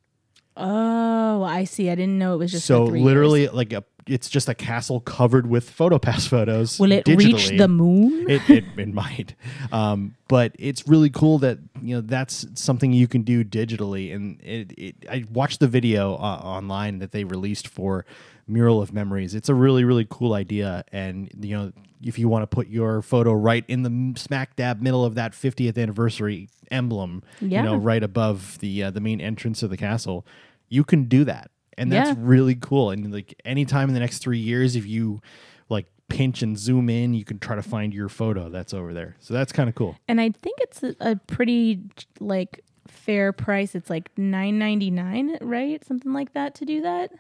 Oh, 0.58 1.44
I 1.44 1.66
see. 1.66 1.92
I 1.92 1.96
didn't 1.96 2.18
know 2.18 2.34
it 2.34 2.38
was 2.38 2.52
just 2.52 2.66
so 2.66 2.88
three 2.88 3.02
literally 3.02 3.42
years. 3.42 3.54
like 3.54 3.72
a 3.72 3.84
it's 4.08 4.28
just 4.28 4.50
a 4.50 4.56
castle 4.56 5.00
covered 5.00 5.46
with 5.46 5.70
PhotoPass 5.78 6.28
photos. 6.28 6.80
Will 6.80 6.92
it 6.92 7.08
reach 7.08 7.50
the 7.50 7.68
moon? 7.68 8.28
it, 8.28 8.50
it, 8.50 8.64
it 8.76 8.94
might 8.94 9.36
um, 9.72 10.16
but 10.28 10.56
it's 10.58 10.88
really 10.88 11.12
cool 11.12 11.38
that 11.40 11.60
you 11.82 11.96
know 11.96 12.02
that's 12.02 12.48
something 12.56 12.92
you 12.92 13.08
can 13.08 13.22
do 13.22 13.44
digitally 13.44 14.14
and 14.14 14.42
it, 14.42 14.72
it 14.78 14.96
i 15.10 15.24
watched 15.32 15.60
the 15.60 15.68
video 15.68 16.16
uh, 16.16 16.42
online 16.44 17.00
that 17.00 17.12
they 17.12 17.24
released 17.24 17.68
for 17.68 18.06
mural 18.50 18.82
of 18.82 18.92
memories 18.94 19.36
it's 19.36 19.50
a 19.50 19.54
really 19.54 19.84
really 19.84 20.06
cool 20.10 20.34
idea 20.34 20.84
and 20.92 21.30
you 21.42 21.56
know 21.58 21.72
if 22.04 22.18
you 22.18 22.28
want 22.30 22.42
to 22.44 22.48
put 22.48 22.68
your 22.68 23.02
photo 23.02 23.32
right 23.34 23.64
in 23.68 23.84
the 23.84 24.20
smack 24.20 24.56
dab 24.56 24.82
middle 24.82 25.04
of 25.06 25.16
that 25.16 25.34
50th 25.34 25.78
anniversary 25.78 26.50
emblem 26.72 27.22
Yeah. 27.42 27.60
you 27.64 27.66
know 27.70 27.76
right 27.76 28.04
above 28.04 28.58
the 28.60 28.84
uh, 28.84 28.92
the 28.92 29.02
main 29.02 29.22
entrance 29.22 29.62
of 29.64 29.70
the 29.70 29.78
castle 29.78 30.26
you 30.70 30.84
can 30.84 31.06
do 31.06 31.24
that 31.26 31.52
and 31.78 31.92
that's 31.92 32.10
Yeah. 32.10 32.16
really 32.18 32.56
cool 32.56 32.90
and 32.92 33.12
like 33.14 33.40
anytime 33.46 33.90
in 33.90 33.94
the 33.94 34.00
next 34.00 34.20
three 34.20 34.40
years 34.40 34.76
if 34.76 34.86
you 34.86 35.22
like 35.70 35.86
pinch 36.08 36.42
and 36.42 36.58
zoom 36.58 36.90
in 36.90 37.14
you 37.14 37.24
can 37.26 37.38
try 37.40 37.56
to 37.56 37.62
find 37.62 37.94
your 37.94 38.10
photo 38.10 38.50
that's 38.50 38.74
over 38.74 38.94
there 38.94 39.16
so 39.20 39.34
that's 39.34 39.52
kind 39.52 39.70
of 39.70 39.76
cool 39.76 39.96
and 40.08 40.20
I 40.20 40.30
think 40.32 40.58
it's 40.62 40.82
a, 40.84 40.96
a 41.00 41.16
pretty 41.16 41.82
like 42.20 42.64
fair 42.88 43.32
price. 43.32 43.76
It's 43.76 43.90
like 43.90 44.10
nine 44.18 44.58
ninety 44.58 44.90
nine, 44.90 45.38
right? 45.42 45.84
Something 45.86 46.12
like 46.12 46.34
that 46.34 46.56
to 46.56 46.66
do 46.66 46.82
that. 46.82 47.12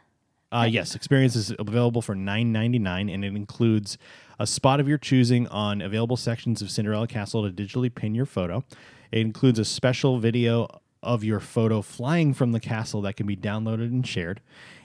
Uh, 0.51 0.67
yes 0.69 0.95
experience 0.95 1.35
is 1.35 1.53
available 1.59 2.01
for 2.01 2.15
$9.99 2.15 3.13
and 3.13 3.23
it 3.23 3.35
includes 3.35 3.97
a 4.39 4.47
spot 4.47 4.79
of 4.79 4.87
your 4.87 4.97
choosing 4.97 5.47
on 5.47 5.81
available 5.81 6.17
sections 6.17 6.61
of 6.61 6.71
cinderella 6.71 7.07
castle 7.07 7.49
to 7.49 7.53
digitally 7.53 7.93
pin 7.93 8.15
your 8.15 8.25
photo. 8.25 8.63
It 9.11 9.19
includes 9.19 9.59
a 9.59 9.65
special 9.65 10.19
video 10.19 10.67
of 11.01 11.23
your 11.23 11.39
photo 11.39 11.81
flying 11.81 12.33
from 12.33 12.51
the 12.51 12.59
castle 12.59 13.01
that 13.01 13.15
can 13.15 13.25
be 13.25 13.35
downloaded 13.35 13.85
and 13.85 14.05
shared 14.05 14.41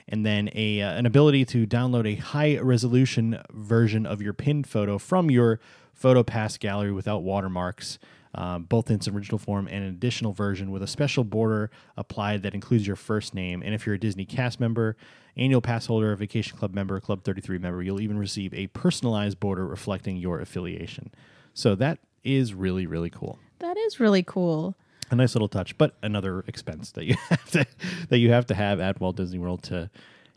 and 0.07 0.25
then 0.25 0.49
a 0.53 0.81
uh, 0.81 0.93
an 0.93 1.05
ability 1.05 1.45
to 1.45 1.65
download 1.65 2.07
a 2.07 2.15
high 2.15 2.57
resolution 2.57 3.41
version 3.51 4.05
of 4.05 4.21
your 4.21 4.33
pinned 4.33 4.67
photo 4.67 4.97
from 4.97 5.31
your 5.31 5.59
PhotoPass 5.99 6.59
gallery 6.59 6.91
without 6.91 7.23
watermarks, 7.23 7.97
um, 8.35 8.63
both 8.63 8.89
in 8.89 8.97
its 8.97 9.07
original 9.07 9.37
form 9.39 9.67
and 9.67 9.83
an 9.83 9.89
additional 9.89 10.33
version 10.33 10.69
with 10.71 10.83
a 10.83 10.87
special 10.87 11.23
border 11.23 11.71
applied 11.97 12.43
that 12.43 12.53
includes 12.53 12.85
your 12.85 12.95
first 12.95 13.33
name. 13.33 13.61
And 13.63 13.73
if 13.73 13.85
you're 13.85 13.95
a 13.95 13.99
Disney 13.99 14.25
cast 14.25 14.59
member, 14.59 14.95
annual 15.37 15.61
pass 15.61 15.85
holder, 15.87 16.15
Vacation 16.15 16.57
Club 16.57 16.73
member, 16.73 16.99
Club 16.99 17.23
33 17.23 17.57
member, 17.57 17.81
you'll 17.81 18.01
even 18.01 18.17
receive 18.17 18.53
a 18.53 18.67
personalized 18.67 19.39
border 19.39 19.65
reflecting 19.65 20.17
your 20.17 20.39
affiliation. 20.39 21.11
So 21.53 21.75
that 21.75 21.99
is 22.23 22.53
really, 22.53 22.85
really 22.85 23.09
cool 23.09 23.39
That 23.59 23.77
is 23.77 23.99
really 23.99 24.23
cool. 24.23 24.75
a 25.11 25.15
nice 25.15 25.35
little 25.35 25.47
touch, 25.47 25.77
but 25.77 25.95
another 26.03 26.43
expense 26.47 26.91
that 26.93 27.05
you 27.05 27.15
have 27.29 27.51
to 27.51 27.65
that 28.09 28.17
you 28.17 28.31
have 28.31 28.45
to 28.47 28.55
have 28.55 28.79
at 28.79 28.99
Walt 28.99 29.15
Disney 29.15 29.39
World 29.39 29.63
to 29.63 29.89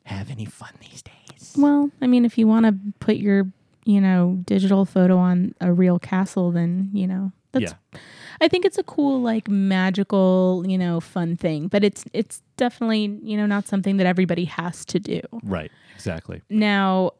have 0.04 0.30
any 0.30 0.44
fun 0.44 0.70
these 0.80 1.02
days. 1.02 1.54
Well, 1.56 1.90
I 2.00 2.06
mean, 2.06 2.24
if 2.24 2.38
you 2.38 2.46
want 2.46 2.66
to 2.66 2.74
put 3.00 3.16
your, 3.16 3.46
you 3.84 4.00
know, 4.00 4.38
digital 4.44 4.84
photo 4.84 5.16
on 5.18 5.54
a 5.60 5.72
real 5.72 5.98
castle, 5.98 6.50
then 6.52 6.90
you 6.92 7.06
know 7.06 7.32
that's. 7.52 7.72
yeah, 7.94 8.00
I 8.40 8.48
think 8.48 8.64
it's 8.64 8.78
a 8.78 8.82
cool, 8.84 9.20
like, 9.20 9.48
magical, 9.48 10.64
you 10.66 10.78
know, 10.78 11.00
fun 11.00 11.36
thing. 11.36 11.68
But 11.68 11.82
it's 11.84 12.04
it's 12.12 12.42
definitely 12.56 13.18
you 13.22 13.36
know 13.36 13.46
not 13.46 13.66
something 13.66 13.96
that 13.98 14.06
everybody 14.06 14.44
has 14.46 14.84
to 14.86 14.98
do. 15.00 15.20
right, 15.42 15.70
exactly. 15.94 16.42
Now, 16.50 17.12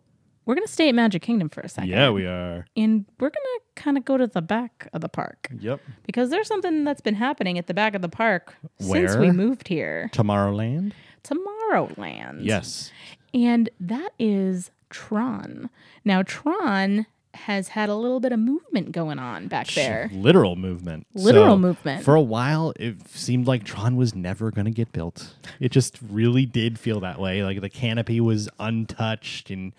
we're 0.45 0.55
gonna 0.55 0.67
stay 0.69 0.89
at 0.89 0.95
Magic 0.95 1.23
Kingdom 1.23 1.49
for 1.49 1.61
a 1.61 1.69
second. 1.69 1.91
Yeah, 1.91 2.11
we 2.11 2.25
are. 2.27 2.67
and 2.77 3.05
we're 3.21 3.31
gonna 3.31 3.59
kind 3.75 3.97
of 3.99 4.05
go 4.05 4.17
to 4.17 4.27
the 4.27 4.43
back 4.43 4.89
of 4.93 5.01
the 5.03 5.09
park 5.09 5.49
Yep. 5.61 5.81
because 6.05 6.31
there's 6.31 6.49
something 6.49 6.85
that's 6.85 7.01
been 7.01 7.15
happening 7.15 7.59
at 7.59 7.67
the 7.69 7.75
back 7.75 7.95
of 7.95 8.03
the 8.03 8.09
park 8.09 8.57
since 8.81 9.15
we 9.17 9.31
moved 9.31 9.69
here. 9.69 10.11
Tomorrowland. 10.13 10.93
Tomorrowland. 11.23 12.39
Yes. 12.45 12.93
And 13.35 13.69
that 13.81 14.11
is 14.19 14.71
Tron. 14.91 15.69
Now, 16.05 16.23
Tron 16.23 17.07
has 17.35 17.69
had 17.69 17.89
a 17.89 17.95
little 17.95 18.21
bit 18.21 18.33
of 18.33 18.39
movement 18.41 18.93
going 18.93 19.19
on 19.19 19.49
back 19.49 19.69
there. 19.69 20.11
Literal 20.13 20.57
movement. 20.57 21.07
Literal 21.15 21.55
So, 21.55 21.59
movement. 21.59 22.05
For 22.05 22.15
a 22.15 22.21
while, 22.23 22.73
it 22.81 23.07
seemed 23.09 23.47
like 23.47 23.65
Tron 23.65 23.97
was 23.97 24.15
never 24.15 24.51
going 24.51 24.65
to 24.65 24.71
get 24.71 24.93
built. 24.93 25.35
It 25.61 25.71
just 25.71 25.99
really 26.09 26.47
did 26.47 26.79
feel 26.79 27.01
that 27.01 27.21
way. 27.21 27.43
Like 27.45 27.61
the 27.61 27.69
canopy 27.71 28.21
was 28.21 28.49
untouched 28.59 29.51
and 29.51 29.73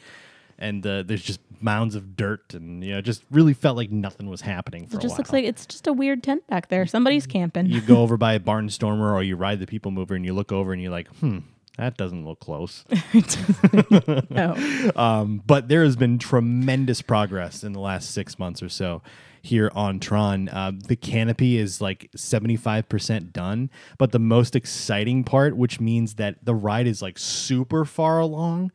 and 0.61 0.85
uh, 0.85 1.03
there's 1.03 1.21
just 1.23 1.39
mounds 1.61 1.95
of 1.95 2.17
dirt 2.17 2.53
and 2.53 2.83
you 2.83 2.93
know, 2.93 2.99
just 3.01 3.23
really 3.31 3.53
felt 3.53 3.77
like 3.77 3.91
nothing 3.91 4.29
was 4.29 4.41
happening 4.41 4.87
for 4.87 4.97
It 4.97 5.01
just 5.01 5.17
looks 5.17 5.31
like 5.31 5.45
it's 5.45 5.65
just 5.65 5.87
a 5.87 5.93
weird 5.93 6.21
tent 6.21 6.45
back 6.47 6.67
there. 6.67 6.85
Somebody's 6.85 7.25
camping. 7.25 7.67
you 7.67 7.79
go 7.79 8.01
over 8.01 8.17
by 8.27 8.33
a 8.33 8.39
barnstormer 8.41 9.13
or 9.13 9.23
you 9.23 9.37
ride 9.37 9.59
the 9.61 9.67
people 9.67 9.91
mover 9.91 10.15
and 10.15 10.25
you 10.25 10.33
look 10.33 10.51
over 10.51 10.73
and 10.73 10.81
you're 10.81 10.91
like, 10.91 11.07
hmm, 11.19 11.39
that 11.79 11.95
doesn't 11.95 12.25
look 12.25 12.41
close. 12.41 12.83
no. 14.29 14.91
um, 14.97 15.41
but 15.47 15.69
there 15.69 15.85
has 15.85 15.95
been 15.95 16.19
tremendous 16.19 17.01
progress 17.01 17.63
in 17.63 17.71
the 17.71 17.79
last 17.79 18.11
six 18.11 18.37
months 18.37 18.61
or 18.61 18.67
so 18.67 19.01
here 19.41 19.71
on 19.73 20.01
Tron. 20.01 20.49
Uh, 20.49 20.73
the 20.73 20.97
canopy 20.97 21.57
is 21.57 21.79
like 21.79 22.09
75% 22.17 23.31
done, 23.31 23.69
but 23.97 24.11
the 24.11 24.19
most 24.19 24.57
exciting 24.57 25.23
part, 25.23 25.55
which 25.55 25.79
means 25.79 26.15
that 26.15 26.43
the 26.43 26.53
ride 26.53 26.85
is 26.85 27.01
like 27.01 27.17
super 27.17 27.85
far 27.85 28.19
along, 28.19 28.73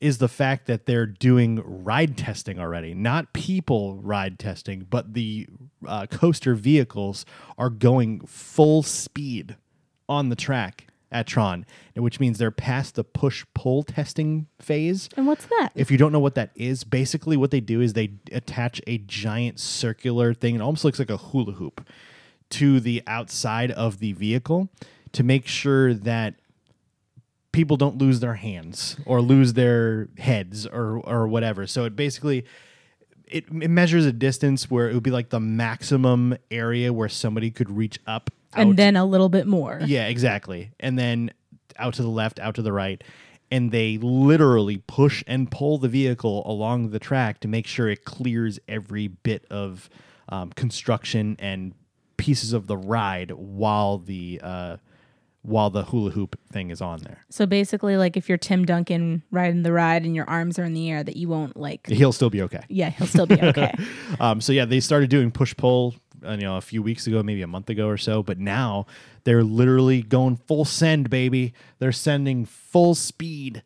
is 0.00 0.16
the 0.16 0.28
fact 0.28 0.66
that 0.66 0.86
they're 0.86 1.04
doing 1.04 1.60
ride 1.62 2.16
testing 2.16 2.58
already. 2.58 2.94
Not 2.94 3.34
people 3.34 3.96
ride 3.96 4.38
testing, 4.38 4.86
but 4.88 5.12
the 5.12 5.46
uh, 5.86 6.06
coaster 6.06 6.54
vehicles 6.54 7.26
are 7.58 7.68
going 7.68 8.26
full 8.26 8.82
speed 8.82 9.56
on 10.08 10.30
the 10.30 10.36
track 10.36 10.86
at 11.16 11.26
Tron, 11.26 11.64
which 11.94 12.20
means 12.20 12.38
they're 12.38 12.50
past 12.50 12.94
the 12.94 13.04
push 13.04 13.46
pull 13.54 13.82
testing 13.82 14.46
phase. 14.60 15.08
And 15.16 15.26
what's 15.26 15.46
that? 15.46 15.70
If 15.74 15.90
you 15.90 15.96
don't 15.96 16.12
know 16.12 16.20
what 16.20 16.34
that 16.34 16.50
is, 16.54 16.84
basically 16.84 17.38
what 17.38 17.50
they 17.50 17.60
do 17.60 17.80
is 17.80 17.94
they 17.94 18.12
attach 18.32 18.82
a 18.86 18.98
giant 18.98 19.58
circular 19.58 20.34
thing. 20.34 20.56
It 20.56 20.60
almost 20.60 20.84
looks 20.84 20.98
like 20.98 21.08
a 21.08 21.16
hula 21.16 21.52
hoop 21.52 21.88
to 22.50 22.80
the 22.80 23.02
outside 23.06 23.70
of 23.70 23.98
the 23.98 24.12
vehicle 24.12 24.68
to 25.12 25.22
make 25.22 25.46
sure 25.46 25.94
that 25.94 26.34
people 27.50 27.78
don't 27.78 27.96
lose 27.96 28.20
their 28.20 28.34
hands 28.34 28.98
or 29.06 29.22
lose 29.22 29.54
their 29.54 30.08
heads 30.18 30.66
or 30.66 30.98
or 30.98 31.26
whatever. 31.26 31.66
So 31.66 31.86
it 31.86 31.96
basically 31.96 32.44
it, 33.26 33.46
it 33.48 33.70
measures 33.70 34.04
a 34.04 34.12
distance 34.12 34.70
where 34.70 34.90
it 34.90 34.94
would 34.94 35.02
be 35.02 35.10
like 35.10 35.30
the 35.30 35.40
maximum 35.40 36.36
area 36.50 36.92
where 36.92 37.08
somebody 37.08 37.50
could 37.50 37.70
reach 37.70 37.98
up 38.06 38.30
and 38.54 38.76
then 38.76 38.96
a 38.96 39.04
little 39.04 39.28
bit 39.28 39.46
more. 39.46 39.80
yeah, 39.84 40.06
exactly. 40.06 40.70
And 40.80 40.98
then 40.98 41.30
out 41.78 41.94
to 41.94 42.02
the 42.02 42.08
left, 42.08 42.38
out 42.40 42.54
to 42.56 42.62
the 42.62 42.72
right. 42.72 43.02
And 43.50 43.70
they 43.70 43.98
literally 43.98 44.78
push 44.88 45.22
and 45.26 45.48
pull 45.50 45.78
the 45.78 45.88
vehicle 45.88 46.42
along 46.50 46.90
the 46.90 46.98
track 46.98 47.38
to 47.40 47.48
make 47.48 47.66
sure 47.66 47.88
it 47.88 48.04
clears 48.04 48.58
every 48.66 49.06
bit 49.06 49.46
of 49.50 49.88
um, 50.28 50.50
construction 50.50 51.36
and 51.38 51.72
pieces 52.16 52.52
of 52.52 52.66
the 52.66 52.76
ride 52.76 53.30
while 53.30 53.98
the 53.98 54.40
uh, 54.42 54.76
while 55.42 55.70
the 55.70 55.84
hula 55.84 56.10
hoop 56.10 56.36
thing 56.50 56.70
is 56.70 56.80
on 56.80 56.98
there. 57.02 57.24
So 57.30 57.46
basically, 57.46 57.96
like 57.96 58.16
if 58.16 58.28
you're 58.28 58.38
Tim 58.38 58.64
Duncan 58.64 59.22
riding 59.30 59.62
the 59.62 59.72
ride 59.72 60.04
and 60.04 60.16
your 60.16 60.28
arms 60.28 60.58
are 60.58 60.64
in 60.64 60.74
the 60.74 60.90
air, 60.90 61.04
that 61.04 61.16
you 61.16 61.28
won't 61.28 61.56
like. 61.56 61.86
He'll 61.86 62.12
still 62.12 62.30
be 62.30 62.42
okay. 62.42 62.64
Yeah, 62.68 62.90
he'll 62.90 63.06
still 63.06 63.26
be 63.26 63.40
okay. 63.40 63.72
Um, 64.18 64.40
so 64.40 64.52
yeah, 64.52 64.64
they 64.64 64.80
started 64.80 65.10
doing 65.10 65.30
push 65.30 65.54
pull, 65.56 65.94
you 66.30 66.46
know, 66.46 66.56
a 66.56 66.60
few 66.60 66.82
weeks 66.82 67.06
ago, 67.06 67.22
maybe 67.22 67.42
a 67.42 67.46
month 67.46 67.70
ago 67.70 67.88
or 67.88 67.96
so. 67.96 68.22
But 68.22 68.38
now 68.38 68.86
they're 69.24 69.44
literally 69.44 70.02
going 70.02 70.36
full 70.36 70.64
send, 70.64 71.10
baby. 71.10 71.52
They're 71.78 71.92
sending 71.92 72.44
full 72.44 72.94
speed 72.94 73.62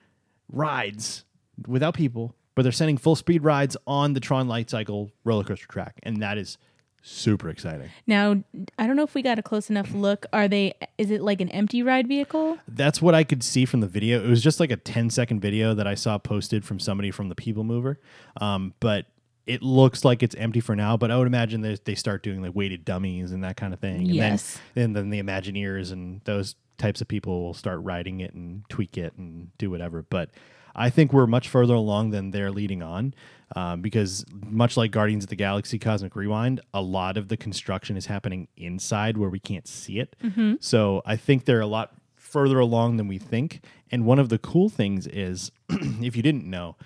rides 0.53 1.25
without 1.67 1.95
people, 1.95 2.35
but 2.55 2.63
they're 2.63 2.73
sending 2.73 2.97
full 2.97 3.17
speed 3.17 3.45
rides 3.45 3.77
on 3.87 4.13
the 4.13 4.21
Tron 4.21 4.49
Light 4.49 4.71
Cycle 4.71 5.11
roller 5.25 5.45
coaster 5.45 5.67
track, 5.67 6.01
and 6.03 6.23
that 6.23 6.39
is 6.39 6.59
super 7.03 7.49
exciting. 7.49 7.89
now, 8.07 8.43
I 8.79 8.87
don't 8.87 8.97
know 8.97 9.05
if 9.05 9.15
we 9.15 9.23
got 9.23 9.39
a 9.39 9.43
close 9.43 9.71
enough 9.71 9.93
look. 9.93 10.27
Are 10.33 10.49
they? 10.49 10.75
Is 10.99 11.11
it 11.11 11.23
like 11.23 11.41
an 11.41 11.49
empty 11.51 11.83
ride 11.83 12.07
vehicle? 12.07 12.59
That's 12.69 13.01
what 13.01 13.15
I 13.15 13.25
could 13.25 13.43
see 13.43 13.65
from 13.65 13.81
the 13.81 13.87
video. 13.87 14.23
It 14.23 14.29
was 14.29 14.43
just 14.43 14.61
like 14.61 14.71
a 14.71 14.77
10 14.77 15.11
second 15.11 15.41
video 15.41 15.75
that 15.75 15.87
I 15.87 15.95
saw 15.95 16.19
posted 16.19 16.65
from 16.65 16.79
somebody 16.79 17.11
from 17.11 17.29
the 17.29 17.35
People 17.35 17.65
Mover. 17.65 17.99
Um, 18.41 18.75
but 18.81 19.07
it 19.51 19.62
looks 19.62 20.05
like 20.05 20.22
it's 20.22 20.36
empty 20.36 20.61
for 20.61 20.76
now. 20.76 20.96
But 20.96 21.11
I 21.11 21.18
would 21.18 21.26
imagine 21.26 21.61
that 21.62 21.84
they 21.84 21.96
start 21.96 22.22
doing 22.22 22.40
like 22.40 22.55
weighted 22.55 22.84
dummies 22.84 23.32
and 23.32 23.42
that 23.42 23.57
kind 23.57 23.74
of 23.74 23.80
thing. 23.80 23.96
And 23.96 24.09
Yes. 24.09 24.59
Then, 24.74 24.84
and 24.84 24.96
then 24.96 25.11
the 25.11 25.20
Imagineers 25.20 25.90
and 25.90 26.20
those 26.24 26.55
types 26.78 27.01
of 27.01 27.09
people 27.09 27.42
will 27.42 27.55
start 27.55 27.80
riding 27.82 28.20
it 28.20 28.32
and 28.32 28.62
tweak 28.68 28.96
it 28.96 29.12
and 29.16 29.51
do 29.59 29.68
whatever. 29.68 30.03
But 30.03 30.30
I 30.76 30.88
think 30.88 31.12
we're 31.12 31.26
much 31.26 31.48
further 31.48 31.74
along 31.74 32.11
than 32.11 32.30
they're 32.30 32.53
leading 32.53 32.80
on. 32.80 33.12
Um, 33.57 33.80
because 33.82 34.24
much 34.32 34.76
like 34.76 34.92
Guardians 34.92 35.24
of 35.24 35.30
the 35.30 35.34
Galaxy 35.36 35.76
Cosmic 35.80 36.14
Rewind, 36.14 36.61
a 36.72 36.80
lot 36.80 37.16
of 37.16 37.26
the 37.26 37.36
construction 37.36 37.96
is 37.96 38.07
happening 38.07 38.46
inside 38.57 39.18
where 39.18 39.28
we 39.28 39.40
can't 39.40 39.66
see 39.66 39.98
it. 39.98 40.14
So 40.61 41.03
I 41.05 41.16
think 41.16 41.46
they're 41.46 41.61
a 41.61 41.66
lot 41.66 41.92
further 42.14 42.61
along 42.61 42.96
than 42.98 43.09
we 43.09 43.18
think. 43.18 43.64
And 43.90 44.05
one 44.07 44.20
of 44.20 44.28
the 44.28 44.38
cool 44.38 44.68
things 44.68 45.09
is, 45.09 45.51
if 45.68 46.16
you 46.16 46.22
didn't 46.22 46.44
know, 46.48 46.76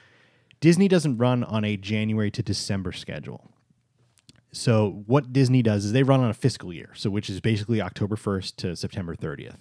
Disney 0.65 0.89
doesn't 0.89 1.19
run 1.19 1.45
on 1.45 1.63
a 1.63 1.77
January 1.77 2.31
to 2.31 2.43
December 2.43 2.91
schedule. 2.91 3.51
So 4.51 5.03
what 5.05 5.31
Disney 5.31 5.61
does 5.61 5.85
is 5.85 5.93
they 5.93 6.03
run 6.03 6.21
on 6.21 6.31
a 6.31 6.33
fiscal 6.33 6.73
year, 6.73 6.89
so 6.95 7.11
which 7.11 7.29
is 7.29 7.39
basically 7.39 7.83
October 7.83 8.17
1st 8.17 8.57
to 8.57 8.75
September 8.75 9.15
30th. 9.15 9.59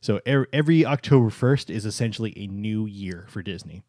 So 0.00 0.20
er- 0.28 0.46
every 0.52 0.86
October 0.86 1.30
1st 1.30 1.70
is 1.70 1.84
essentially 1.84 2.32
a 2.36 2.46
new 2.46 2.86
year 2.86 3.26
for 3.28 3.42
Disney. 3.42 3.82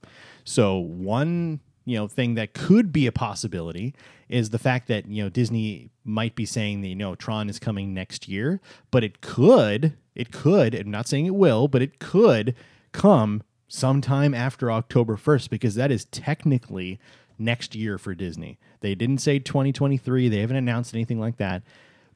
So 0.44 0.80
one, 0.80 1.60
you 1.86 1.98
know, 1.98 2.08
thing 2.08 2.34
that 2.34 2.56
could 2.56 2.92
be 2.92 3.06
a 3.06 3.12
possibility 3.12 3.94
is 4.28 4.50
the 4.50 4.58
fact 4.58 4.88
that, 4.88 5.08
you 5.08 5.22
know, 5.22 5.30
Disney 5.30 5.92
might 6.04 6.34
be 6.34 6.48
saying 6.48 6.82
that, 6.82 6.88
you 6.88 6.96
know, 6.96 7.14
Tron 7.14 7.48
is 7.48 7.60
coming 7.60 7.94
next 7.94 8.28
year, 8.28 8.60
but 8.90 9.04
it 9.04 9.22
could, 9.22 9.94
it 10.16 10.32
could, 10.32 10.74
I'm 10.74 10.90
not 10.90 11.08
saying 11.08 11.28
it 11.28 11.36
will, 11.36 11.68
but 11.68 11.84
it 11.84 12.00
could 12.00 12.56
come 12.92 13.44
sometime 13.68 14.34
after 14.34 14.72
October 14.72 15.16
1st 15.16 15.50
because 15.50 15.76
that 15.76 15.92
is 15.92 16.06
technically 16.06 17.00
next 17.38 17.76
year 17.76 17.98
for 17.98 18.16
Disney. 18.16 18.58
They 18.82 18.96
didn't 18.96 19.20
say 19.20 19.40
2023, 19.40 20.30
they 20.30 20.40
haven't 20.40 20.56
announced 20.56 20.94
anything 20.94 21.20
like 21.20 21.38
that, 21.38 21.64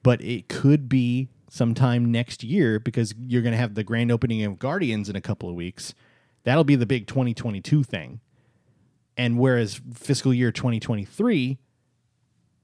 but 0.03 0.21
it 0.21 0.47
could 0.47 0.87
be 0.87 1.29
sometime 1.49 2.11
next 2.11 2.43
year 2.43 2.79
because 2.79 3.13
you're 3.27 3.41
going 3.41 3.53
to 3.53 3.57
have 3.57 3.75
the 3.75 3.83
grand 3.83 4.11
opening 4.11 4.43
of 4.43 4.59
Guardians 4.59 5.09
in 5.09 5.15
a 5.15 5.21
couple 5.21 5.49
of 5.49 5.55
weeks. 5.55 5.93
That'll 6.43 6.63
be 6.63 6.75
the 6.75 6.85
big 6.85 7.07
2022 7.07 7.83
thing. 7.83 8.21
And 9.17 9.37
whereas 9.37 9.81
fiscal 9.93 10.33
year 10.33 10.51
2023, 10.51 11.57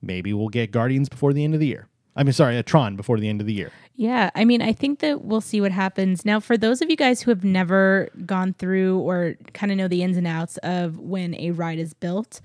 maybe 0.01 0.33
we'll 0.33 0.47
get 0.47 0.71
Guardians 0.71 1.09
before 1.09 1.33
the 1.33 1.43
end 1.43 1.53
of 1.53 1.59
the 1.59 1.67
year. 1.67 1.89
I 2.15 2.23
mean, 2.23 2.33
sorry, 2.33 2.57
a 2.57 2.63
Tron 2.63 2.95
before 2.95 3.19
the 3.19 3.27
end 3.27 3.41
of 3.41 3.47
the 3.47 3.53
year. 3.53 3.71
Yeah, 3.95 4.29
I 4.35 4.45
mean, 4.45 4.61
I 4.61 4.71
think 4.73 4.99
that 4.99 5.23
we'll 5.23 5.41
see 5.41 5.59
what 5.59 5.71
happens. 5.71 6.23
Now, 6.25 6.39
for 6.39 6.57
those 6.57 6.81
of 6.81 6.89
you 6.89 6.95
guys 6.95 7.21
who 7.21 7.31
have 7.31 7.43
never 7.43 8.09
gone 8.25 8.53
through 8.53 8.99
or 8.99 9.35
kind 9.53 9.71
of 9.71 9.77
know 9.77 9.87
the 9.87 10.01
ins 10.03 10.17
and 10.17 10.27
outs 10.27 10.57
of 10.57 10.97
when 10.97 11.35
a 11.35 11.51
ride 11.51 11.79
is 11.79 11.93
built, 11.93 12.41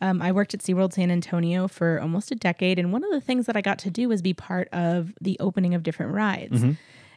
um, 0.00 0.22
I 0.22 0.32
worked 0.32 0.54
at 0.54 0.60
SeaWorld 0.60 0.94
San 0.94 1.10
Antonio 1.10 1.68
for 1.68 2.00
almost 2.00 2.30
a 2.30 2.34
decade. 2.34 2.78
And 2.78 2.92
one 2.92 3.04
of 3.04 3.10
the 3.10 3.20
things 3.20 3.46
that 3.46 3.56
I 3.56 3.60
got 3.60 3.78
to 3.80 3.90
do 3.90 4.08
was 4.08 4.22
be 4.22 4.32
part 4.32 4.68
of 4.72 5.12
the 5.20 5.36
opening 5.40 5.74
of 5.74 5.82
different 5.82 6.12
rides. 6.12 6.62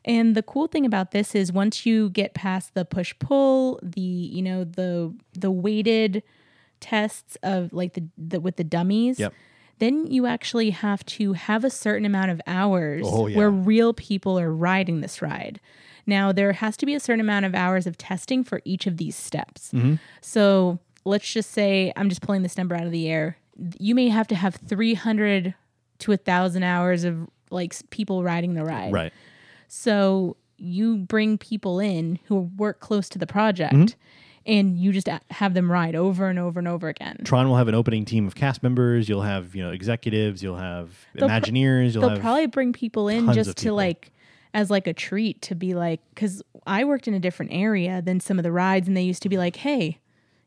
And 0.05 0.35
the 0.35 0.43
cool 0.43 0.67
thing 0.67 0.85
about 0.85 1.11
this 1.11 1.33
is 1.33 1.53
once 1.53 1.85
you 1.85 2.09
get 2.09 2.33
past 2.33 2.73
the 2.73 2.83
push 2.83 3.13
pull, 3.19 3.79
the, 3.81 4.01
you 4.01 4.41
know, 4.41 4.65
the, 4.65 5.13
the 5.33 5.49
weighted 5.51 6.23
tests 6.81 7.37
of 7.43 7.71
like 7.71 7.93
the, 7.93 8.03
the 8.17 8.41
with 8.41 8.57
the 8.57 8.63
dummies 8.65 9.17
Yep. 9.17 9.33
Then 9.79 10.07
you 10.07 10.25
actually 10.25 10.69
have 10.69 11.05
to 11.05 11.33
have 11.33 11.63
a 11.63 11.69
certain 11.69 12.05
amount 12.05 12.31
of 12.31 12.41
hours 12.47 13.05
Oh, 13.07 13.27
yeah. 13.27 13.37
where 13.37 13.49
real 13.49 13.93
people 13.93 14.39
are 14.39 14.51
riding 14.53 15.01
this 15.01 15.21
ride. 15.21 15.59
Now, 16.05 16.31
there 16.31 16.53
has 16.53 16.75
to 16.77 16.85
be 16.85 16.93
a 16.95 16.99
certain 16.99 17.21
amount 17.21 17.45
of 17.45 17.55
hours 17.55 17.87
of 17.87 17.97
testing 17.97 18.43
for 18.43 18.61
each 18.65 18.87
of 18.87 18.97
these 18.97 19.15
steps. 19.15 19.71
Mm-hmm. 19.71 19.95
So 20.21 20.79
let's 21.05 21.31
just 21.31 21.51
say 21.51 21.93
I'm 21.95 22.09
just 22.09 22.21
pulling 22.21 22.43
this 22.43 22.57
number 22.57 22.75
out 22.75 22.85
of 22.85 22.91
the 22.91 23.09
air. 23.09 23.37
You 23.79 23.95
may 23.95 24.09
have 24.09 24.27
to 24.27 24.35
have 24.35 24.55
300 24.55 25.53
to 25.99 26.11
1,000 26.11 26.63
hours 26.63 27.03
of 27.03 27.29
like 27.51 27.73
people 27.89 28.23
riding 28.23 28.53
the 28.55 28.63
ride. 28.65 28.91
Right. 28.91 29.13
So 29.67 30.37
you 30.57 30.97
bring 30.97 31.37
people 31.37 31.79
in 31.79 32.19
who 32.25 32.35
work 32.57 32.79
close 32.79 33.09
to 33.09 33.17
the 33.19 33.27
project 33.27 33.73
Mm-hmm. 33.73 33.99
And 34.45 34.77
you 34.77 34.91
just 34.91 35.07
have 35.31 35.53
them 35.53 35.71
ride 35.71 35.95
over 35.95 36.27
and 36.27 36.37
over 36.39 36.59
and 36.59 36.67
over 36.67 36.89
again. 36.89 37.17
Tron 37.23 37.47
will 37.47 37.57
have 37.57 37.67
an 37.67 37.75
opening 37.75 38.05
team 38.05 38.27
of 38.27 38.35
cast 38.35 38.61
members. 38.63 39.07
You'll 39.07 39.21
have 39.21 39.55
you 39.55 39.63
know 39.63 39.71
executives. 39.71 40.43
You'll 40.43 40.57
have 40.57 41.05
They'll 41.15 41.29
Imagineers. 41.29 41.93
you'll 41.93 42.01
they'll 42.01 42.09
have 42.11 42.19
probably 42.19 42.47
bring 42.47 42.73
people 42.73 43.07
in 43.07 43.31
just 43.33 43.57
to 43.57 43.63
people. 43.63 43.75
like 43.75 44.11
as 44.53 44.69
like 44.69 44.85
a 44.87 44.93
treat 44.93 45.41
to 45.41 45.55
be 45.55 45.73
like 45.73 45.99
because 46.13 46.43
i 46.67 46.83
worked 46.83 47.07
in 47.07 47.15
a 47.15 47.19
different 47.19 47.51
area 47.51 48.03
than 48.03 48.19
some 48.19 48.37
of 48.37 48.43
the 48.43 48.51
rides 48.51 48.87
and 48.87 48.95
they 48.95 49.01
used 49.01 49.23
to 49.23 49.29
be 49.29 49.35
like 49.37 49.55
hey 49.55 49.97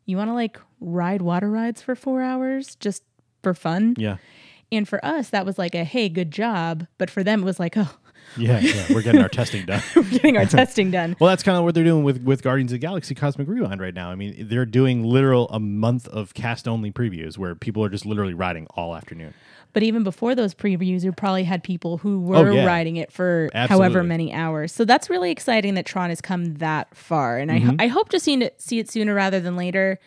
you 0.05 0.17
want 0.17 0.31
to 0.31 0.35
like 0.35 0.61
ride 0.81 1.21
water 1.21 1.51
rides 1.51 1.83
for 1.83 1.97
four 1.97 2.23
hours 2.23 2.77
just 2.77 3.03
for 3.43 3.53
fun 3.53 3.95
yeah, 3.99 4.17
and 4.71 4.89
for 4.89 5.05
us 5.05 5.31
that 5.31 5.45
was 5.45 5.59
like 5.59 5.75
a 5.75 5.83
hey 5.83 6.09
good 6.09 6.31
job 6.31 6.87
but 6.99 7.11
for 7.11 7.25
them 7.25 7.43
it 7.43 7.45
was 7.45 7.59
like 7.59 7.77
oh 7.77 7.97
yeah, 8.37 8.59
yeah. 8.61 8.87
We're 8.93 9.03
getting 9.03 9.23
our 9.23 9.29
testing 9.29 9.65
done. 9.67 9.83
we're 9.97 10.03
getting 10.03 10.37
our 10.37 10.45
testing 10.47 10.91
done 10.91 11.17
Well, 11.21 11.29
that's 11.31 11.43
kind 11.43 11.57
of 11.59 11.65
what 11.65 11.75
they're 11.75 11.85
doing 11.85 12.05
with 12.05 12.23
with 12.23 12.43
Guardians 12.43 12.73
of 12.73 12.77
the 12.81 12.87
Galaxy 12.87 13.15
Cosmic 13.15 13.49
Rewind 13.49 13.81
right 13.81 13.95
now. 13.95 14.11
I 14.11 14.15
mean, 14.15 14.47
they're 14.49 14.67
doing 14.67 15.05
literal 15.05 15.49
a 15.51 15.59
month 15.61 16.07
of 16.09 16.35
cast 16.35 16.67
only 16.69 16.91
previews 16.93 17.39
where 17.39 17.55
people 17.55 17.83
are 17.85 17.89
just 17.89 18.07
literally 18.07 18.35
riding 18.35 18.67
all 18.77 18.95
afternoon. 18.97 19.33
but 19.73 19.83
even 19.83 20.03
before 20.05 20.35
those 20.35 20.55
previews 20.55 21.05
you 21.05 21.13
probably 21.13 21.45
had 21.45 21.63
people 21.63 21.99
who 21.99 22.21
were 22.21 22.37
Oh, 22.37 22.51
yeah. 22.53 22.65
riding 22.67 22.97
it 22.97 23.13
for 23.13 23.51
however 23.55 24.03
many 24.03 24.33
hours 24.33 24.73
so 24.73 24.85
that's 24.87 25.11
really 25.11 25.31
exciting 25.31 25.75
that 25.75 25.85
tron 25.87 26.09
has 26.09 26.21
come 26.23 26.55
that 26.57 26.95
far 26.97 27.39
and 27.39 27.51
Mm-hmm. 27.51 27.77
I, 27.81 27.85
I 27.85 27.87
hope 27.89 28.09
to 28.11 28.19
see 28.21 28.35
it, 28.43 28.61
see 28.61 28.79
it 28.79 28.91
sooner 28.91 29.13
rather 29.15 29.39
than 29.41 29.55
later 29.57 29.99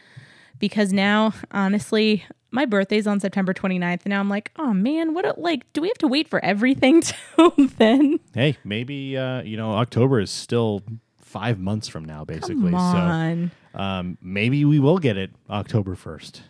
because 0.60 0.92
now 0.94 1.34
honestly 1.52 2.24
my 2.52 2.66
birthday's 2.66 3.06
on 3.08 3.20
september 3.20 3.54
29th 3.54 4.02
and 4.04 4.08
now 4.10 4.20
i'm 4.20 4.30
like 4.30 4.52
oh 4.58 4.74
man 4.74 5.14
what 5.14 5.26
a, 5.26 5.34
like 5.38 5.72
do 5.74 5.82
we 5.82 5.88
have 5.88 5.98
to 5.98 6.08
wait 6.08 6.28
for 6.28 6.44
everything 6.44 7.02
till 7.36 7.52
then 7.78 8.20
Hey, 8.34 8.58
maybe 8.64 9.18
uh, 9.18 9.42
you 9.44 9.58
know 9.58 9.74
October 9.74 10.20
is 10.20 10.32
still 10.32 10.82
five 11.22 11.60
months 11.60 11.88
from 11.88 12.06
now, 12.06 12.26
basically. 12.26 12.56
come 12.72 12.76
on 12.76 13.52
So 13.74 13.80
um, 13.80 14.18
maybe 14.22 14.66
we 14.66 14.80
will 14.80 14.98
get 14.98 15.16
it 15.18 15.32
October 15.50 15.94
first. 15.96 16.42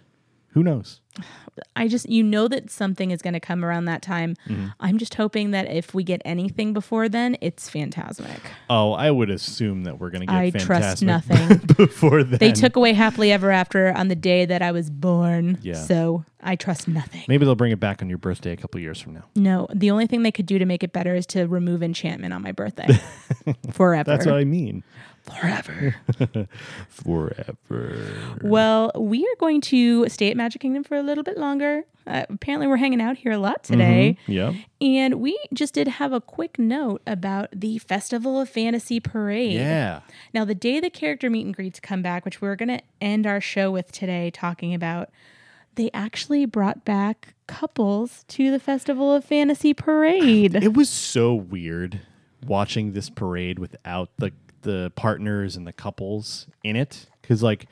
Who 0.60 0.64
knows? 0.64 1.00
i 1.76 1.90
just 1.90 2.08
you 2.08 2.24
know 2.24 2.48
that 2.48 2.70
something 2.72 3.12
is 3.12 3.22
going 3.22 3.34
to 3.34 3.40
come 3.42 3.66
around 3.66 3.84
that 3.86 4.02
time 4.02 4.36
Mm-hmm. 4.48 4.68
i'm 4.80 4.98
just 4.98 5.16
hoping 5.16 5.52
that 5.52 5.70
if 5.70 5.94
we 5.94 6.04
get 6.06 6.22
anything 6.24 6.72
before 6.72 7.10
then 7.10 7.36
it's 7.42 7.70
Fantasmic 7.70 8.40
Oh, 8.70 8.94
I 8.94 9.10
would 9.12 9.30
assume 9.30 9.84
that 9.84 10.00
we're 10.00 10.10
going 10.12 10.22
to 10.22 10.28
get 10.28 10.36
I 10.36 10.50
trust 10.52 11.02
nothing. 11.04 11.58
before 11.78 12.24
then. 12.24 12.38
They 12.40 12.52
took 12.52 12.76
away 12.78 12.94
happily 12.94 13.32
ever 13.34 13.52
after 13.52 13.92
on 13.92 14.08
the 14.10 14.16
day 14.16 14.46
that 14.46 14.62
I 14.62 14.72
was 14.72 14.90
born. 14.92 15.58
Yeah. 15.64 15.74
So 15.74 16.24
I 16.42 16.56
trust 16.56 16.88
nothing. 16.88 17.24
Maybe 17.28 17.46
they'll 17.46 17.56
bring 17.56 17.72
it 17.72 17.80
back 17.80 18.02
on 18.04 18.10
your 18.10 18.20
birthday 18.20 18.52
a 18.52 18.58
couple 18.58 18.80
years 18.80 19.02
from 19.02 19.16
now. 19.16 19.26
No, 19.36 19.68
the 19.74 19.90
only 19.92 20.06
thing 20.08 20.22
they 20.24 20.32
could 20.32 20.46
do 20.46 20.60
to 20.60 20.66
make 20.66 20.84
it 20.84 20.94
better 20.94 21.16
is 21.16 21.26
to 21.28 21.48
remove 21.48 21.82
enchantment 21.82 22.32
on 22.34 22.42
my 22.44 22.52
birthday. 22.52 22.88
Forever. 23.74 24.10
That's 24.12 24.26
what 24.28 24.36
I 24.36 24.44
mean. 24.46 24.84
Forever. 25.30 25.96
Forever. 26.90 28.38
well, 28.42 28.92
we 28.96 29.24
are 29.24 29.36
going 29.40 29.62
to 29.62 30.08
stay 30.10 30.32
at 30.32 30.38
Magic 30.38 30.62
Kingdom 30.62 30.84
for 30.84 30.96
a 30.96 31.04
little 31.04 31.24
bit 31.24 31.38
longer. 31.38 31.84
Uh, 32.08 32.26
apparently, 32.30 32.68
we're 32.68 32.78
hanging 32.78 33.02
out 33.02 33.18
here 33.18 33.32
a 33.32 33.38
lot 33.38 33.64
today. 33.64 34.18
Yeah. 34.26 34.54
And 34.82 35.16
we 35.16 35.40
just 35.54 35.74
did 35.74 35.88
have 35.88 36.12
a 36.12 36.22
quick 36.22 36.58
note 36.58 37.02
about 37.06 37.50
the 37.54 37.78
Festival 37.78 38.40
of 38.42 38.50
Fantasy 38.50 39.00
Parade. 39.00 39.54
Yeah. 39.54 40.02
Now, 40.34 40.46
the 40.46 40.56
day 40.56 40.80
the 40.80 40.90
character 40.90 41.30
meet 41.30 41.46
and 41.46 41.56
greets 41.56 41.80
come 41.80 42.02
back, 42.02 42.26
which 42.26 42.42
we're 42.42 42.56
going 42.56 42.70
to 42.70 42.82
end 43.00 43.28
our 43.28 43.40
show 43.42 43.70
with 43.70 43.92
today 43.92 44.32
talking 44.32 44.74
about, 44.74 45.10
they 45.76 45.92
actually 45.94 46.46
brought 46.46 46.84
back 46.84 47.36
couples 47.48 48.26
to 48.30 48.52
the 48.52 48.60
Festival 48.60 49.14
of 49.14 49.24
Fantasy 49.24 49.74
Parade. 49.74 50.56
It 50.56 50.74
was 50.74 50.90
so 50.90 51.34
weird 51.36 52.02
watching 52.46 52.94
this 52.94 53.10
parade 53.10 53.60
without 53.60 54.10
the 54.18 54.32
the 54.62 54.92
partners 54.96 55.56
and 55.56 55.66
the 55.68 55.74
couples 55.74 56.48
in 56.64 56.76
it 56.76 57.08
because 57.22 57.42
like 57.44 57.68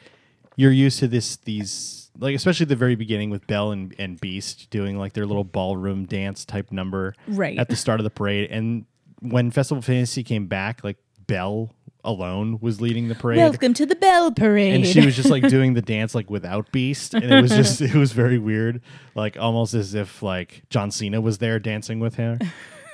you're 0.55 0.71
used 0.71 0.99
to 0.99 1.07
this 1.07 1.37
these 1.37 2.09
like 2.19 2.35
especially 2.35 2.65
the 2.65 2.75
very 2.75 2.95
beginning 2.95 3.29
with 3.29 3.45
Belle 3.47 3.71
and, 3.71 3.93
and 3.99 4.19
Beast 4.19 4.69
doing 4.69 4.97
like 4.97 5.13
their 5.13 5.25
little 5.25 5.43
ballroom 5.43 6.05
dance 6.05 6.45
type 6.45 6.71
number 6.71 7.13
Right. 7.27 7.57
at 7.57 7.69
the 7.69 7.75
start 7.75 7.99
of 7.99 8.03
the 8.05 8.09
parade 8.09 8.49
and 8.51 8.85
when 9.19 9.51
Festival 9.51 9.81
Fantasy 9.81 10.23
came 10.23 10.47
back 10.47 10.83
like 10.83 10.97
Belle 11.27 11.73
alone 12.03 12.57
was 12.61 12.79
leading 12.79 13.09
the 13.09 13.15
parade. 13.15 13.37
Welcome 13.39 13.73
to 13.73 13.85
the 13.85 13.95
Belle 13.95 14.31
Parade. 14.31 14.75
and 14.75 14.85
she 14.87 15.05
was 15.05 15.13
just 15.15 15.29
like 15.29 15.45
doing 15.49 15.73
the 15.73 15.81
dance 15.81 16.15
like 16.15 16.29
without 16.29 16.71
Beast, 16.71 17.13
and 17.13 17.25
it 17.25 17.41
was 17.41 17.51
just 17.51 17.81
it 17.81 17.95
was 17.95 18.13
very 18.13 18.37
weird, 18.37 18.81
like 19.13 19.35
almost 19.37 19.73
as 19.73 19.93
if 19.93 20.23
like 20.23 20.61
John 20.69 20.89
Cena 20.89 21.19
was 21.19 21.39
there 21.39 21.59
dancing 21.59 21.99
with 21.99 22.15
her, 22.15 22.39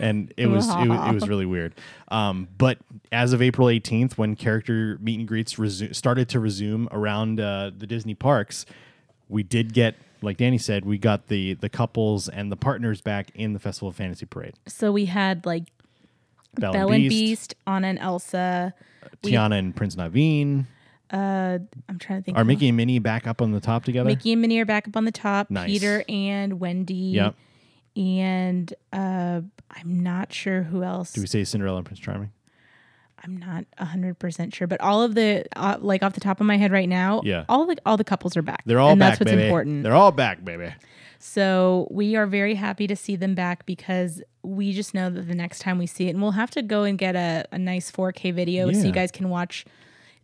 and 0.04 0.34
it 0.38 0.48
was 0.48 0.68
it, 0.70 0.74
it 0.90 1.14
was 1.14 1.28
really 1.34 1.46
weird. 1.46 1.74
Um, 2.10 2.48
but 2.58 2.78
as 3.12 3.34
of 3.34 3.42
April 3.42 3.70
eighteenth, 3.70 4.18
when 4.18 4.36
character 4.36 4.98
meet 5.02 5.20
and 5.20 5.28
greets 5.28 5.56
resu- 5.56 5.96
started 5.96 6.30
to 6.30 6.40
resume 6.40 6.88
around 6.92 7.40
uh, 7.40 7.72
the 7.78 7.88
Disney 7.88 8.16
parks, 8.16 8.66
we 9.30 9.44
did 9.44 9.74
get. 9.74 9.96
Like 10.22 10.38
Danny 10.38 10.58
said, 10.58 10.86
we 10.86 10.98
got 10.98 11.28
the 11.28 11.56
the 11.56 11.68
couples 11.68 12.30
and 12.30 12.50
the 12.52 12.56
partners 12.56 13.02
back 13.02 13.30
in 13.36 13.52
the 13.54 13.60
Festival 13.60 13.90
of 13.90 13.96
Fantasy 13.98 14.26
Parade. 14.26 14.54
so 14.68 14.92
we 14.92 15.06
had 15.06 15.46
like 15.46 15.64
Belle, 16.56 16.72
Belle 16.72 16.92
and 16.94 17.02
Beast, 17.10 17.10
Beast, 17.12 17.56
Anna 17.68 17.88
and 17.88 18.00
Elsa. 18.00 18.74
we- 19.24 19.32
Tiana 19.32 19.60
and 19.60 19.76
Prince 19.76 19.96
Naveen. 19.98 20.66
Uh, 21.12 21.60
I'm 21.90 22.00
trying 22.00 22.20
to 22.20 22.24
think. 22.24 22.38
Are 22.38 22.46
Mickey 22.46 22.70
and 22.70 22.78
Minnie 22.78 23.00
back 23.00 23.28
up 23.28 23.42
on 23.42 23.52
the 23.52 23.60
top 23.60 23.84
together? 23.84 24.08
Mickey 24.10 24.32
and 24.32 24.42
Minnie 24.42 24.60
are 24.60 24.66
back 24.66 24.88
up 24.88 24.96
on 24.96 25.04
the 25.06 25.12
top. 25.12 25.52
Nice. 25.52 25.68
Peter 25.68 26.04
and 26.08 26.60
Wendy. 26.60 26.94
Yep. 26.96 27.36
And 27.96 28.74
uh, 28.92 29.42
I'm 29.72 30.04
not 30.04 30.34
sure 30.34 30.64
who 30.64 30.84
else. 30.84 31.14
Do 31.14 31.22
we 31.22 31.28
say 31.28 31.44
Cinderella 31.44 31.78
and 31.78 31.86
Prince 31.86 32.00
Charming? 32.00 32.32
I'm 33.26 33.38
not 33.38 33.66
hundred 33.78 34.20
percent 34.20 34.54
sure, 34.54 34.68
but 34.68 34.82
all 34.82 35.02
of 35.02 35.16
the 35.16 35.46
uh, 35.56 35.78
like 35.80 36.04
off 36.04 36.14
the 36.14 36.20
top 36.20 36.42
of 36.42 36.46
my 36.46 36.58
head 36.58 36.72
right 36.74 36.90
now, 36.90 37.22
Yeah. 37.24 37.46
all 37.48 37.66
the 37.66 37.78
all 37.86 37.96
the 37.96 38.04
couples 38.04 38.36
are 38.36 38.42
back. 38.42 38.64
They're 38.66 38.80
all 38.80 38.90
and 38.92 39.00
back, 39.00 39.12
that's 39.12 39.22
what's 39.22 39.32
baby. 39.32 39.44
important. 39.44 39.84
They're 39.84 39.96
all 39.96 40.12
back, 40.12 40.44
baby. 40.44 40.74
So 41.20 41.88
we 41.90 42.18
are 42.18 42.26
very 42.28 42.56
happy 42.56 42.86
to 42.88 42.98
see 42.98 43.16
them 43.16 43.34
back 43.34 43.66
because 43.66 44.22
we 44.42 44.74
just 44.74 44.94
know 44.94 45.10
that 45.10 45.22
the 45.30 45.36
next 45.36 45.60
time 45.60 45.78
we 45.78 45.88
see 45.88 46.08
it, 46.08 46.10
and 46.10 46.22
we'll 46.22 46.32
have 46.32 46.52
to 46.52 46.62
go 46.62 46.84
and 46.84 46.98
get 46.98 47.16
a, 47.16 47.46
a 47.54 47.58
nice 47.58 47.90
4K 47.90 48.34
video 48.34 48.70
so 48.74 48.86
you 48.86 48.92
guys 48.92 49.10
can 49.10 49.30
watch 49.30 49.64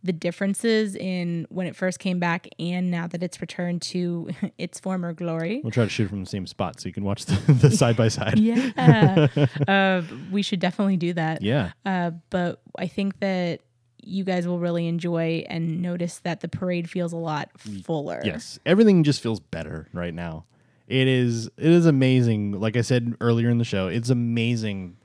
the 0.02 0.12
differences 0.12 0.96
in 0.96 1.46
when 1.50 1.66
it 1.66 1.76
first 1.76 1.98
came 1.98 2.18
back 2.18 2.48
and 2.58 2.90
now 2.90 3.06
that 3.06 3.22
it's 3.22 3.40
returned 3.40 3.82
to 3.82 4.30
its 4.58 4.80
former 4.80 5.12
glory. 5.12 5.60
We'll 5.62 5.70
try 5.70 5.84
to 5.84 5.90
shoot 5.90 6.08
from 6.08 6.20
the 6.20 6.30
same 6.30 6.46
spot 6.46 6.80
so 6.80 6.88
you 6.88 6.92
can 6.92 7.04
watch 7.04 7.24
the, 7.26 7.52
the 7.52 7.70
side 7.76 7.96
by 7.96 8.08
side. 8.08 8.38
Yeah. 8.38 9.28
uh, 9.68 10.02
we 10.30 10.42
should 10.42 10.60
definitely 10.60 10.96
do 10.96 11.12
that. 11.14 11.42
Yeah. 11.42 11.72
Uh, 11.84 12.12
but 12.30 12.62
I 12.78 12.86
think 12.86 13.20
that 13.20 13.60
you 14.02 14.24
guys 14.24 14.46
will 14.48 14.58
really 14.58 14.86
enjoy 14.86 15.44
and 15.48 15.82
notice 15.82 16.20
that 16.20 16.40
the 16.40 16.48
parade 16.48 16.88
feels 16.88 17.12
a 17.12 17.16
lot 17.18 17.50
fuller. 17.84 18.20
Yes. 18.24 18.58
Everything 18.64 19.04
just 19.04 19.22
feels 19.22 19.40
better 19.40 19.88
right 19.92 20.14
now. 20.14 20.46
It 20.86 21.06
is 21.06 21.46
it 21.46 21.70
is 21.70 21.86
amazing. 21.86 22.52
Like 22.52 22.76
I 22.76 22.80
said 22.80 23.14
earlier 23.20 23.48
in 23.48 23.58
the 23.58 23.64
show, 23.64 23.86
it's 23.86 24.10
amazing 24.10 24.96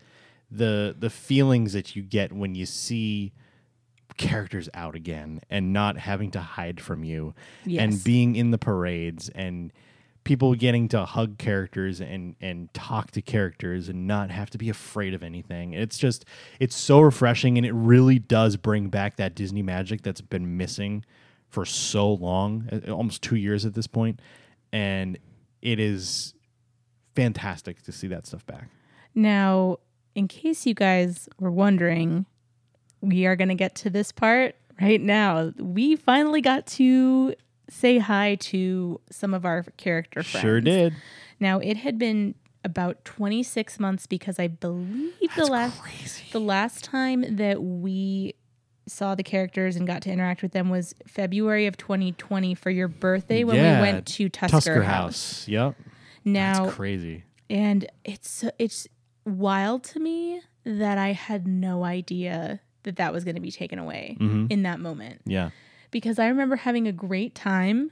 the 0.50 0.96
the 0.98 1.10
feelings 1.12 1.74
that 1.74 1.96
you 1.96 2.02
get 2.02 2.34
when 2.34 2.56
you 2.56 2.66
see 2.66 3.34
characters 4.18 4.70
out 4.74 4.96
again 4.96 5.42
and 5.50 5.74
not 5.74 5.98
having 5.98 6.32
to 6.32 6.40
hide 6.40 6.80
from 6.82 7.04
you 7.04 7.34
Yes. 7.66 7.82
and 7.84 8.04
being 8.04 8.36
in 8.36 8.52
the 8.52 8.58
parades 8.58 9.30
and 9.30 9.72
people 10.24 10.56
getting 10.56 10.88
to 10.88 11.06
hug 11.06 11.38
characters 11.38 12.02
and 12.02 12.36
and 12.42 12.74
talk 12.74 13.12
to 13.12 13.22
characters 13.22 13.90
and 13.90 14.08
not 14.08 14.32
have 14.32 14.50
to 14.50 14.58
be 14.58 14.70
afraid 14.70 15.14
of 15.14 15.22
anything. 15.22 15.74
It's 15.74 15.98
just 15.98 16.26
it's 16.60 16.76
so 16.76 17.00
refreshing 17.02 17.58
and 17.58 17.66
it 17.66 17.74
really 17.74 18.18
does 18.20 18.56
bring 18.58 18.90
back 18.90 19.18
that 19.18 19.36
Disney 19.36 19.62
magic 19.62 20.02
that's 20.02 20.22
been 20.22 20.58
missing 20.58 21.04
for 21.50 21.64
so 21.66 22.12
long, 22.14 22.68
uh, 22.72 22.92
almost 22.92 23.22
2 23.22 23.36
years 23.36 23.66
at 23.66 23.76
this 23.76 23.88
point, 23.88 24.20
and 24.74 25.18
it 25.62 25.80
is 25.80 26.34
fantastic 27.16 27.82
to 27.84 27.92
see 27.92 28.08
that 28.08 28.26
stuff 28.26 28.46
back. 28.46 28.68
Now, 29.14 29.78
in 30.16 30.28
case 30.28 30.66
you 30.66 30.74
guys 30.74 31.30
were 31.40 31.52
wondering, 31.52 32.26
we 33.08 33.26
are 33.26 33.36
going 33.36 33.50
to 33.50 33.56
get 33.56 33.76
to 33.76 33.90
this 33.90 34.12
part 34.12 34.56
right 34.82 35.02
now. 35.02 35.52
We 35.58 35.96
finally 35.96 36.42
got 36.42 36.66
to 36.68 37.36
say 37.70 37.98
hi 37.98 38.36
to 38.36 39.00
some 39.10 39.34
of 39.34 39.46
our 39.46 39.64
character 39.78 40.24
friends. 40.24 40.42
Sure 40.42 40.62
did. 40.62 40.94
Now, 41.40 41.60
it 41.60 41.78
had 41.78 41.98
been 41.98 42.36
about 42.64 43.04
26 43.06 43.80
months 43.80 44.08
because 44.08 44.40
I 44.40 44.48
believe 44.48 45.14
the 45.36 45.46
last 45.46 45.80
the 46.32 46.40
last 46.40 46.84
time 46.84 47.36
that 47.36 47.62
we 47.62 48.34
saw 48.88 49.16
the 49.16 49.24
characters 49.24 49.76
and 49.76 49.86
got 49.88 50.02
to 50.04 50.12
interact 50.12 50.42
with 50.44 50.52
them 50.52 50.70
was 50.70 50.94
February 51.08 51.66
of 51.68 51.76
2020 51.78 52.54
for 52.56 52.70
your 52.70 52.88
birthday 52.88 53.44
when 53.44 53.56
Yeah, 53.56 53.82
we 53.82 53.92
went 53.92 54.06
to 54.08 54.30
Tusker, 54.30 54.58
Tusker 54.58 54.84
House. 54.84 55.42
House. 55.42 55.48
Yep. 55.48 55.76
Now, 56.24 56.64
That's 56.66 56.76
crazy. 56.76 57.24
and 57.50 57.88
it's 58.04 58.44
it's 58.60 58.88
wild 59.26 59.84
to 59.86 60.00
me 60.00 60.42
that 60.64 60.98
I 60.98 61.12
had 61.14 61.48
no 61.48 61.84
idea 61.84 62.62
that 62.86 62.96
that 62.96 63.14
was 63.14 63.24
going 63.24 63.36
to 63.36 63.42
be 63.42 63.52
taken 63.52 63.78
away 63.78 64.18
Mhm. 64.20 64.50
in 64.52 64.64
that 64.64 64.80
moment 64.80 65.22
Yeah. 65.26 65.50
because 65.92 66.18
I 66.18 66.28
remember 66.28 66.56
having 66.56 66.88
a 66.88 66.92
great 66.92 67.36
time, 67.36 67.92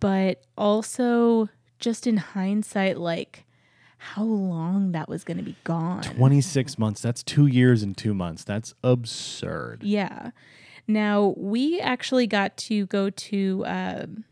but 0.00 0.42
also 0.56 1.48
just 1.78 2.06
in 2.06 2.16
hindsight, 2.16 2.98
like 2.98 3.44
how 3.98 4.22
long 4.24 4.92
that 4.92 5.08
was 5.08 5.22
going 5.24 5.36
to 5.36 5.42
be 5.42 5.56
gone. 5.64 6.02
26 6.02 6.78
months. 6.78 7.02
That's 7.02 7.22
2 7.22 7.46
years 7.46 7.82
and 7.82 7.96
2 7.96 8.14
months. 8.14 8.44
That's 8.44 8.72
absurd. 8.84 9.82
Yeah. 9.82 10.30
Now 10.86 11.34
we 11.36 11.80
actually 11.80 12.26
got 12.26 12.56
to 12.68 12.86
go 12.86 13.10
to 13.10 13.64
um 13.66 14.24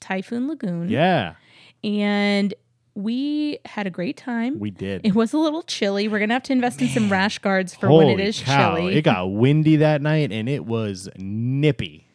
Typhoon 0.00 0.46
Lagoon, 0.48 0.88
Yeah, 0.88 1.34
and 1.82 2.54
we 2.96 3.58
had 3.66 3.86
a 3.86 3.90
great 3.90 4.16
time. 4.16 4.58
we 4.58 4.70
did. 4.70 5.02
It 5.04 5.14
was 5.14 5.32
a 5.32 5.38
little 5.38 5.62
chilly. 5.62 6.08
We're 6.08 6.18
gonna 6.18 6.32
have 6.34 6.42
to 6.44 6.52
invest 6.52 6.80
in 6.80 6.88
some 6.88 7.12
rash 7.12 7.38
guards 7.38 7.74
for 7.74 7.90
when 7.92 8.08
it 8.08 8.18
is 8.20 8.40
cow. 8.40 8.74
chilly. 8.76 8.96
It 8.96 9.02
got 9.02 9.26
windy 9.32 9.76
that 9.76 10.00
night 10.02 10.32
and 10.32 10.48
it 10.48 10.64
was 10.64 11.08
nippy. 11.16 12.06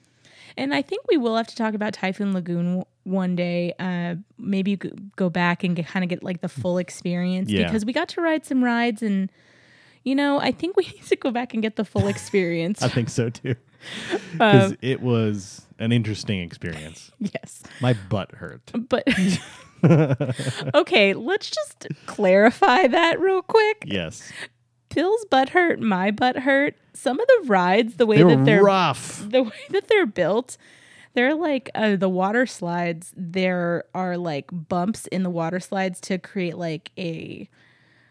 and 0.57 0.73
I 0.73 0.81
think 0.81 1.05
we 1.07 1.17
will 1.17 1.37
have 1.37 1.47
to 1.47 1.55
talk 1.55 1.73
about 1.75 1.93
Typhoon 1.93 2.33
Lagoon 2.33 2.83
one 3.03 3.35
day. 3.35 3.73
Uh, 3.79 4.15
maybe 4.37 4.75
go 5.15 5.29
back 5.29 5.63
and 5.63 5.77
kind 5.85 6.03
of 6.03 6.09
get 6.09 6.23
like 6.23 6.41
the 6.41 6.49
full 6.49 6.77
experience 6.79 7.49
Yeah. 7.51 7.65
because 7.67 7.85
we 7.85 7.93
got 7.93 8.09
to 8.09 8.21
ride 8.21 8.45
some 8.45 8.63
rides 8.63 9.01
and. 9.03 9.31
You 10.03 10.15
know, 10.15 10.39
I 10.39 10.51
think 10.51 10.77
we 10.77 10.83
need 10.95 11.03
to 11.09 11.15
go 11.15 11.29
back 11.29 11.53
and 11.53 11.61
get 11.61 11.75
the 11.75 11.85
full 11.85 12.07
experience. 12.07 12.81
I 12.87 12.87
think 12.87 13.07
so 13.09 13.29
too. 13.29 13.53
Um, 14.39 14.77
it 14.81 14.99
was 15.01 15.65
an 15.79 15.91
interesting 15.91 16.39
experience. 16.41 17.11
yes. 17.19 17.61
My 17.81 17.93
butt 18.09 18.31
hurt. 18.33 18.71
But 18.89 19.07
okay, 19.83 21.13
let's 21.13 21.49
just 21.49 21.87
clarify 22.05 22.87
that 22.87 23.19
real 23.19 23.41
quick. 23.41 23.83
Yes. 23.85 24.31
Bill's 24.93 25.25
butt 25.25 25.49
hurt, 25.49 25.79
my 25.79 26.11
butt 26.11 26.39
hurt. 26.39 26.75
Some 26.93 27.19
of 27.19 27.27
the 27.27 27.43
rides, 27.47 27.95
the 27.95 28.05
way 28.05 28.17
They 28.21 28.35
that 28.35 28.45
they're 28.45 28.63
rough. 28.63 29.23
the 29.29 29.43
way 29.43 29.51
that 29.69 29.87
they're 29.87 30.05
built, 30.05 30.57
they're 31.13 31.33
like 31.33 31.69
uh, 31.73 31.95
the 31.95 32.09
water 32.09 32.45
slides. 32.45 33.13
There 33.15 33.85
are 33.93 34.17
like 34.17 34.49
bumps 34.51 35.07
in 35.07 35.23
the 35.23 35.29
water 35.29 35.59
slides 35.61 36.01
to 36.01 36.17
create 36.17 36.57
like 36.57 36.91
a 36.97 37.49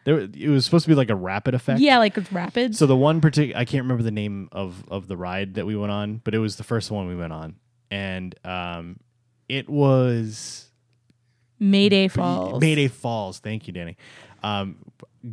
There, 0.04 0.20
it 0.20 0.48
was 0.48 0.64
supposed 0.64 0.84
to 0.84 0.88
be 0.88 0.94
like 0.94 1.10
a 1.10 1.14
rapid 1.14 1.54
effect. 1.54 1.80
yeah, 1.80 1.98
like 1.98 2.16
rapids. 2.32 2.78
So 2.78 2.86
the 2.86 2.96
one 2.96 3.20
particular, 3.20 3.58
I 3.60 3.66
can't 3.66 3.82
remember 3.84 4.02
the 4.02 4.10
name 4.10 4.48
of 4.50 4.82
of 4.88 5.06
the 5.06 5.16
ride 5.18 5.54
that 5.54 5.66
we 5.66 5.76
went 5.76 5.92
on, 5.92 6.22
but 6.24 6.34
it 6.34 6.38
was 6.38 6.56
the 6.56 6.64
first 6.64 6.90
one 6.90 7.06
we 7.06 7.16
went 7.16 7.34
on, 7.34 7.56
and 7.90 8.34
um, 8.46 8.98
it 9.50 9.68
was 9.68 10.69
Mayday 11.60 12.08
Falls. 12.08 12.60
Mayday 12.60 12.88
Falls. 12.88 13.38
Thank 13.38 13.66
you, 13.66 13.72
Danny. 13.72 13.96
Um, 14.42 14.76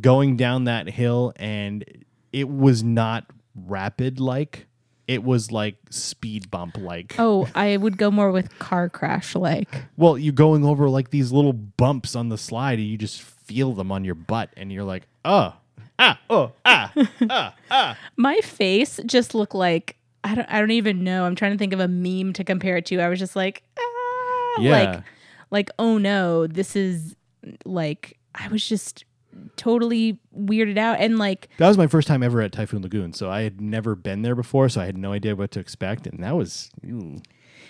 going 0.00 0.36
down 0.36 0.64
that 0.64 0.88
hill, 0.88 1.32
and 1.36 1.84
it 2.32 2.48
was 2.48 2.82
not 2.84 3.24
rapid 3.56 4.20
like. 4.20 4.66
It 5.06 5.24
was 5.24 5.50
like 5.50 5.76
speed 5.88 6.50
bump 6.50 6.76
like. 6.76 7.14
Oh, 7.18 7.48
I 7.54 7.78
would 7.78 7.96
go 7.96 8.10
more 8.10 8.30
with 8.30 8.56
car 8.58 8.90
crash 8.90 9.34
like. 9.34 9.68
Well, 9.96 10.18
you're 10.18 10.34
going 10.34 10.66
over 10.66 10.90
like 10.90 11.08
these 11.10 11.32
little 11.32 11.54
bumps 11.54 12.14
on 12.14 12.28
the 12.28 12.36
slide, 12.36 12.78
and 12.78 12.86
you 12.86 12.98
just 12.98 13.22
feel 13.22 13.72
them 13.72 13.90
on 13.90 14.04
your 14.04 14.14
butt, 14.14 14.50
and 14.54 14.70
you're 14.70 14.84
like, 14.84 15.04
oh, 15.24 15.54
ah, 15.98 16.20
oh, 16.28 16.52
ah, 16.66 16.92
ah, 17.30 17.54
ah. 17.70 17.98
My 18.16 18.36
face 18.40 19.00
just 19.06 19.34
looked 19.34 19.54
like 19.54 19.96
I 20.22 20.34
don't 20.34 20.50
I 20.50 20.60
don't 20.60 20.72
even 20.72 21.02
know. 21.04 21.24
I'm 21.24 21.34
trying 21.34 21.52
to 21.52 21.58
think 21.58 21.72
of 21.72 21.80
a 21.80 21.88
meme 21.88 22.34
to 22.34 22.44
compare 22.44 22.76
it 22.76 22.84
to. 22.86 23.00
I 23.00 23.08
was 23.08 23.18
just 23.18 23.34
like, 23.34 23.62
ah, 23.78 24.60
Yeah. 24.60 24.70
like 24.72 25.02
like 25.50 25.70
oh 25.78 25.98
no, 25.98 26.46
this 26.46 26.76
is 26.76 27.16
like 27.64 28.18
I 28.34 28.48
was 28.48 28.66
just 28.68 29.04
totally 29.56 30.18
weirded 30.36 30.78
out 30.78 30.98
and 30.98 31.18
like 31.18 31.48
That 31.58 31.68
was 31.68 31.78
my 31.78 31.86
first 31.86 32.08
time 32.08 32.22
ever 32.22 32.40
at 32.40 32.52
Typhoon 32.52 32.82
Lagoon, 32.82 33.12
so 33.12 33.30
I 33.30 33.42
had 33.42 33.60
never 33.60 33.94
been 33.94 34.22
there 34.22 34.34
before, 34.34 34.68
so 34.68 34.80
I 34.80 34.86
had 34.86 34.96
no 34.98 35.12
idea 35.12 35.36
what 35.36 35.50
to 35.52 35.60
expect, 35.60 36.06
and 36.06 36.22
that 36.24 36.36
was 36.36 36.70
ooh. 36.84 37.20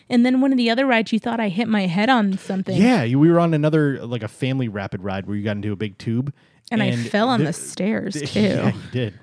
and 0.08 0.24
then 0.24 0.40
one 0.40 0.50
of 0.52 0.56
the 0.58 0.70
other 0.70 0.86
rides 0.86 1.12
you 1.12 1.18
thought 1.18 1.40
I 1.40 1.48
hit 1.48 1.68
my 1.68 1.86
head 1.86 2.08
on 2.08 2.38
something. 2.38 2.80
yeah. 2.80 3.02
you- 3.02 3.18
We 3.18 3.30
were 3.30 3.38
on 3.40 3.52
another 3.54 4.04
like 4.06 4.22
a 4.22 4.28
family 4.28 4.68
rapid 4.68 5.02
ride 5.02 5.26
where 5.26 5.36
you 5.36 5.44
got 5.44 5.56
into 5.56 5.72
a 5.72 5.76
big 5.76 5.98
tube, 5.98 6.32
And, 6.70 6.82
I 6.82 6.94
fell 6.96 7.28
on 7.28 7.44
the 7.44 7.52
stairs 7.52 8.14
too. 8.32 8.40
Yeah, 8.40 8.68
you 8.74 8.90
did. 8.92 9.14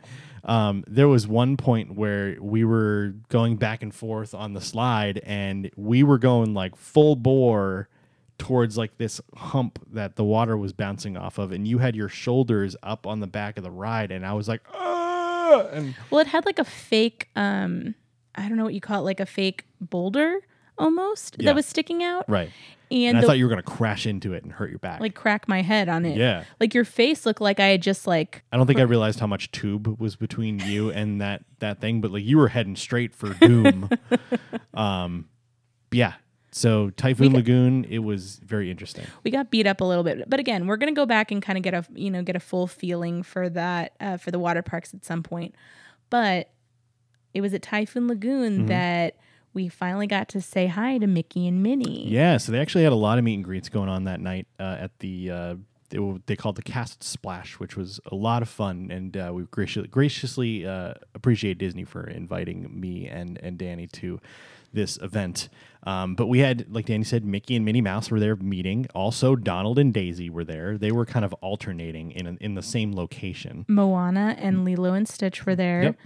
Um, 0.43 0.83
there 0.87 1.07
was 1.07 1.27
one 1.27 1.57
point 1.57 1.95
where 1.95 2.37
we 2.39 2.63
were 2.63 3.15
going 3.29 3.55
back 3.57 3.81
and 3.81 3.91
forth 3.93 4.35
on 4.35 4.53
the 4.53 4.61
slide, 4.61 5.19
and 5.25 5.71
we 5.75 6.03
were 6.03 6.19
going 6.19 6.53
like 6.53 6.75
full 6.75 7.15
bore 7.15 7.89
towards 8.37 8.77
like 8.77 8.97
this 8.97 9.21
hump 9.35 9.79
that 9.91 10.15
the 10.15 10.23
water 10.23 10.57
was 10.57 10.73
bouncing 10.73 11.15
off 11.17 11.37
of, 11.37 11.51
and 11.51 11.67
you 11.67 11.77
had 11.79 11.95
your 11.95 12.09
shoulders 12.09 12.75
up 12.83 13.07
on 13.07 13.19
the 13.19 13.27
back 13.27 13.57
of 13.57 13.63
the 13.63 13.71
ride, 13.71 14.11
and 14.11 14.25
I 14.25 14.33
was 14.33 14.47
like, 14.47 14.61
"Ah," 14.73 15.67
and 15.71 15.95
Well, 16.09 16.19
it 16.21 16.27
had 16.27 16.45
like 16.45 16.59
a 16.59 16.65
fake, 16.65 17.29
um, 17.35 17.95
I 18.35 18.47
don't 18.47 18.57
know 18.57 18.65
what 18.65 18.73
you 18.73 18.81
call 18.81 19.01
it, 19.01 19.05
like 19.05 19.19
a 19.19 19.25
fake 19.25 19.63
boulder 19.79 20.39
almost 20.77 21.37
Yeah. 21.39 21.45
that 21.45 21.55
was 21.55 21.65
sticking 21.65 22.03
out. 22.03 22.29
right. 22.29 22.51
And, 22.91 23.01
And 23.09 23.17
I 23.17 23.21
the, 23.21 23.27
thought 23.27 23.37
you 23.39 23.45
were 23.45 23.49
gonna 23.49 23.63
crash 23.63 24.05
into 24.05 24.33
it 24.33 24.43
and 24.43 24.51
hurt 24.53 24.69
your 24.69 24.77
back. 24.77 24.99
like 24.99 25.15
crack 25.15 25.47
my 25.47 25.61
head 25.63 25.89
on 25.89 26.05
it. 26.05 26.17
Yeah. 26.17 26.43
Like 26.59 26.75
your 26.75 26.85
face 26.85 27.25
looked 27.25 27.41
like 27.41 27.59
I 27.59 27.67
had 27.67 27.81
just 27.81 28.05
like, 28.05 28.43
I 28.51 28.57
don't 28.57 28.67
think 28.67 28.77
I 28.79 28.83
realized 28.83 29.19
how 29.19 29.25
much 29.25 29.49
tube 29.51 29.99
was 29.99 30.15
between 30.15 30.59
you 30.59 30.91
and 30.91 31.19
that 31.19 31.45
that 31.59 31.81
thing, 31.81 31.99
but 32.01 32.11
like 32.11 32.23
you 32.23 32.37
were 32.37 32.49
heading 32.49 32.75
straight 32.75 33.15
for 33.15 33.33
doom. 33.35 33.89
um, 34.75 35.29
yeah. 35.91 36.13
So 36.57 36.89
Typhoon 36.91 37.33
got- 37.33 37.39
Lagoon, 37.39 37.83
it 37.89 37.99
was 37.99 38.37
very 38.37 38.71
interesting. 38.71 39.05
we 39.23 39.29
got 39.31 39.51
beat 39.51 39.67
up 39.67 39.81
a 39.81 39.83
little 39.83 40.05
bit. 40.05 40.29
But 40.29 40.39
again, 40.39 40.67
we're 40.67 40.77
going 40.77 40.93
to 40.93 40.97
go 40.97 41.05
back 41.05 41.29
and 41.29 41.41
kind 41.41 41.57
of 41.57 41.63
get 41.63 41.73
a, 41.73 41.85
you 41.93 42.09
know, 42.09 42.23
get 42.23 42.37
a 42.37 42.39
full 42.39 42.65
feeling 42.65 43.23
for 43.23 43.49
that, 43.49 43.91
uh, 43.99 44.15
for 44.15 44.31
the 44.31 44.39
water 44.39 44.61
parks 44.61 44.93
at 44.93 45.03
some 45.03 45.21
point. 45.21 45.53
But 46.09 46.49
it 47.33 47.41
was 47.41 47.53
at 47.53 47.61
Typhoon 47.61 48.07
Lagoon 48.07 48.53
Mm-hmm. 48.59 48.67
that 48.67 49.17
we 49.53 49.67
finally 49.67 50.07
got 50.07 50.29
to 50.29 50.39
say 50.39 50.67
hi 50.67 50.97
to 50.97 51.07
Mickey 51.07 51.45
and 51.45 51.61
Minnie. 51.61 52.07
Yeah. 52.09 52.37
So 52.37 52.53
they 52.53 52.59
actually 52.61 52.83
had 52.85 52.93
a 52.93 52.95
lot 52.95 53.17
of 53.17 53.25
meet 53.25 53.35
and 53.35 53.43
greets 53.43 53.67
going 53.67 53.89
on 53.89 54.05
that 54.05 54.21
night 54.21 54.47
uh, 54.57 54.77
at 54.79 54.97
the. 54.99 55.31
Uh, 55.31 55.55
they, 55.89 55.99
were, 55.99 56.19
they 56.25 56.35
called 56.37 56.55
the 56.55 56.63
Cast 56.63 57.03
Splash, 57.03 57.59
which 57.59 57.75
was 57.77 57.99
a 58.11 58.15
lot 58.15 58.41
of 58.41 58.49
fun, 58.49 58.89
and 58.91 59.15
uh, 59.15 59.31
we 59.33 59.43
graciously, 59.43 59.87
graciously 59.87 60.65
uh, 60.65 60.93
appreciate 61.13 61.57
Disney 61.57 61.83
for 61.83 62.07
inviting 62.07 62.67
me 62.79 63.07
and 63.07 63.37
and 63.43 63.57
Danny 63.57 63.87
to 63.87 64.19
this 64.73 64.97
event. 64.97 65.47
Um, 65.85 66.15
but 66.15 66.27
we 66.27 66.39
had, 66.39 66.65
like 66.73 66.87
Danny 66.87 67.03
said, 67.03 67.25
Mickey 67.25 67.55
and 67.55 67.63
Minnie 67.63 67.81
Mouse 67.81 68.09
were 68.09 68.19
there 68.19 68.35
meeting. 68.35 68.87
Also, 68.95 69.35
Donald 69.35 69.77
and 69.77 69.93
Daisy 69.93 70.29
were 70.29 70.43
there. 70.43 70.77
They 70.77 70.91
were 70.91 71.05
kind 71.05 71.23
of 71.23 71.33
alternating 71.35 72.11
in 72.11 72.37
in 72.41 72.55
the 72.55 72.63
same 72.63 72.95
location. 72.95 73.65
Moana 73.67 74.35
and 74.39 74.65
Lilo 74.65 74.93
and 74.93 75.07
Stitch 75.07 75.45
were 75.45 75.55
there. 75.55 75.83
Yep. 75.83 75.97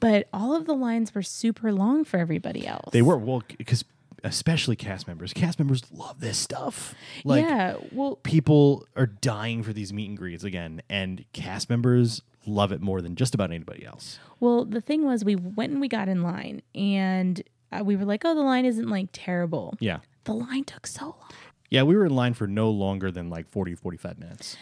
But 0.00 0.28
all 0.32 0.54
of 0.54 0.66
the 0.66 0.74
lines 0.74 1.14
were 1.14 1.22
super 1.22 1.72
long 1.72 2.04
for 2.04 2.18
everybody 2.18 2.66
else. 2.66 2.90
They 2.92 3.02
were 3.02 3.16
well 3.16 3.42
because 3.56 3.84
especially 4.24 4.76
cast 4.76 5.06
members. 5.06 5.32
Cast 5.32 5.58
members 5.58 5.82
love 5.92 6.20
this 6.20 6.38
stuff. 6.38 6.94
Like 7.24 7.44
yeah. 7.44 7.76
Well, 7.90 8.16
people 8.16 8.86
are 8.96 9.06
dying 9.06 9.62
for 9.62 9.72
these 9.72 9.92
meet 9.92 10.08
and 10.08 10.18
greets 10.18 10.44
again, 10.44 10.82
and 10.88 11.24
cast 11.32 11.70
members 11.70 12.22
love 12.46 12.72
it 12.72 12.80
more 12.80 13.00
than 13.00 13.14
just 13.14 13.34
about 13.34 13.50
anybody 13.50 13.86
else. 13.86 14.18
well, 14.40 14.64
the 14.64 14.80
thing 14.80 15.04
was, 15.04 15.24
we 15.24 15.36
went 15.36 15.70
and 15.70 15.80
we 15.80 15.88
got 15.88 16.08
in 16.08 16.22
line, 16.22 16.62
and 16.74 17.42
uh, 17.72 17.82
we 17.84 17.96
were 17.96 18.04
like, 18.04 18.22
"Oh, 18.24 18.34
the 18.34 18.42
line 18.42 18.64
isn't 18.64 18.88
like 18.88 19.08
terrible." 19.12 19.74
Yeah. 19.80 19.98
The 20.24 20.34
line 20.34 20.64
took 20.64 20.86
so 20.86 21.04
long. 21.06 21.30
Yeah, 21.70 21.82
we 21.84 21.96
were 21.96 22.04
in 22.06 22.14
line 22.14 22.34
for 22.34 22.46
no 22.46 22.70
longer 22.70 23.10
than 23.10 23.28
like 23.30 23.48
40, 23.48 23.74
45 23.74 24.18
minutes. 24.18 24.56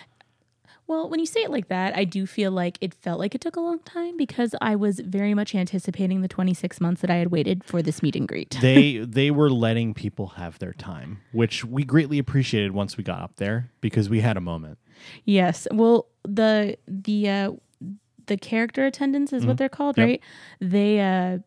Well, 0.87 1.09
when 1.09 1.21
you 1.21 1.27
say 1.27 1.43
it 1.43 1.51
like 1.53 1.69
that, 1.69 1.97
I 1.97 2.03
do 2.03 2.27
feel 2.27 2.51
like 2.51 2.77
it 2.81 2.93
felt 2.95 3.21
like 3.21 3.35
it 3.37 3.41
took 3.41 3.55
a 3.55 3.61
long 3.61 3.79
time 3.81 4.17
because 4.17 4.57
I 4.61 4.75
was 4.75 4.99
very 4.99 5.35
much 5.35 5.55
anticipating 5.55 6.21
the 6.21 6.27
26 6.27 6.81
months 6.81 7.01
that 7.03 7.11
I 7.11 7.17
had 7.17 7.31
waited 7.31 7.63
for 7.63 7.81
this 7.81 8.03
meet 8.03 8.17
and 8.17 8.27
greet. 8.27 8.57
They 8.61 8.99
they 9.09 9.31
were 9.31 9.51
letting 9.51 9.95
people 9.95 10.29
have 10.29 10.59
their 10.59 10.73
time, 10.73 11.21
which 11.33 11.65
we 11.65 11.85
greatly 11.85 12.19
appreciated 12.19 12.73
once 12.73 12.97
we 12.97 13.05
got 13.05 13.23
up 13.23 13.37
there 13.37 13.71
because 13.81 14.09
we 14.09 14.21
had 14.21 14.37
a 14.37 14.41
moment. 14.41 14.79
Yes. 15.25 15.69
Well, 15.71 16.07
the 16.25 16.77
the 16.89 17.29
uh 17.29 17.53
the 18.27 18.37
character 18.37 18.85
attendants 18.87 19.33
is 19.33 19.45
what 19.47 19.57
they're 19.59 19.69
called, 19.69 19.97
Mm-hmm. 19.97 20.09
Yep. 20.11 20.21
right? 20.21 20.71
They 20.71 21.01
uh 21.01 21.39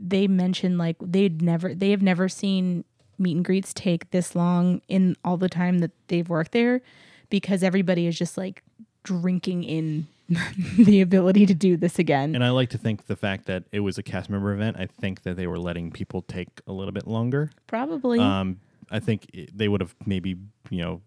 they 0.00 0.26
mentioned 0.26 0.78
like 0.78 0.96
they'd 1.00 1.42
never 1.42 1.74
they 1.74 1.90
have 1.90 2.02
never 2.02 2.28
seen 2.28 2.84
meet 3.18 3.36
and 3.36 3.44
greets 3.44 3.74
take 3.74 4.10
this 4.10 4.34
long 4.34 4.80
in 4.88 5.14
all 5.22 5.36
the 5.36 5.48
time 5.48 5.80
that 5.80 5.90
they've 6.08 6.28
worked 6.28 6.52
there 6.52 6.80
because 7.28 7.62
everybody 7.62 8.06
is 8.06 8.18
just 8.18 8.38
like 8.38 8.62
drinking 9.04 9.62
in 9.62 10.06
the 10.78 11.00
ability 11.00 11.44
to 11.44 11.54
do 11.54 11.76
this 11.76 11.98
again. 11.98 12.34
And 12.34 12.44
I 12.44 12.50
like 12.50 12.70
to 12.70 12.78
think 12.78 13.06
the 13.06 13.16
fact 13.16 13.46
that 13.46 13.64
it 13.72 13.80
was 13.80 13.98
a 13.98 14.02
cast 14.02 14.30
member 14.30 14.52
event, 14.52 14.76
I 14.78 14.86
think 14.86 15.22
that 15.22 15.36
they 15.36 15.46
were 15.46 15.58
letting 15.58 15.90
people 15.90 16.22
take 16.22 16.48
a 16.66 16.72
little 16.72 16.92
bit 16.92 17.06
longer. 17.06 17.50
Probably. 17.66 18.20
Um, 18.20 18.60
I 18.90 19.00
think 19.00 19.26
it, 19.32 19.56
they 19.56 19.68
would 19.68 19.80
have 19.80 19.94
maybe 20.06 20.36
you 20.70 20.82
know 20.82 21.02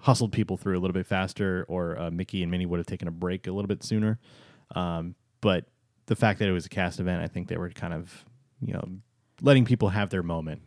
hustled 0.00 0.32
people 0.32 0.56
through 0.56 0.76
a 0.78 0.80
little 0.80 0.92
bit 0.92 1.06
faster, 1.06 1.64
or 1.68 1.98
uh, 1.98 2.10
Mickey 2.10 2.42
and 2.42 2.50
Minnie 2.50 2.66
would 2.66 2.78
have 2.78 2.86
taken 2.86 3.08
a 3.08 3.12
break 3.12 3.46
a 3.46 3.52
little 3.52 3.68
bit 3.68 3.82
sooner. 3.82 4.18
Um, 4.74 5.14
but 5.40 5.66
the 6.06 6.16
fact 6.16 6.38
that 6.38 6.48
it 6.48 6.52
was 6.52 6.66
a 6.66 6.68
cast 6.68 7.00
event, 7.00 7.22
I 7.22 7.26
think 7.28 7.48
they 7.48 7.56
were 7.56 7.70
kind 7.70 7.92
of 7.94 8.24
you 8.60 8.72
know 8.72 8.84
letting 9.42 9.64
people 9.64 9.88
have 9.90 10.10
their 10.10 10.22
moment, 10.22 10.62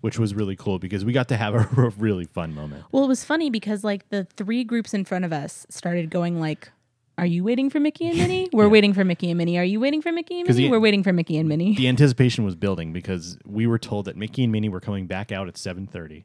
which 0.00 0.18
was 0.18 0.34
really 0.34 0.56
cool 0.56 0.78
because 0.78 1.04
we 1.04 1.12
got 1.12 1.28
to 1.28 1.36
have 1.36 1.54
a 1.54 1.92
really 1.98 2.24
fun 2.24 2.54
moment. 2.54 2.84
Well, 2.92 3.04
it 3.04 3.08
was 3.08 3.24
funny 3.24 3.50
because 3.50 3.84
like 3.84 4.08
the 4.10 4.24
three 4.24 4.64
groups 4.64 4.94
in 4.94 5.04
front 5.04 5.24
of 5.24 5.32
us 5.32 5.66
started 5.70 6.10
going 6.10 6.40
like, 6.40 6.70
"Are 7.18 7.26
you 7.26 7.42
waiting 7.44 7.70
for 7.70 7.80
Mickey 7.80 8.08
and 8.08 8.18
Minnie? 8.18 8.48
We're 8.52 8.68
waiting 8.68 8.92
for 8.94 9.04
Mickey 9.04 9.30
and 9.30 9.38
Minnie. 9.38 9.58
Are 9.58 9.64
you 9.64 9.80
waiting 9.80 10.02
for 10.02 10.12
Mickey 10.12 10.40
and 10.40 10.48
Minnie? 10.48 10.64
the- 10.64 10.70
We're 10.70 10.80
waiting 10.80 11.02
for 11.02 11.12
Mickey 11.12 11.38
and 11.38 11.48
Minnie." 11.48 11.74
the 11.74 11.88
anticipation 11.88 12.44
was 12.44 12.56
building 12.56 12.92
because 12.92 13.38
we 13.46 13.66
were 13.66 13.78
told 13.78 14.04
that 14.06 14.16
Mickey 14.16 14.44
and 14.44 14.52
Minnie 14.52 14.68
were 14.68 14.80
coming 14.80 15.06
back 15.06 15.32
out 15.32 15.48
at 15.48 15.54
7:30 15.54 16.24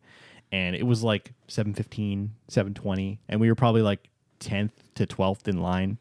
and 0.52 0.76
it 0.76 0.84
was 0.84 1.04
like 1.04 1.34
7:15, 1.48 2.30
7:20 2.50 3.18
and 3.30 3.40
we 3.42 3.48
were 3.50 3.56
probably 3.56 3.82
like 3.82 4.10
10th 4.40 4.72
to 4.96 5.08
12th 5.08 5.48
in 5.48 5.58
line 5.58 5.98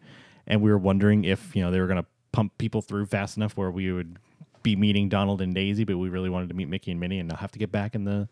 and 0.46 0.60
we 0.60 0.70
were 0.70 0.78
wondering 0.78 1.24
if, 1.24 1.56
you 1.56 1.62
know, 1.62 1.70
they 1.70 1.80
were 1.80 1.86
going 1.86 2.02
to 2.02 2.06
pump 2.34 2.58
people 2.58 2.82
through 2.82 3.06
fast 3.06 3.36
enough 3.36 3.56
where 3.56 3.70
we 3.70 3.92
would 3.92 4.18
be 4.64 4.74
meeting 4.74 5.08
Donald 5.08 5.40
and 5.40 5.54
Daisy, 5.54 5.84
but 5.84 5.96
we 5.96 6.08
really 6.08 6.28
wanted 6.28 6.48
to 6.48 6.54
meet 6.54 6.68
Mickey 6.68 6.90
and 6.90 6.98
Minnie 6.98 7.20
and 7.20 7.28
not 7.28 7.38
have 7.38 7.52
to 7.52 7.58
get 7.60 7.70
back 7.70 7.94
in 7.94 8.04
the 8.04 8.28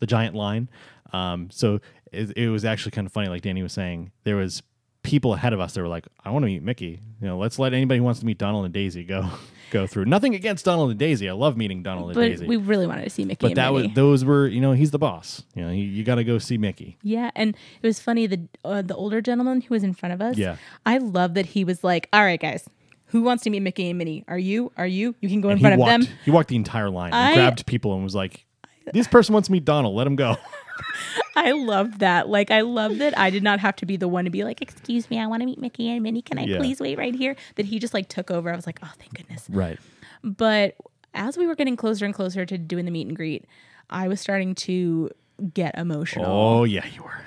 the 0.00 0.06
giant 0.06 0.34
line. 0.34 0.68
Um, 1.12 1.48
so 1.50 1.78
it, 2.10 2.36
it 2.36 2.48
was 2.48 2.64
actually 2.64 2.90
kind 2.90 3.06
of 3.06 3.12
funny 3.12 3.28
like 3.28 3.42
Danny 3.42 3.62
was 3.62 3.72
saying, 3.72 4.10
there 4.24 4.34
was 4.36 4.62
people 5.04 5.34
ahead 5.34 5.52
of 5.52 5.60
us 5.60 5.74
that 5.74 5.82
were 5.82 5.88
like, 5.88 6.06
I 6.24 6.30
want 6.30 6.42
to 6.42 6.46
meet 6.46 6.62
Mickey. 6.62 6.98
You 7.20 7.28
know, 7.28 7.38
let's 7.38 7.58
let 7.60 7.72
anybody 7.72 7.98
who 7.98 8.04
wants 8.04 8.18
to 8.20 8.26
meet 8.26 8.38
Donald 8.38 8.64
and 8.64 8.74
Daisy 8.74 9.04
go 9.04 9.30
go 9.70 9.86
through. 9.86 10.06
Nothing 10.06 10.34
against 10.34 10.64
Donald 10.64 10.90
and 10.90 10.98
Daisy. 10.98 11.28
I 11.28 11.32
love 11.32 11.56
meeting 11.56 11.84
Donald 11.84 12.10
and 12.10 12.18
Daisy. 12.18 12.44
we 12.44 12.56
really 12.56 12.88
wanted 12.88 13.04
to 13.04 13.10
see 13.10 13.24
Mickey 13.24 13.46
but 13.46 13.54
that 13.54 13.72
Minnie. 13.72 13.86
was 13.86 13.94
those 13.94 14.24
were 14.24 14.48
you 14.48 14.60
know 14.60 14.72
he's 14.72 14.90
the 14.90 14.98
boss. 14.98 15.44
You 15.54 15.64
know 15.64 15.70
you, 15.70 15.84
you 15.84 16.02
got 16.02 16.16
to 16.16 16.24
go 16.24 16.38
see 16.38 16.58
Mickey. 16.58 16.96
yeah, 17.02 17.30
and 17.36 17.54
it 17.82 17.86
was 17.86 18.00
funny 18.00 18.26
the 18.26 18.40
uh, 18.64 18.82
the 18.82 18.96
older 18.96 19.20
gentleman 19.20 19.60
who 19.60 19.74
was 19.74 19.84
in 19.84 19.94
front 19.94 20.12
of 20.12 20.20
us. 20.20 20.36
Yeah. 20.36 20.56
I 20.84 20.98
love 20.98 21.34
that 21.34 21.46
he 21.46 21.64
was 21.64 21.84
like, 21.84 22.08
"All 22.12 22.22
right, 22.24 22.40
guys, 22.40 22.68
who 23.14 23.22
wants 23.22 23.44
to 23.44 23.50
meet 23.50 23.60
Mickey 23.60 23.88
and 23.88 23.96
Minnie? 23.96 24.24
Are 24.26 24.36
you? 24.38 24.72
Are 24.76 24.86
you? 24.88 25.14
You 25.20 25.28
can 25.28 25.40
go 25.40 25.48
in 25.48 25.52
And 25.52 25.60
front 25.60 25.74
of 25.74 25.78
walked 25.78 25.90
them." 26.04 26.08
he 26.24 26.30
walked 26.32 26.48
the 26.48 26.56
entire 26.56 26.90
line 26.90 27.12
and 27.12 27.30
I- 27.30 27.34
grabbed 27.34 27.64
people 27.64 27.94
and 27.94 28.02
was 28.02 28.14
like, 28.14 28.44
"This 28.92 29.06
person 29.06 29.32
wants 29.32 29.46
to 29.46 29.52
meet 29.52 29.64
Donald. 29.64 29.94
Let 29.94 30.06
him 30.06 30.16
go." 30.16 30.36
I 31.36 31.52
love 31.52 32.00
that. 32.00 32.28
Like, 32.28 32.50
I 32.50 32.62
love 32.62 32.98
that 32.98 33.16
I 33.18 33.30
did 33.30 33.42
not 33.44 33.60
have 33.60 33.76
to 33.76 33.86
be 33.86 33.96
the 33.96 34.08
one 34.08 34.24
to 34.24 34.30
be 34.30 34.42
like, 34.42 34.60
"Excuse 34.60 35.08
me, 35.10 35.20
I 35.20 35.26
want 35.28 35.42
to 35.42 35.46
meet 35.46 35.60
Mickey 35.60 35.88
and 35.90 36.02
Minnie. 36.02 36.22
Can 36.22 36.38
I 36.38 36.44
Yeah. 36.44 36.58
please 36.58 36.80
wait 36.80 36.98
right 36.98 37.14
here?" 37.14 37.36
That 37.54 37.66
he 37.66 37.78
just 37.78 37.94
like 37.94 38.08
took 38.08 38.30
over. 38.32 38.52
I 38.52 38.56
was 38.56 38.66
like, 38.66 38.80
"Oh, 38.82 38.90
thank 38.98 39.14
goodness." 39.14 39.46
right. 39.48 39.78
But 40.24 40.74
as 41.14 41.36
we 41.38 41.46
were 41.46 41.54
getting 41.54 41.76
closer 41.76 42.04
and 42.04 42.12
closer 42.14 42.44
to 42.44 42.58
doing 42.58 42.84
the 42.84 42.90
meet 42.90 43.06
and 43.06 43.14
greet, 43.14 43.44
I 43.90 44.08
was 44.08 44.20
starting 44.20 44.54
to 44.56 45.10
get 45.52 45.76
emotional. 45.78 46.26
Oh 46.26 46.64
yeah, 46.64 46.84
you 46.94 47.02
were. 47.04 47.20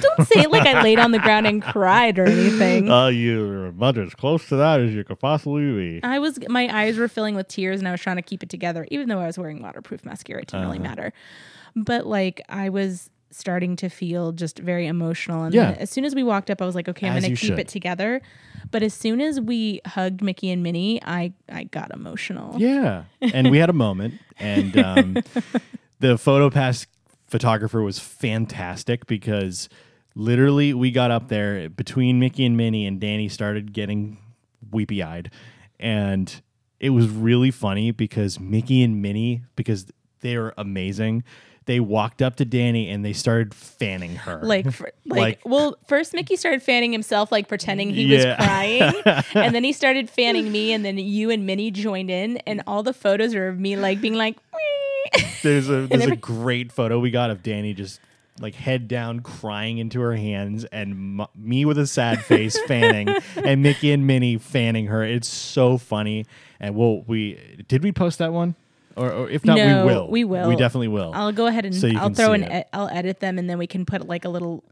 Don't 0.00 0.26
say 0.28 0.42
it 0.42 0.50
like 0.50 0.66
I 0.66 0.82
laid 0.82 0.98
on 1.00 1.10
the 1.10 1.18
ground 1.18 1.46
and 1.48 1.60
cried 1.62 2.18
or 2.18 2.26
anything. 2.26 2.90
Uh, 2.90 3.08
you 3.08 3.64
about 3.66 3.98
as 3.98 4.14
close 4.14 4.48
to 4.50 4.56
that 4.56 4.80
as 4.80 4.92
you 4.94 5.02
could 5.02 5.18
possibly 5.18 5.72
be. 5.72 6.00
I 6.04 6.18
was 6.20 6.38
my 6.48 6.68
eyes 6.72 6.96
were 6.96 7.08
filling 7.08 7.34
with 7.34 7.48
tears 7.48 7.80
and 7.80 7.88
I 7.88 7.90
was 7.90 8.00
trying 8.00 8.16
to 8.16 8.22
keep 8.22 8.42
it 8.44 8.48
together, 8.48 8.86
even 8.90 9.08
though 9.08 9.18
I 9.20 9.26
was 9.26 9.36
wearing 9.38 9.60
waterproof 9.62 10.04
mascara. 10.04 10.42
It 10.42 10.48
didn't 10.48 10.66
really 10.66 10.78
Uh-huh. 10.78 10.88
matter. 10.88 11.12
But 11.74 12.06
like 12.06 12.40
I 12.48 12.68
was 12.68 13.10
starting 13.32 13.74
to 13.74 13.88
feel 13.88 14.30
just 14.30 14.60
very 14.60 14.86
emotional. 14.86 15.42
And 15.42 15.52
Yeah. 15.52 15.74
as 15.76 15.90
soon 15.90 16.04
as 16.04 16.14
we 16.14 16.22
walked 16.22 16.50
up, 16.50 16.62
I 16.62 16.66
was 16.66 16.76
like, 16.76 16.88
okay, 16.88 17.08
I'm 17.08 17.16
As 17.16 17.24
gonna 17.24 17.34
keep 17.34 17.48
should. 17.48 17.58
it 17.58 17.66
together. 17.66 18.22
But 18.70 18.84
as 18.84 18.94
soon 18.94 19.20
as 19.20 19.40
we 19.40 19.80
hugged 19.86 20.22
Mickey 20.22 20.50
and 20.52 20.62
Minnie, 20.62 21.02
I 21.04 21.32
I 21.50 21.64
got 21.64 21.90
emotional. 21.92 22.60
Yeah, 22.60 23.04
and 23.20 23.50
we 23.50 23.58
had 23.58 23.70
a 23.70 23.74
moment, 23.74 24.14
and 24.38 24.76
um, 24.78 25.16
the 25.98 26.16
photo 26.16 26.48
pass 26.48 26.86
photographer 27.38 27.82
was 27.82 27.98
fantastic 27.98 29.06
because 29.08 29.68
literally 30.14 30.72
we 30.72 30.92
got 30.92 31.10
up 31.10 31.26
there 31.26 31.68
between 31.68 32.20
Mickey 32.20 32.44
and 32.46 32.56
Minnie, 32.56 32.86
and 32.86 33.00
Danny 33.00 33.28
started 33.28 33.72
getting 33.72 34.18
weepy 34.70 35.02
eyed, 35.02 35.32
and 35.80 36.40
it 36.78 36.90
was 36.90 37.08
really 37.08 37.50
funny 37.50 37.90
because 37.90 38.38
Mickey 38.38 38.84
and 38.84 39.02
Minnie 39.02 39.42
because 39.56 39.86
they 40.20 40.36
are 40.36 40.54
amazing. 40.56 41.24
They 41.66 41.80
walked 41.80 42.22
up 42.22 42.36
to 42.36 42.44
Danny 42.44 42.88
and 42.90 43.04
they 43.04 43.12
started 43.14 43.52
fanning 43.54 44.14
her. 44.16 44.38
Like, 44.42 44.70
for, 44.70 44.90
like, 45.06 45.18
Like- 45.18 45.40
well, 45.44 45.76
first 45.88 46.12
Mickey 46.14 46.36
started 46.36 46.62
fanning 46.62 46.92
himself, 46.92 47.32
like 47.32 47.48
pretending 47.48 47.90
he 47.90 48.04
Yeah. 48.04 48.36
was 48.38 48.46
crying, 48.46 48.92
and 49.34 49.52
then 49.54 49.64
he 49.64 49.72
started 49.72 50.08
fanning 50.08 50.52
me, 50.52 50.72
and 50.72 50.84
then 50.84 50.98
you 50.98 51.30
and 51.30 51.46
Minnie 51.46 51.72
joined 51.72 52.10
in, 52.12 52.36
and 52.46 52.62
all 52.68 52.84
the 52.84 52.92
photos 52.94 53.34
are 53.34 53.48
of 53.48 53.58
me 53.58 53.74
like 53.76 54.00
being 54.00 54.14
like, 54.14 54.36
"Wee." 54.52 54.60
There's 55.42 55.68
a 55.68 55.86
there's 55.86 56.02
every- 56.02 56.12
a 56.14 56.16
great 56.16 56.72
photo 56.72 56.98
we 56.98 57.10
got 57.10 57.30
of 57.30 57.42
Danny 57.42 57.74
just 57.74 58.00
like 58.40 58.54
head 58.54 58.88
down 58.88 59.20
crying 59.20 59.78
into 59.78 60.00
her 60.00 60.16
hands 60.16 60.64
and 60.64 61.20
m- 61.20 61.26
me 61.36 61.64
with 61.64 61.78
a 61.78 61.86
sad 61.86 62.24
face 62.24 62.58
fanning 62.66 63.08
and 63.36 63.62
Mickey 63.62 63.92
and 63.92 64.06
Minnie 64.06 64.38
fanning 64.38 64.86
her. 64.86 65.04
It's 65.04 65.28
so 65.28 65.78
funny. 65.78 66.26
And 66.58 66.74
we'll 66.74 67.02
we 67.02 67.64
did 67.68 67.82
we 67.84 67.92
post 67.92 68.18
that 68.18 68.32
one? 68.32 68.54
Or, 68.96 69.10
or 69.10 69.28
if 69.30 69.44
not 69.44 69.56
No, 69.56 69.84
we 69.86 69.92
will. 69.92 70.08
we 70.08 70.24
will. 70.24 70.48
We 70.48 70.56
definitely 70.56 70.88
will. 70.88 71.10
I'll 71.14 71.32
go 71.32 71.46
ahead 71.46 71.64
and 71.64 71.74
So 71.74 71.88
you 71.88 71.98
I'll 71.98 72.06
can 72.06 72.14
throw 72.14 72.28
see 72.34 72.42
an 72.42 72.44
it. 72.44 72.60
e- 72.66 72.68
I'll 72.72 72.88
edit 72.88 73.18
them, 73.20 73.38
and 73.38 73.50
then 73.50 73.58
we 73.58 73.66
can 73.66 73.84
put 73.84 74.06
like 74.06 74.24
a 74.24 74.28
little 74.28 74.62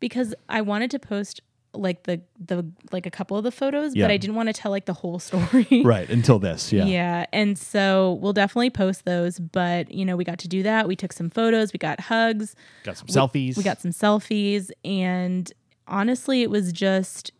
because 0.00 0.34
I 0.50 0.60
wanted 0.60 0.90
to 0.92 0.98
post 0.98 1.40
like 1.72 2.02
the 2.02 2.20
the 2.44 2.64
like 2.90 3.06
a 3.06 3.10
couple 3.10 3.36
of 3.36 3.44
the 3.44 3.52
photos, 3.52 3.94
Yeah. 3.94 4.04
but 4.06 4.10
I 4.12 4.16
didn't 4.16 4.34
want 4.36 4.48
to 4.48 4.52
tell 4.52 4.70
like 4.72 4.86
the 4.86 4.92
whole 4.92 5.18
story. 5.28 5.82
Right 5.84 6.08
until 6.10 6.38
this, 6.38 6.72
yeah. 6.72 6.84
Yeah. 6.84 7.26
And 7.32 7.56
so 7.58 8.18
we'll 8.20 8.32
definitely 8.32 8.70
post 8.70 9.04
those. 9.04 9.38
But, 9.38 9.92
you 9.92 10.04
know, 10.04 10.16
we 10.16 10.24
got 10.24 10.38
to 10.40 10.48
do 10.48 10.62
that. 10.64 10.88
We 10.88 10.96
took 10.96 11.12
some 11.12 11.30
photos, 11.30 11.72
we 11.72 11.78
got 11.78 12.00
hugs, 12.00 12.54
Got 12.84 12.96
some 12.98 13.06
selfies. 13.06 13.56
we 13.56 13.62
got 13.62 13.80
some 13.80 13.92
selfies. 13.92 14.70
And 14.84 15.52
honestly, 15.86 16.42
it 16.42 16.50
was 16.50 16.72
just, 16.72 17.30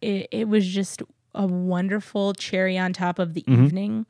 it, 0.00 0.28
it 0.30 0.48
was 0.48 0.66
just 0.66 1.02
a 1.34 1.46
wonderful 1.46 2.32
cherry 2.34 2.78
on 2.78 2.92
top 2.94 3.18
of 3.18 3.34
the 3.34 3.42
Mm-hmm. 3.42 3.64
evening. 3.64 4.06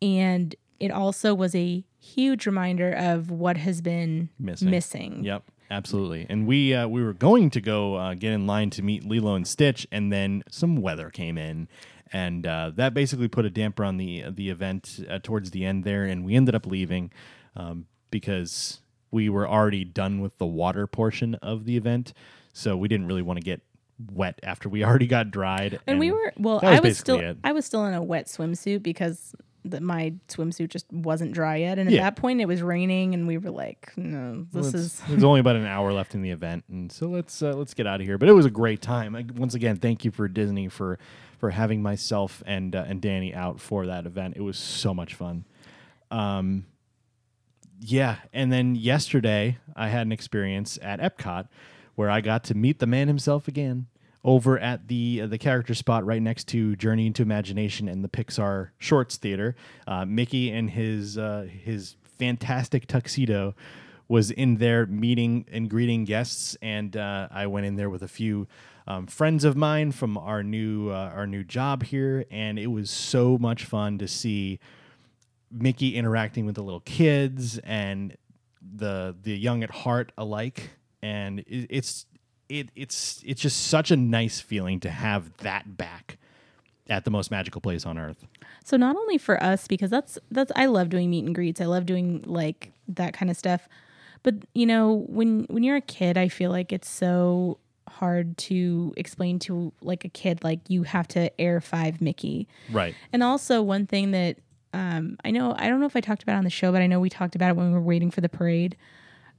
And 0.00 0.54
it 0.80 0.90
also 0.90 1.34
was 1.34 1.54
a 1.54 1.84
huge 2.00 2.46
reminder 2.46 2.92
of 2.92 3.30
what 3.30 3.56
has 3.56 3.80
been 3.80 4.30
Missing. 4.38 4.70
missing. 4.70 5.24
Yep, 5.24 5.44
absolutely. 5.72 6.26
And 6.28 6.46
we 6.46 6.74
uh, 6.74 6.86
we 6.86 7.02
were 7.02 7.12
going 7.14 7.50
to 7.50 7.60
go 7.60 7.96
uh, 7.96 8.14
get 8.14 8.32
in 8.32 8.46
line 8.46 8.70
to 8.70 8.82
meet 8.82 9.04
Lilo 9.04 9.34
and 9.34 9.46
Stitch, 9.46 9.86
and 9.90 10.12
then 10.12 10.44
some 10.50 10.76
weather 10.76 11.10
came 11.10 11.38
in, 11.38 11.68
and 12.12 12.46
uh, 12.46 12.70
that 12.76 12.94
basically 12.94 13.28
put 13.28 13.44
a 13.44 13.50
damper 13.50 13.84
on 13.84 13.96
the 13.96 14.24
the 14.30 14.50
event 14.50 15.00
uh, 15.08 15.18
towards 15.22 15.50
the 15.50 15.64
end 15.64 15.84
there, 15.84 16.04
and 16.04 16.24
we 16.24 16.34
ended 16.34 16.54
up 16.54 16.66
leaving 16.66 17.10
um, 17.56 17.86
because 18.10 18.80
we 19.10 19.28
were 19.28 19.48
already 19.48 19.84
done 19.84 20.20
with 20.20 20.38
the 20.38 20.46
water 20.46 20.86
portion 20.86 21.34
of 21.36 21.64
the 21.64 21.76
event, 21.76 22.12
so 22.52 22.76
we 22.76 22.88
didn't 22.88 23.06
really 23.06 23.22
want 23.22 23.38
to 23.38 23.44
get 23.44 23.62
wet 24.10 24.38
after 24.42 24.68
we 24.68 24.84
already 24.84 25.06
got 25.06 25.30
dried. 25.30 25.80
And 25.86 25.98
we 25.98 26.10
were 26.10 26.32
well. 26.36 26.60
was 26.62 26.64
I 26.64 26.80
was 26.80 26.98
still 26.98 27.18
it. 27.18 27.38
I 27.42 27.52
was 27.52 27.64
still 27.64 27.84
in 27.86 27.94
a 27.94 28.02
wet 28.02 28.26
swimsuit 28.26 28.82
because 28.82 29.34
the, 29.64 29.80
my 29.80 30.14
swimsuit 30.28 30.68
just 30.70 30.86
wasn't 30.92 31.32
dry 31.32 31.56
yet. 31.56 31.78
And 31.78 31.88
at 31.88 31.94
Yeah. 31.94 32.02
that 32.02 32.16
point, 32.16 32.40
it 32.40 32.46
was 32.46 32.62
raining, 32.62 33.14
and 33.14 33.26
we 33.26 33.38
were 33.38 33.50
like, 33.50 33.92
"No, 33.96 34.46
this 34.52 34.66
Let's- 34.72 34.74
is 34.74 35.00
There's 35.08 35.24
only 35.24 35.40
about 35.40 35.56
an 35.56 35.66
hour 35.66 35.92
left 35.92 36.14
in 36.14 36.22
the 36.22 36.30
event, 36.30 36.64
and 36.68 36.90
so 36.90 37.06
let's 37.08 37.42
uh, 37.42 37.52
let's 37.54 37.74
get 37.74 37.86
out 37.86 38.00
of 38.00 38.06
here. 38.06 38.18
But 38.18 38.28
it 38.28 38.32
was 38.32 38.46
a 38.46 38.50
great 38.50 38.80
time. 38.82 39.14
I, 39.14 39.24
once 39.36 39.54
again, 39.54 39.76
thank 39.76 40.04
you 40.04 40.10
for 40.10 40.26
Disney 40.28 40.68
for 40.68 40.98
for 41.38 41.50
having 41.50 41.82
myself 41.82 42.42
and 42.46 42.74
uh, 42.74 42.84
and 42.86 43.00
Danny 43.00 43.34
out 43.34 43.60
for 43.60 43.86
that 43.86 44.06
event. 44.06 44.34
It 44.36 44.42
was 44.42 44.58
so 44.58 44.92
much 44.94 45.14
fun. 45.14 45.44
Um, 46.10 46.66
yeah, 47.80 48.16
and 48.32 48.52
then 48.52 48.74
yesterday 48.74 49.58
I 49.74 49.88
had 49.88 50.06
an 50.06 50.12
experience 50.12 50.78
at 50.82 51.00
Epcot 51.00 51.48
where 51.94 52.08
I 52.10 52.20
got 52.20 52.44
to 52.44 52.54
meet 52.54 52.78
the 52.78 52.86
man 52.86 53.08
himself 53.08 53.48
again 53.48 53.86
over 54.24 54.58
at 54.58 54.88
the 54.88 55.22
uh, 55.22 55.26
the 55.26 55.38
character 55.38 55.74
spot 55.74 56.04
right 56.06 56.22
next 56.22 56.48
to 56.48 56.76
Journey 56.76 57.06
into 57.06 57.22
Imagination 57.22 57.88
and 57.88 58.04
the 58.04 58.08
Pixar 58.08 58.70
Shorts 58.78 59.16
Theater. 59.16 59.56
Uh, 59.86 60.04
Mickey 60.04 60.50
and 60.50 60.70
his 60.70 61.18
uh, 61.18 61.46
his 61.48 61.96
fantastic 62.18 62.86
tuxedo 62.86 63.54
was 64.08 64.30
in 64.30 64.56
there 64.56 64.86
meeting 64.86 65.46
and 65.50 65.68
greeting 65.68 66.04
guests, 66.04 66.56
and 66.62 66.96
uh, 66.96 67.28
I 67.30 67.46
went 67.46 67.66
in 67.66 67.76
there 67.76 67.90
with 67.90 68.02
a 68.02 68.08
few 68.08 68.46
um, 68.86 69.06
friends 69.06 69.44
of 69.44 69.56
mine 69.56 69.92
from 69.92 70.16
our 70.16 70.42
new 70.42 70.90
uh, 70.90 71.12
our 71.14 71.26
new 71.26 71.44
job 71.44 71.82
here, 71.84 72.24
and 72.30 72.58
it 72.58 72.68
was 72.68 72.90
so 72.90 73.38
much 73.38 73.64
fun 73.64 73.98
to 73.98 74.06
see 74.06 74.60
Mickey 75.50 75.96
interacting 75.96 76.46
with 76.46 76.54
the 76.54 76.62
little 76.62 76.80
kids 76.80 77.58
and 77.58 78.16
the 78.60 79.16
the 79.20 79.36
young 79.36 79.64
at 79.64 79.70
heart 79.70 80.12
alike, 80.16 80.70
and 81.02 81.40
it, 81.40 81.66
it's 81.70 82.06
it 82.52 82.68
it's 82.76 83.22
it's 83.24 83.40
just 83.40 83.66
such 83.68 83.90
a 83.90 83.96
nice 83.96 84.40
feeling 84.40 84.78
to 84.80 84.90
have 84.90 85.34
that 85.38 85.76
back 85.76 86.18
at 86.88 87.04
the 87.04 87.10
most 87.10 87.30
magical 87.30 87.60
place 87.60 87.86
on 87.86 87.96
earth. 87.96 88.26
so. 88.64 88.76
Not 88.76 88.96
only 88.96 89.16
for 89.16 89.42
us 89.42 89.66
because 89.66 89.90
that's 89.90 90.18
that's 90.30 90.52
I 90.54 90.66
love 90.66 90.90
doing 90.90 91.10
meet 91.10 91.24
and 91.24 91.34
greets. 91.34 91.60
I 91.60 91.64
love 91.64 91.86
doing 91.86 92.22
like 92.26 92.72
that 92.88 93.14
kind 93.14 93.30
of 93.30 93.36
stuff. 93.36 93.68
But 94.22 94.34
you 94.54 94.66
know, 94.66 95.06
when 95.08 95.44
when 95.48 95.62
you're 95.62 95.76
a 95.76 95.80
kid, 95.80 96.18
I 96.18 96.28
feel 96.28 96.50
like 96.50 96.72
it's 96.72 96.88
so 96.88 97.58
hard 97.88 98.36
to 98.38 98.94
explain 98.96 99.38
to 99.38 99.72
like 99.80 100.04
a 100.04 100.08
kid 100.08 100.44
like 100.44 100.60
you 100.68 100.82
have 100.82 101.08
to 101.08 101.40
air 101.40 101.60
five 101.60 102.00
Mickey. 102.00 102.48
Right. 102.70 102.94
And 103.12 103.22
also 103.22 103.62
one 103.62 103.86
thing 103.86 104.10
that 104.10 104.38
um, 104.74 105.16
I 105.24 105.30
know 105.30 105.54
I 105.58 105.68
don't 105.68 105.80
know 105.80 105.86
if 105.86 105.96
I 105.96 106.00
talked 106.00 106.22
about 106.22 106.34
it 106.34 106.38
on 106.38 106.44
the 106.44 106.50
show, 106.50 106.70
but 106.70 106.82
I 106.82 106.86
know 106.86 107.00
we 107.00 107.10
talked 107.10 107.34
about 107.34 107.50
it 107.50 107.56
when 107.56 107.68
we 107.68 107.72
were 107.72 107.80
waiting 107.80 108.10
for 108.10 108.20
the 108.20 108.28
parade. 108.28 108.76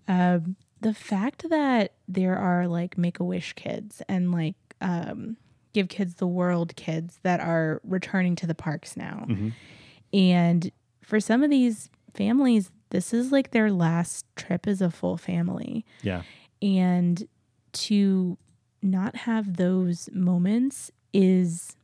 Um, 0.08 0.56
the 0.84 0.94
fact 0.94 1.50
that 1.50 1.94
there 2.08 2.38
are 2.38 2.68
like 2.68 2.98
Make 2.98 3.20
a 3.20 3.24
Wish 3.24 3.54
kids 3.54 4.02
and 4.08 4.32
like 4.32 4.56
um, 4.82 5.38
Give 5.74 5.88
Kids 5.90 6.16
the 6.16 6.28
World 6.28 6.76
kids 6.76 7.20
that 7.24 7.40
are 7.40 7.82
returning 7.84 8.36
to 8.38 8.46
the 8.48 8.56
parks 8.56 8.96
now, 8.96 9.26
and 10.14 10.72
for 11.02 11.20
some 11.20 11.42
of 11.44 11.50
these 11.50 11.90
families, 12.14 12.72
this 12.92 13.14
is 13.14 13.32
like 13.32 13.52
their 13.52 13.72
last 13.72 14.26
trip 14.36 14.68
as 14.68 14.82
a 14.82 14.92
full 14.92 15.18
family. 15.18 15.84
Yeah. 16.04 16.22
and 16.62 17.28
to 17.74 18.38
not 18.84 19.16
have 19.16 19.58
those 19.58 20.10
moments 20.14 20.92
is 21.14 21.76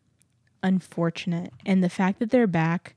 unfortunate. 0.61 1.51
And 1.65 1.83
the 1.83 1.89
fact 1.89 2.19
that 2.19 2.29
they're 2.29 2.45
back 2.47 2.95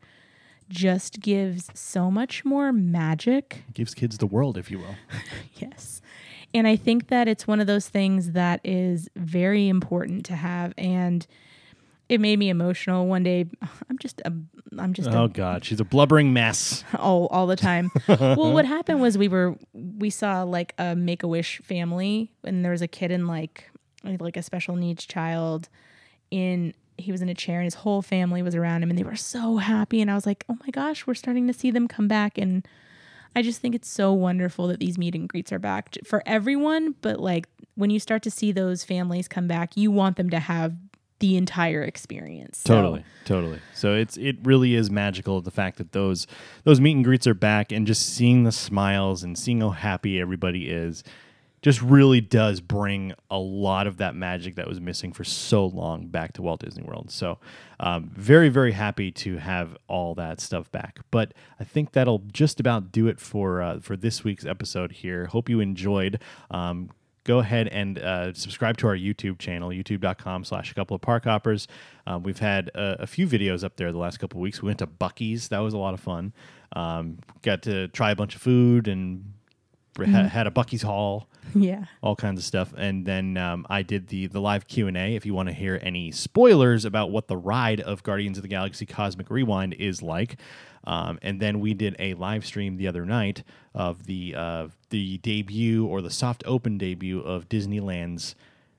just 0.69 1.21
gives 1.21 1.69
so 1.75 2.11
much 2.11 2.45
more 2.45 2.73
magic 2.73 3.65
Gives 3.75 3.95
kids 3.95 4.19
the 4.19 4.27
world, 4.27 4.57
if 4.57 4.71
you 4.71 4.79
will. 4.79 4.95
yes 5.55 6.01
and 6.55 6.67
i 6.67 6.77
think 6.77 7.09
that 7.09 7.29
it's 7.29 7.47
one 7.47 7.61
of 7.61 7.67
those 7.67 7.89
things 7.89 8.33
that 8.33 8.61
is 8.65 9.09
very 9.17 9.69
important 9.69 10.25
to 10.27 10.35
have 10.37 10.75
and 10.77 11.27
it 12.09 12.21
made 12.21 12.39
me 12.39 12.51
emotional 12.51 13.07
one 13.07 13.23
day 13.23 13.47
i'm 13.91 13.99
just 13.99 14.21
a 14.25 14.33
i'm 14.79 14.93
just 14.93 15.09
a 15.09 15.19
Oh 15.19 15.29
God, 15.29 15.65
she's 15.65 15.81
a 15.81 15.85
blubbering 15.85 16.33
mess. 16.33 16.85
all 16.99 17.27
all 17.27 17.47
the 17.47 17.57
time. 17.57 17.91
well, 18.09 18.53
what 18.53 18.65
happened 18.65 19.01
was 19.01 19.19
we 19.19 19.29
were 19.29 19.57
we 19.75 20.09
saw 20.11 20.43
like 20.43 20.75
a 20.79 20.97
Make 20.97 21.23
a 21.23 21.29
Wish 21.29 21.61
family, 21.63 22.33
and 22.45 22.65
there 22.65 22.73
was 22.73 22.81
a 22.83 22.89
kid 22.89 23.11
in 23.11 23.27
like 23.27 23.71
like 24.03 24.37
a 24.37 24.43
special 24.43 24.75
needs 24.77 25.05
child 25.05 25.69
in 26.31 26.73
he 27.03 27.13
was 27.13 27.23
in 27.23 27.29
a 27.29 27.35
chair 27.35 27.59
and 27.59 27.65
his 27.65 27.75
whole 27.75 28.03
family 28.03 28.43
was 28.43 28.55
around 28.55 28.83
him 28.83 28.91
and 28.91 28.99
they 28.99 29.03
were 29.05 29.17
so 29.17 29.59
happy 29.59 30.01
and 30.01 30.11
I 30.11 30.15
was 30.15 30.27
like, 30.27 30.45
"Oh 30.49 30.57
my 30.65 30.71
gosh, 30.71 31.07
we're 31.07 31.15
starting 31.15 31.47
to 31.47 31.53
see 31.53 31.71
them 31.71 31.87
come 31.89 32.09
back." 32.09 32.39
And 32.39 32.67
I 33.37 33.43
just 33.43 33.61
think 33.61 33.75
it's 33.75 33.89
so 33.89 34.13
wonderful 34.13 34.67
that 34.69 34.81
these 34.81 34.99
meet 34.99 35.15
and 35.15 35.29
greets 35.29 35.53
are 35.53 35.59
back 35.59 35.97
for 36.05 36.23
everyone, 36.27 36.95
but 37.01 37.21
like 37.21 37.47
when 37.75 37.91
you 37.91 37.99
start 37.99 38.23
to 38.25 38.31
see 38.31 38.53
those 38.53 38.85
families 38.85 39.29
come 39.29 39.47
back, 39.49 39.77
you 39.77 39.91
want 39.91 40.17
them 40.17 40.29
to 40.31 40.39
have 40.39 40.75
the 41.21 41.37
entire 41.37 41.83
experience. 41.83 42.59
So- 42.59 42.75
Totally, 42.75 43.05
totally. 43.25 43.59
So 43.75 43.95
it's 43.95 44.17
it 44.17 44.37
really 44.43 44.75
is 44.75 44.91
magical 44.91 45.41
the 45.41 45.51
fact 45.53 45.79
that 45.79 45.93
those 45.93 46.27
those 46.65 46.81
meet 46.81 46.97
and 46.97 47.05
greets 47.05 47.27
are 47.27 47.35
back 47.35 47.71
and 47.73 47.87
just 47.87 48.07
seeing 48.15 48.43
the 48.45 48.53
smiles 48.53 49.23
and 49.23 49.39
seeing 49.39 49.61
how 49.61 49.71
happy 49.71 50.21
everybody 50.21 50.69
is 50.69 51.05
just 51.63 51.81
really 51.81 52.21
does 52.21 52.61
bring 52.61 53.15
a 53.31 53.39
lot 53.39 53.87
of 53.87 53.97
that 53.99 54.15
magic 54.17 54.57
that 54.57 54.67
was 54.67 54.81
missing 54.81 55.13
for 55.13 55.25
so 55.25 55.65
long 55.65 56.09
back 56.09 56.33
to 56.35 56.43
Walt 56.43 56.61
Disney 56.61 56.83
World. 56.83 57.11
So 57.11 57.39
um, 57.81 58.11
very 58.15 58.49
very 58.49 58.73
happy 58.73 59.11
to 59.13 59.39
have 59.39 59.77
all 59.89 60.15
that 60.17 60.41
stuff 60.41 60.71
back. 60.73 60.99
But 61.11 61.33
I 61.59 61.65
think 61.65 61.93
that'll 61.93 62.23
just 62.33 62.61
about 62.61 62.93
do 62.93 63.07
it 63.07 63.21
for 63.21 63.63
uh, 63.63 63.81
for 63.81 63.97
this 63.97 64.25
week's 64.25 64.45
episode 64.45 64.93
here. 64.93 65.27
Hope 65.27 65.49
you 65.49 65.61
enjoyed. 65.61 66.21
Um, 66.51 66.91
go 67.25 67.39
ahead 67.39 67.69
and 67.69 67.99
uh, 68.01 68.35
subscribe 68.35 68.77
to 68.79 68.89
our 68.89 68.97
YouTube 68.97 69.39
channel, 69.39 69.69
youtube.com 69.69 70.45
slash 70.45 70.73
a 70.73 70.75
couple 70.75 70.97
of 70.97 71.01
park 71.01 71.25
hoppers. 71.25 71.69
Um, 72.07 72.25
we've 72.25 72.41
had 72.41 72.69
a, 72.75 73.03
a 73.03 73.07
few 73.07 73.29
videos 73.29 73.63
up 73.63 73.77
there 73.77 73.93
the 73.93 73.99
last 73.99 74.19
couple 74.19 74.39
of 74.39 74.43
weeks. 74.43 74.61
We 74.61 74.67
went 74.67 74.81
to 74.81 74.89
Buc-ee's. 74.89 75.49
That 75.49 75.61
was 75.61 75.73
a 75.73 75.79
lot 75.79 75.95
of 75.95 76.01
fun. 76.01 76.33
Um, 76.75 77.19
got 77.43 77.63
to 77.63 77.87
try 77.89 78.11
a 78.11 78.17
bunch 78.17 78.35
of 78.35 78.43
food 78.43 78.89
and 78.89 79.33
ha- 79.97 80.29
had 80.29 80.49
a 80.49 80.51
Buc-ee's 80.51 80.83
haul 80.83 81.29
Yeah. 81.55 81.85
all 82.03 82.17
kinds 82.17 82.39
of 82.39 82.45
stuff. 82.45 82.73
And 82.77 83.05
then 83.05 83.37
um, 83.37 83.67
I 83.69 83.83
did 83.83 84.09
the 84.09 84.27
the 84.27 84.41
live 84.41 84.67
Q 84.67 84.89
and 84.89 84.97
A. 84.97 85.15
If 85.15 85.27
you 85.27 85.35
want 85.35 85.49
to 85.49 85.55
hear 85.55 85.79
any 85.83 86.11
spoilers 86.11 86.85
about 86.85 87.11
what 87.11 87.29
the 87.29 87.37
ride 87.37 87.81
of 87.81 88.03
Guardians 88.03 88.39
of 88.39 88.43
the 88.43 88.49
Galaxy 88.49 88.87
Cosmic 88.87 89.31
Rewind 89.31 89.75
is 89.75 90.03
like, 90.03 90.39
um, 90.85 91.19
and 91.23 91.41
then 91.41 91.61
we 91.61 91.75
did 91.75 91.97
a 91.99 92.15
live 92.15 92.47
stream 92.47 92.77
the 92.77 92.89
other 92.89 93.05
night 93.05 93.43
of 93.75 94.07
the 94.07 94.35
uh, 94.35 94.69
the 94.91 95.19
debut 95.19 95.85
or 95.87 96.01
the 96.01 96.11
soft 96.11 96.43
open 96.47 96.79
debut 96.79 97.21
of 97.21 97.49
Disneyland's 97.49 98.35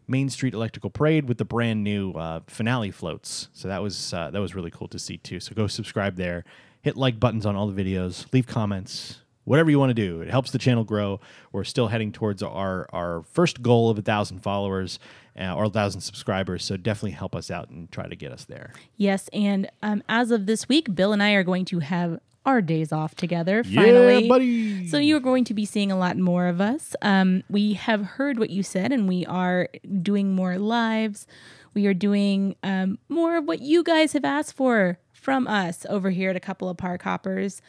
Main 0.08 0.30
Street 0.30 0.54
Electrical 0.54 0.90
Parade 0.90 1.28
with 1.28 1.38
the 1.38 1.46
brand 1.46 1.84
new 1.84 2.12
uh, 2.14 2.42
finale 2.48 2.92
floats. 2.92 3.50
So 3.54 3.68
that 3.68 3.82
was 3.82 4.14
uh, 4.14 4.32
that 4.32 4.40
was 4.40 4.56
really 4.56 4.72
cool 4.72 4.88
to 4.90 5.00
see 5.00 5.18
too. 5.18 5.40
So 5.40 5.54
go 5.54 5.68
subscribe 5.68 6.16
there, 6.16 6.44
hit 6.82 6.98
like 6.98 7.20
buttons 7.20 7.46
on 7.46 7.56
all 7.56 7.68
the 7.68 7.84
videos, 7.84 8.26
leave 8.34 8.48
comments, 8.48 9.20
whatever 9.46 9.70
you 9.70 9.80
want 9.80 9.90
to 9.90 9.94
do. 9.94 10.22
It 10.22 10.30
helps 10.30 10.52
the 10.52 10.58
channel 10.58 10.84
grow. 10.84 11.20
We're 11.52 11.64
still 11.64 11.88
heading 11.88 12.12
towards 12.12 12.42
our 12.44 12.88
our 12.92 13.24
first 13.24 13.62
goal 13.62 13.90
of 13.90 13.98
a 13.98 14.02
thousand 14.02 14.40
followers 14.40 15.00
uh, 15.40 15.54
or 15.54 15.66
a 15.66 15.70
thousand 15.70 16.02
subscribers. 16.02 16.64
So 16.64 16.78
definitely 16.78 17.12
help 17.12 17.36
us 17.36 17.52
out 17.52 17.70
and 17.70 17.92
try 17.92 18.08
to 18.08 18.16
get 18.16 18.32
us 18.32 18.46
there. 18.46 18.74
Yes, 18.98 19.30
and 19.34 19.70
um, 19.82 20.04
as 20.10 20.32
of 20.32 20.46
this 20.46 20.68
week, 20.70 20.94
Bill 20.96 21.14
and 21.14 21.22
I 21.22 21.32
are 21.32 21.44
going 21.44 21.66
to 21.66 21.80
have 21.80 22.20
our 22.46 22.62
days 22.62 22.92
off 22.92 23.16
together. 23.16 23.64
Finally, 23.64 24.24
Yeah, 24.24 24.28
buddy. 24.28 24.88
So 24.88 24.98
you 24.98 25.16
are 25.16 25.22
going 25.22 25.46
to 25.46 25.54
be 25.54 25.66
seeing 25.66 25.92
a 25.92 25.98
lot 25.98 26.18
more 26.18 26.48
of 26.48 26.60
us. 26.60 26.96
Um, 27.02 27.44
we 27.50 27.74
have 27.74 28.02
heard 28.02 28.38
what 28.38 28.50
you 28.50 28.64
said, 28.64 28.92
and 28.92 29.08
we 29.08 29.26
are 29.28 29.70
doing 30.02 30.36
more 30.36 30.58
lives. 30.58 31.26
We 31.74 31.88
are 31.88 31.94
doing 31.94 32.56
um, 32.62 33.00
more 33.10 33.38
of 33.38 33.46
what 33.46 33.62
you 33.62 33.82
guys 33.82 34.14
have 34.14 34.26
asked 34.26 34.56
for 34.56 35.00
from 35.14 35.48
us 35.48 35.86
over 35.90 36.10
here 36.10 36.30
at 36.32 36.36
a 36.36 36.42
couple 36.42 36.70
of 36.70 36.78
park 36.78 37.04
hoppers. 37.04 37.62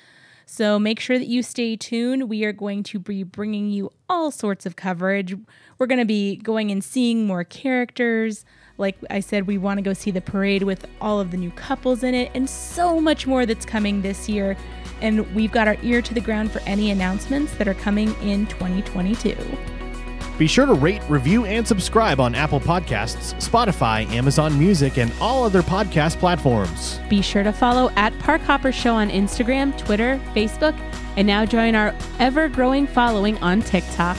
So 0.46 0.78
make 0.78 1.00
sure 1.00 1.18
that 1.18 1.26
you 1.26 1.42
stay 1.42 1.76
tuned. 1.76 2.28
We 2.28 2.44
are 2.44 2.52
going 2.52 2.82
to 2.84 2.98
be 2.98 3.22
bringing 3.22 3.70
you 3.70 3.90
all 4.08 4.30
sorts 4.30 4.66
of 4.66 4.76
coverage. 4.76 5.34
We're 5.78 5.86
going 5.86 6.00
to 6.00 6.04
be 6.04 6.36
going 6.36 6.70
and 6.70 6.82
seeing 6.82 7.26
more 7.26 7.44
characters. 7.44 8.44
Like 8.76 8.96
I 9.10 9.20
said, 9.20 9.46
we 9.46 9.58
want 9.58 9.78
to 9.78 9.82
go 9.82 9.92
see 9.92 10.10
the 10.10 10.20
parade 10.20 10.64
with 10.64 10.86
all 11.00 11.20
of 11.20 11.30
the 11.30 11.36
new 11.36 11.50
couples 11.52 12.02
in 12.02 12.14
it 12.14 12.30
and 12.34 12.48
so 12.48 13.00
much 13.00 13.26
more 13.26 13.46
that's 13.46 13.64
coming 13.64 14.02
this 14.02 14.28
year. 14.28 14.56
And 15.00 15.32
we've 15.34 15.52
got 15.52 15.68
our 15.68 15.76
ear 15.82 16.02
to 16.02 16.14
the 16.14 16.20
ground 16.20 16.50
for 16.50 16.60
any 16.60 16.90
announcements 16.90 17.54
that 17.56 17.68
are 17.68 17.74
coming 17.74 18.14
in 18.22 18.46
2022. 18.46 19.36
Be 20.38 20.46
sure 20.48 20.66
to 20.66 20.74
rate, 20.74 21.02
review, 21.08 21.44
and 21.44 21.66
subscribe 21.66 22.18
on 22.20 22.34
Apple 22.34 22.60
Podcasts, 22.60 23.34
Spotify, 23.34 24.08
Amazon 24.10 24.58
Music, 24.58 24.98
and 24.98 25.12
all 25.20 25.44
other 25.44 25.62
podcast 25.62 26.18
platforms. 26.18 27.00
Be 27.08 27.22
sure 27.22 27.44
to 27.44 27.52
follow 27.52 27.90
at 27.96 28.18
Park 28.18 28.40
Hopper 28.42 28.72
Show 28.72 28.94
on 28.94 29.10
Instagram, 29.10 29.76
Twitter, 29.78 30.20
Facebook, 30.34 30.76
and 31.16 31.26
now 31.26 31.44
join 31.44 31.76
our 31.76 31.94
ever 32.18 32.48
growing 32.48 32.86
following 32.86 33.38
on 33.38 33.62
TikTok. 33.62 34.16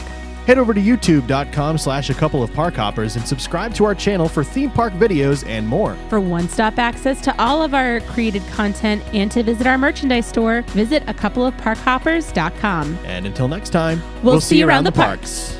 Head 0.47 0.59
over 0.59 0.75
to 0.75 0.79
youtube.com 0.79 1.77
slash 1.79 2.11
a 2.11 2.13
couple 2.13 2.43
of 2.43 2.53
park 2.53 2.75
hoppers 2.75 3.15
and 3.15 3.27
subscribe 3.27 3.73
to 3.73 3.83
our 3.83 3.95
channel 3.95 4.29
for 4.29 4.43
theme 4.43 4.69
park 4.69 4.93
videos 4.93 5.45
and 5.47 5.67
more. 5.67 5.95
For 6.07 6.19
one 6.19 6.47
stop 6.47 6.77
access 6.77 7.19
to 7.21 7.41
all 7.41 7.63
of 7.63 7.73
our 7.73 7.99
created 8.01 8.45
content 8.49 9.03
and 9.11 9.31
to 9.31 9.41
visit 9.41 9.65
our 9.65 9.77
merchandise 9.79 10.27
store, 10.27 10.61
visit 10.67 11.01
a 11.07 11.15
couple 11.15 11.43
of 11.45 11.55
parkhoppers.com. 11.57 12.99
And 13.05 13.25
until 13.25 13.47
next 13.47 13.71
time, 13.71 14.01
We'll 14.21 14.39
see 14.39 14.59
you 14.59 14.67
around 14.67 14.83
the 14.83 14.91
parks. 14.91 15.57